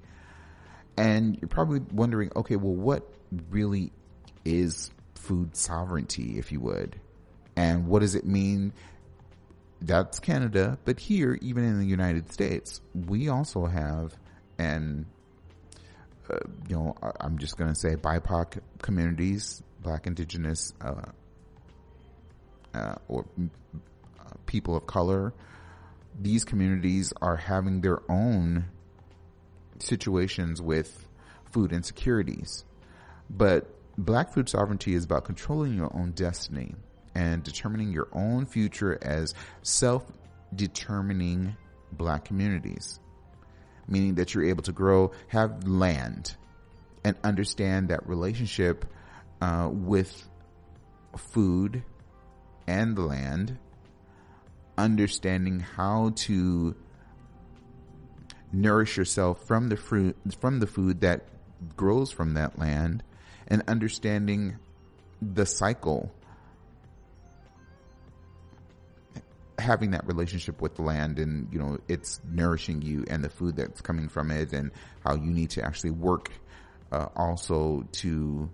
And 0.97 1.38
you're 1.39 1.49
probably 1.49 1.82
wondering, 1.93 2.32
okay, 2.36 2.55
well, 2.55 2.74
what 2.74 3.07
really 3.49 3.91
is 4.43 4.89
food 5.15 5.55
sovereignty, 5.55 6.39
if 6.39 6.51
you 6.51 6.59
would. 6.61 6.99
And 7.55 7.88
what 7.88 7.99
does 7.99 8.15
it 8.15 8.26
mean? 8.26 8.74
That's 9.82 10.19
Canada, 10.19 10.78
but 10.86 10.99
here, 10.99 11.38
even 11.41 11.63
in 11.63 11.80
the 11.80 11.86
United 11.86 12.32
States, 12.32 12.82
we 12.93 13.30
also 13.30 13.65
have 13.65 14.15
an, 14.59 15.07
uh, 16.32 16.38
you 16.67 16.75
know, 16.75 16.95
I'm 17.19 17.38
just 17.38 17.57
going 17.57 17.71
to 17.73 17.79
say 17.79 17.95
BIPOC 17.95 18.59
communities, 18.82 19.61
Black, 19.82 20.07
Indigenous, 20.07 20.73
uh, 20.82 21.01
uh, 22.73 22.95
or 23.07 23.25
uh, 24.19 24.23
people 24.45 24.75
of 24.75 24.86
color. 24.86 25.34
These 26.19 26.45
communities 26.45 27.13
are 27.21 27.36
having 27.38 27.82
their 27.82 27.99
own 28.09 28.65
situations 29.79 30.61
with 30.61 31.07
food 31.51 31.73
insecurities, 31.73 32.63
but 33.29 33.67
Black 33.97 34.34
food 34.34 34.47
sovereignty 34.47 34.93
is 34.93 35.03
about 35.03 35.25
controlling 35.25 35.73
your 35.73 35.93
own 35.95 36.11
destiny 36.11 36.73
and 37.13 37.43
determining 37.43 37.91
your 37.91 38.07
own 38.13 38.45
future 38.45 38.97
as 39.01 39.34
self-determining 39.63 41.55
black 41.91 42.25
communities. 42.25 42.99
Meaning 43.91 44.15
that 44.15 44.33
you're 44.33 44.45
able 44.45 44.63
to 44.63 44.71
grow, 44.71 45.11
have 45.27 45.67
land, 45.67 46.35
and 47.03 47.15
understand 47.23 47.89
that 47.89 48.07
relationship 48.07 48.85
uh, 49.41 49.69
with 49.71 50.27
food 51.17 51.83
and 52.67 52.95
the 52.95 53.01
land, 53.01 53.57
understanding 54.77 55.59
how 55.59 56.13
to 56.15 56.75
nourish 58.53 58.97
yourself 58.97 59.45
from 59.45 59.69
the 59.69 59.77
fruit 59.77 60.15
from 60.39 60.59
the 60.59 60.67
food 60.67 61.01
that 61.01 61.21
grows 61.77 62.11
from 62.11 62.33
that 62.33 62.57
land 62.59 63.03
and 63.47 63.61
understanding 63.67 64.57
the 65.21 65.45
cycle 65.45 66.11
having 69.62 69.91
that 69.91 70.05
relationship 70.07 70.62
with 70.62 70.76
the 70.76 70.82
land 70.82 71.20
and 71.20 71.51
you 71.53 71.59
know 71.59 71.78
it's 71.88 72.20
nourishing 72.30 72.82
you 72.82 73.05
and 73.09 73.24
the 73.24 73.30
food 73.30 73.55
that's 73.55 73.82
coming 73.82 74.09
from 74.09 74.32
it 74.32 74.51
and 74.53 74.72
how 75.05 75.16
you 75.16 75.32
need 75.32 75.49
to 75.49 75.64
actually 75.64 75.91
work 75.91 76.32
uh, 76.91 77.07
also 77.16 77.88
to 77.91 78.49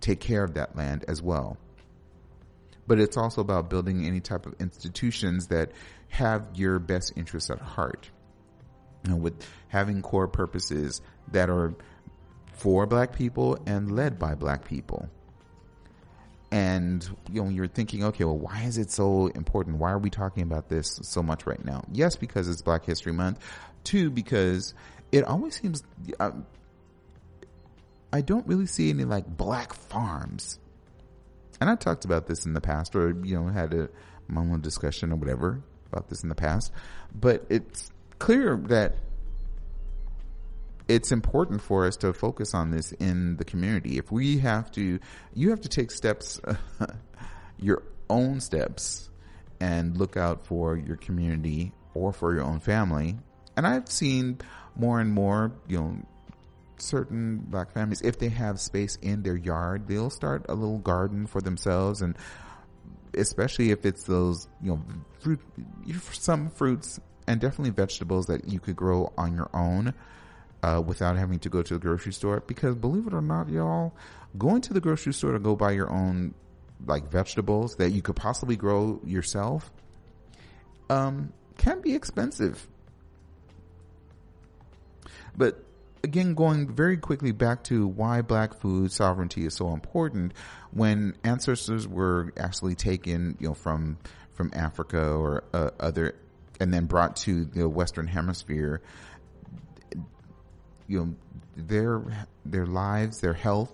take 0.00 0.20
care 0.20 0.44
of 0.44 0.54
that 0.54 0.76
land 0.76 1.04
as 1.08 1.22
well 1.22 1.56
but 2.86 3.00
it's 3.00 3.16
also 3.16 3.40
about 3.40 3.70
building 3.70 4.04
any 4.06 4.20
type 4.20 4.46
of 4.46 4.54
institutions 4.60 5.48
that 5.48 5.72
have 6.08 6.46
your 6.54 6.78
best 6.78 7.12
interests 7.16 7.50
at 7.50 7.60
heart 7.60 8.10
you 9.06 9.12
know, 9.12 9.16
with 9.16 9.34
having 9.68 10.02
core 10.02 10.28
purposes 10.28 11.00
that 11.32 11.48
are 11.48 11.74
for 12.54 12.86
black 12.86 13.14
people 13.14 13.58
and 13.66 13.94
led 13.94 14.18
by 14.18 14.34
black 14.34 14.64
people. 14.64 15.08
And 16.56 17.06
you 17.30 17.42
know, 17.42 17.50
you're 17.50 17.66
thinking, 17.66 18.02
okay, 18.02 18.24
well, 18.24 18.38
why 18.38 18.62
is 18.62 18.78
it 18.78 18.90
so 18.90 19.26
important? 19.26 19.76
Why 19.76 19.92
are 19.92 19.98
we 19.98 20.08
talking 20.08 20.42
about 20.42 20.70
this 20.70 20.98
so 21.02 21.22
much 21.22 21.46
right 21.46 21.62
now? 21.62 21.84
Yes, 21.92 22.16
because 22.16 22.48
it's 22.48 22.62
Black 22.62 22.86
History 22.86 23.12
Month. 23.12 23.40
Two, 23.84 24.10
because 24.10 24.72
it 25.12 25.24
always 25.24 25.60
seems 25.60 25.84
uh, 26.18 26.30
I 28.10 28.22
don't 28.22 28.46
really 28.46 28.64
see 28.64 28.88
any 28.88 29.04
like 29.04 29.26
black 29.26 29.74
farms. 29.74 30.58
And 31.60 31.68
I 31.68 31.76
talked 31.76 32.06
about 32.06 32.26
this 32.26 32.46
in 32.46 32.54
the 32.54 32.62
past, 32.62 32.96
or 32.96 33.10
you 33.22 33.38
know, 33.38 33.48
had 33.48 33.74
a 33.74 33.90
own 34.34 34.62
discussion 34.62 35.12
or 35.12 35.16
whatever 35.16 35.62
about 35.92 36.08
this 36.08 36.22
in 36.22 36.30
the 36.30 36.34
past. 36.34 36.72
But 37.14 37.44
it's 37.50 37.92
clear 38.18 38.56
that 38.68 38.96
it's 40.88 41.10
important 41.10 41.60
for 41.60 41.86
us 41.86 41.96
to 41.98 42.12
focus 42.12 42.54
on 42.54 42.70
this 42.70 42.92
in 42.92 43.36
the 43.36 43.44
community. 43.44 43.98
If 43.98 44.12
we 44.12 44.38
have 44.38 44.70
to, 44.72 44.98
you 45.34 45.50
have 45.50 45.60
to 45.62 45.68
take 45.68 45.90
steps, 45.90 46.40
your 47.58 47.82
own 48.08 48.40
steps 48.40 49.10
and 49.60 49.96
look 49.96 50.16
out 50.16 50.46
for 50.46 50.76
your 50.76 50.96
community 50.96 51.72
or 51.94 52.12
for 52.12 52.34
your 52.34 52.44
own 52.44 52.60
family. 52.60 53.16
And 53.56 53.66
I've 53.66 53.88
seen 53.88 54.38
more 54.76 55.00
and 55.00 55.12
more, 55.12 55.52
you 55.66 55.78
know, 55.78 55.96
certain 56.78 57.38
black 57.38 57.72
families, 57.72 58.02
if 58.02 58.18
they 58.18 58.28
have 58.28 58.60
space 58.60 58.96
in 59.00 59.22
their 59.22 59.36
yard, 59.36 59.88
they'll 59.88 60.10
start 60.10 60.44
a 60.48 60.54
little 60.54 60.78
garden 60.78 61.26
for 61.26 61.40
themselves 61.40 62.02
and 62.02 62.16
especially 63.14 63.70
if 63.70 63.86
it's 63.86 64.04
those, 64.04 64.46
you 64.62 64.72
know, 64.72 64.82
fruit, 65.20 65.40
some 66.12 66.50
fruits 66.50 67.00
and 67.26 67.40
definitely 67.40 67.70
vegetables 67.70 68.26
that 68.26 68.46
you 68.48 68.60
could 68.60 68.76
grow 68.76 69.10
on 69.16 69.34
your 69.34 69.48
own 69.54 69.94
uh, 70.62 70.82
without 70.84 71.16
having 71.16 71.38
to 71.40 71.48
go 71.48 71.62
to 71.62 71.74
the 71.74 71.80
grocery 71.80 72.12
store. 72.12 72.42
Because 72.46 72.74
believe 72.74 73.06
it 73.06 73.14
or 73.14 73.22
not, 73.22 73.48
y'all, 73.48 73.94
going 74.38 74.60
to 74.62 74.72
the 74.72 74.80
grocery 74.80 75.12
store 75.12 75.32
to 75.32 75.38
go 75.38 75.56
buy 75.56 75.72
your 75.72 75.90
own 75.90 76.34
like 76.84 77.10
vegetables 77.10 77.76
that 77.76 77.90
you 77.90 78.02
could 78.02 78.16
possibly 78.16 78.56
grow 78.56 79.00
yourself, 79.04 79.70
um, 80.90 81.32
can 81.56 81.80
be 81.80 81.94
expensive. 81.94 82.66
But 85.36 85.62
again, 86.04 86.34
going 86.34 86.68
very 86.68 86.96
quickly 86.96 87.32
back 87.32 87.64
to 87.64 87.86
why 87.86 88.22
black 88.22 88.60
food 88.60 88.92
sovereignty 88.92 89.44
is 89.46 89.54
so 89.54 89.72
important 89.72 90.32
when 90.70 91.14
ancestors 91.24 91.88
were 91.88 92.32
actually 92.38 92.74
taken, 92.74 93.36
you 93.40 93.48
know, 93.48 93.54
from, 93.54 93.98
from 94.32 94.50
Africa 94.54 95.10
or 95.12 95.44
uh, 95.52 95.70
other, 95.80 96.14
and 96.60 96.72
then 96.72 96.86
brought 96.86 97.16
to 97.16 97.44
the 97.44 97.68
Western 97.68 98.06
hemisphere, 98.06 98.80
you 100.88 100.98
know, 100.98 101.14
their, 101.56 102.26
their 102.44 102.66
lives, 102.66 103.20
their 103.20 103.32
health 103.32 103.72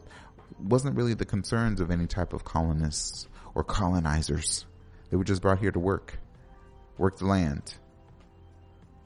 wasn't 0.58 0.96
really 0.96 1.14
the 1.14 1.24
concerns 1.24 1.80
of 1.80 1.90
any 1.90 2.06
type 2.06 2.32
of 2.32 2.44
colonists 2.44 3.28
or 3.54 3.64
colonizers. 3.64 4.66
They 5.10 5.16
were 5.16 5.24
just 5.24 5.42
brought 5.42 5.58
here 5.58 5.72
to 5.72 5.78
work, 5.78 6.18
work 6.96 7.18
the 7.18 7.26
land. 7.26 7.74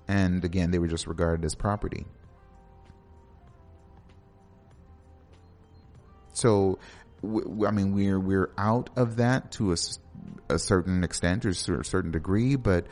And 0.08 0.44
again, 0.44 0.70
they 0.70 0.78
were 0.78 0.86
just 0.86 1.06
regarded 1.06 1.44
as 1.44 1.54
property. 1.54 2.06
So, 6.32 6.78
I 7.24 7.70
mean, 7.70 7.94
we're 7.94 8.20
we're 8.20 8.50
out 8.58 8.90
of 8.94 9.16
that 9.16 9.52
to 9.52 9.72
a, 9.72 9.76
a 10.50 10.58
certain 10.58 11.02
extent 11.02 11.46
or 11.46 11.80
a 11.80 11.84
certain 11.84 12.10
degree, 12.10 12.56
but 12.56 12.86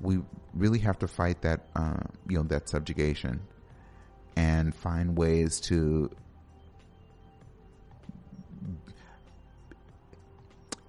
we 0.00 0.18
really 0.52 0.80
have 0.80 0.98
to 0.98 1.08
fight 1.08 1.42
that, 1.42 1.68
uh, 1.76 2.00
you 2.28 2.38
know, 2.38 2.42
that 2.44 2.68
subjugation 2.68 3.40
and 4.38 4.72
find 4.72 5.18
ways 5.18 5.58
to 5.58 6.08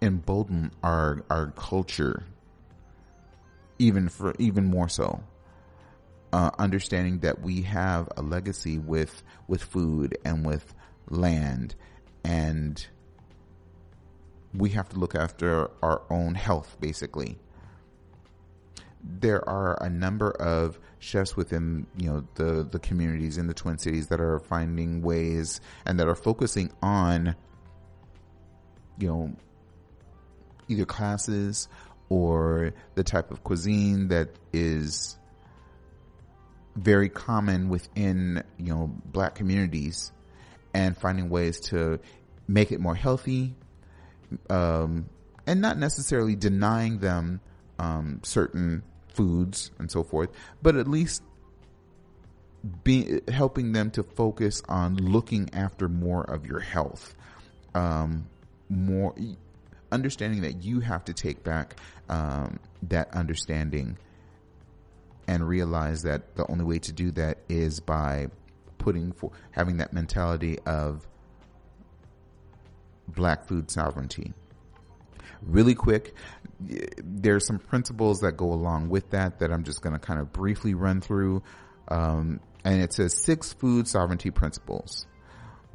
embolden 0.03 0.71
our 0.83 1.23
our 1.31 1.47
culture 1.55 2.23
even 3.79 4.07
for 4.07 4.35
even 4.37 4.65
more 4.65 4.87
so. 4.87 5.23
Uh, 6.31 6.51
understanding 6.59 7.19
that 7.21 7.41
we 7.41 7.63
have 7.63 8.07
a 8.15 8.21
legacy 8.21 8.77
with 8.77 9.23
with 9.47 9.63
food 9.63 10.15
and 10.23 10.45
with 10.45 10.75
land 11.09 11.73
and 12.23 12.85
we 14.53 14.69
have 14.69 14.87
to 14.89 14.99
look 14.99 15.15
after 15.15 15.71
our 15.81 16.03
own 16.11 16.35
health 16.35 16.77
basically. 16.79 17.39
There 19.03 19.47
are 19.49 19.81
a 19.81 19.89
number 19.89 20.29
of 20.29 20.79
chefs 20.99 21.35
within 21.35 21.87
you 21.97 22.09
know 22.09 22.27
the 22.35 22.67
the 22.69 22.79
communities 22.79 23.37
in 23.37 23.47
the 23.47 23.53
twin 23.53 23.77
cities 23.77 24.07
that 24.07 24.19
are 24.19 24.39
finding 24.39 25.01
ways 25.01 25.61
and 25.85 25.99
that 25.99 26.07
are 26.07 26.15
focusing 26.15 26.71
on 26.81 27.35
you 28.97 29.07
know 29.07 29.33
either 30.67 30.85
classes 30.85 31.67
or 32.09 32.73
the 32.95 33.03
type 33.03 33.31
of 33.31 33.43
cuisine 33.43 34.09
that 34.09 34.29
is 34.51 35.17
very 36.75 37.09
common 37.09 37.69
within 37.69 38.43
you 38.57 38.73
know 38.73 38.91
black 39.05 39.35
communities 39.35 40.11
and 40.73 40.97
finding 40.97 41.29
ways 41.29 41.59
to 41.59 41.99
make 42.47 42.71
it 42.71 42.79
more 42.79 42.95
healthy 42.95 43.55
um, 44.49 45.09
and 45.47 45.61
not 45.61 45.77
necessarily 45.77 46.35
denying 46.35 46.99
them 46.99 47.41
um, 47.79 48.19
certain 48.23 48.83
foods 49.20 49.72
and 49.80 49.91
so 49.91 50.03
forth 50.03 50.30
but 50.61 50.76
at 50.76 50.88
least 50.88 51.24
be 52.84 53.20
helping 53.30 53.72
them 53.74 53.91
to 53.91 54.03
focus 54.03 54.61
on 54.70 54.95
looking 54.95 55.49
after 55.53 55.89
more 55.89 56.24
of 56.24 56.45
your 56.45 56.59
health 56.59 57.15
um, 57.76 58.28
more 58.70 59.13
understanding 59.91 60.41
that 60.41 60.63
you 60.63 60.80
have 60.80 61.03
to 61.03 61.13
take 61.13 61.43
back 61.43 61.76
um, 62.09 62.59
that 62.84 63.13
understanding 63.13 63.97
and 65.28 65.47
realize 65.47 66.03
that 66.03 66.36
the 66.36 66.49
only 66.49 66.63
way 66.63 66.80
to 66.80 66.91
do 66.91 67.11
that 67.11 67.38
is 67.49 67.80
by 67.80 68.28
putting 68.80 69.11
for 69.11 69.32
having 69.51 69.78
that 69.78 69.93
mentality 69.93 70.57
of 70.65 71.07
black 73.07 73.45
food 73.45 73.70
sovereignty. 73.70 74.34
Really 75.41 75.76
quick, 75.76 76.15
there's 76.60 77.47
some 77.47 77.60
principles 77.60 78.20
that 78.20 78.34
go 78.34 78.51
along 78.51 78.89
with 78.89 79.10
that 79.12 79.39
that 79.39 79.51
I'm 79.51 79.64
just 79.64 79.82
going 79.82 79.93
to 79.93 79.99
kind 79.99 80.20
of 80.20 80.34
briefly 80.34 80.74
run 80.74 81.01
through. 81.01 81.41
Um, 81.88 82.39
and 82.64 82.82
it 82.82 82.93
says 82.93 83.24
six 83.24 83.53
food 83.53 83.88
sovereignty 83.88 84.32
principles. 84.32 85.07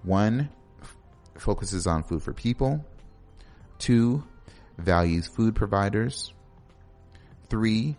One 0.02 0.50
f- 0.82 0.96
focuses 1.38 1.86
on 1.86 2.02
food 2.02 2.22
for 2.22 2.32
people. 2.32 2.84
Two, 3.78 4.24
values 4.78 5.26
food 5.26 5.54
providers. 5.54 6.32
Three, 7.48 7.96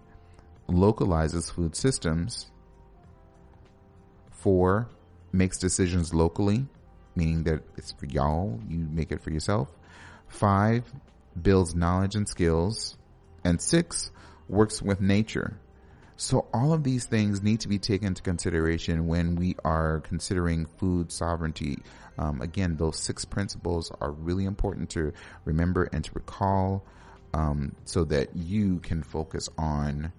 localizes 0.68 1.50
food 1.50 1.76
systems. 1.76 2.52
Four, 4.32 4.88
makes 5.32 5.58
decisions 5.58 6.14
locally, 6.14 6.66
meaning 7.16 7.44
that 7.44 7.64
it's 7.78 7.92
for 7.94 8.06
y'all, 8.06 8.60
you 8.70 8.78
make 8.78 9.12
it 9.12 9.22
for 9.22 9.32
yourself. 9.32 9.70
Five, 10.28 10.84
builds 11.40 11.76
knowledge 11.76 12.16
and 12.16 12.28
skills. 12.28 12.98
And 13.44 13.62
six, 13.62 14.12
works 14.48 14.82
with 14.82 15.02
nature. 15.02 15.60
So 16.18 16.48
all 16.54 16.72
of 16.72 16.84
these 16.84 17.06
things 17.06 17.44
need 17.44 17.60
to 17.62 17.68
be 17.68 17.78
taken 17.78 18.08
into 18.08 18.22
consideration 18.22 19.08
when 19.08 19.36
we 19.36 19.56
are 19.66 20.00
considering 20.02 20.66
food 20.66 21.12
sovereignty. 21.12 21.80
Um, 22.18 22.42
again, 22.42 22.78
those 22.78 22.98
six 22.98 23.26
principles 23.26 23.92
are 24.00 24.12
really 24.12 24.46
important 24.46 24.90
to 24.92 25.12
remember 25.44 25.90
and 25.92 26.04
to 26.06 26.12
recall, 26.14 26.86
um, 27.34 27.76
so 27.84 28.06
that 28.06 28.36
you 28.36 28.80
can 28.80 29.04
focus 29.04 29.50
on 29.58 30.14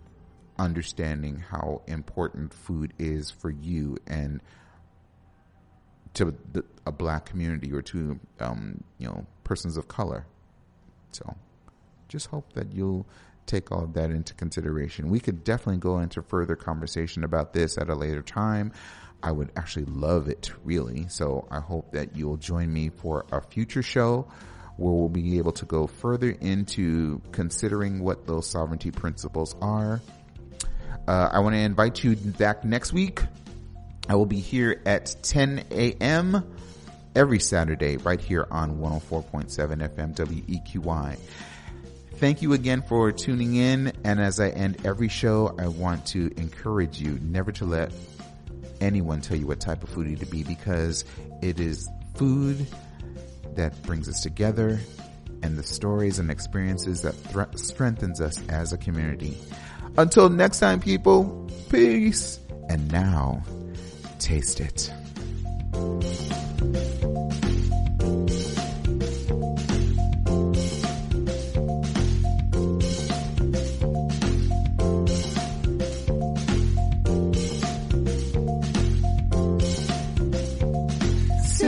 understanding 0.58 1.38
how 1.50 1.82
important 1.86 2.52
food 2.52 2.92
is 2.98 3.30
for 3.30 3.50
you 3.50 3.96
and 4.06 4.42
to 6.14 6.34
the, 6.52 6.64
a 6.86 6.92
black 6.92 7.26
community 7.26 7.72
or 7.72 7.82
to 7.82 8.18
um, 8.40 8.82
you 8.98 9.06
know 9.06 9.26
persons 9.44 9.78
of 9.78 9.88
color. 9.88 10.26
So, 11.12 11.36
just 12.08 12.28
hope 12.28 12.52
that 12.54 12.72
you'll 12.72 13.06
take 13.46 13.72
all 13.72 13.84
of 13.84 13.94
that 13.94 14.10
into 14.10 14.34
consideration. 14.34 15.08
We 15.08 15.20
could 15.20 15.44
definitely 15.44 15.78
go 15.78 16.00
into 16.00 16.22
further 16.22 16.56
conversation 16.56 17.24
about 17.24 17.52
this 17.52 17.78
at 17.78 17.88
a 17.88 17.94
later 17.94 18.22
time. 18.22 18.72
I 19.22 19.32
would 19.32 19.50
actually 19.56 19.86
love 19.86 20.28
it, 20.28 20.52
really. 20.64 21.06
So 21.08 21.48
I 21.50 21.60
hope 21.60 21.92
that 21.92 22.16
you'll 22.16 22.36
join 22.36 22.72
me 22.72 22.90
for 22.90 23.24
a 23.32 23.40
future 23.40 23.82
show 23.82 24.28
where 24.76 24.92
we'll 24.92 25.08
be 25.08 25.38
able 25.38 25.52
to 25.52 25.64
go 25.64 25.86
further 25.86 26.30
into 26.30 27.22
considering 27.32 28.00
what 28.00 28.26
those 28.26 28.46
sovereignty 28.46 28.90
principles 28.90 29.56
are. 29.62 30.02
Uh, 31.08 31.30
I 31.32 31.38
want 31.40 31.54
to 31.54 31.60
invite 31.60 32.04
you 32.04 32.14
back 32.16 32.64
next 32.64 32.92
week. 32.92 33.20
I 34.08 34.16
will 34.16 34.26
be 34.26 34.40
here 34.40 34.82
at 34.84 35.16
10 35.22 35.64
a.m. 35.70 36.54
every 37.16 37.40
Saturday 37.40 37.96
right 37.96 38.20
here 38.20 38.46
on 38.50 38.78
104.7 38.78 39.48
FM 39.48 40.14
WEQY. 40.14 41.18
Thank 42.16 42.42
you 42.42 42.52
again 42.52 42.82
for 42.82 43.10
tuning 43.10 43.56
in. 43.56 43.92
And 44.04 44.20
as 44.20 44.38
I 44.38 44.50
end 44.50 44.86
every 44.86 45.08
show, 45.08 45.54
I 45.58 45.66
want 45.68 46.06
to 46.08 46.30
encourage 46.36 47.00
you 47.00 47.18
never 47.22 47.52
to 47.52 47.64
let 47.64 47.92
anyone 48.80 49.22
tell 49.22 49.36
you 49.36 49.46
what 49.46 49.60
type 49.60 49.82
of 49.82 49.90
foodie 49.90 50.18
to 50.18 50.26
be 50.26 50.42
because 50.42 51.04
it 51.42 51.58
is 51.58 51.88
food 52.14 52.66
that 53.54 53.82
brings 53.82 54.08
us 54.08 54.22
together 54.22 54.78
and 55.42 55.56
the 55.56 55.62
stories 55.62 56.18
and 56.18 56.30
experiences 56.30 57.02
that 57.02 57.14
th- 57.32 57.58
strengthens 57.58 58.20
us 58.20 58.42
as 58.48 58.72
a 58.72 58.78
community. 58.78 59.36
Until 59.96 60.28
next 60.28 60.60
time, 60.60 60.80
people, 60.80 61.48
peace. 61.70 62.38
And 62.68 62.90
now, 62.90 63.42
taste 64.18 64.60
it. 64.60 64.92
Sit 65.76 65.82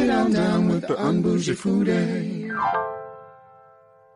down, 0.06 0.68
with 0.68 0.86
the 0.86 0.94
unbougie 0.94 1.54
foodie. 1.54 2.97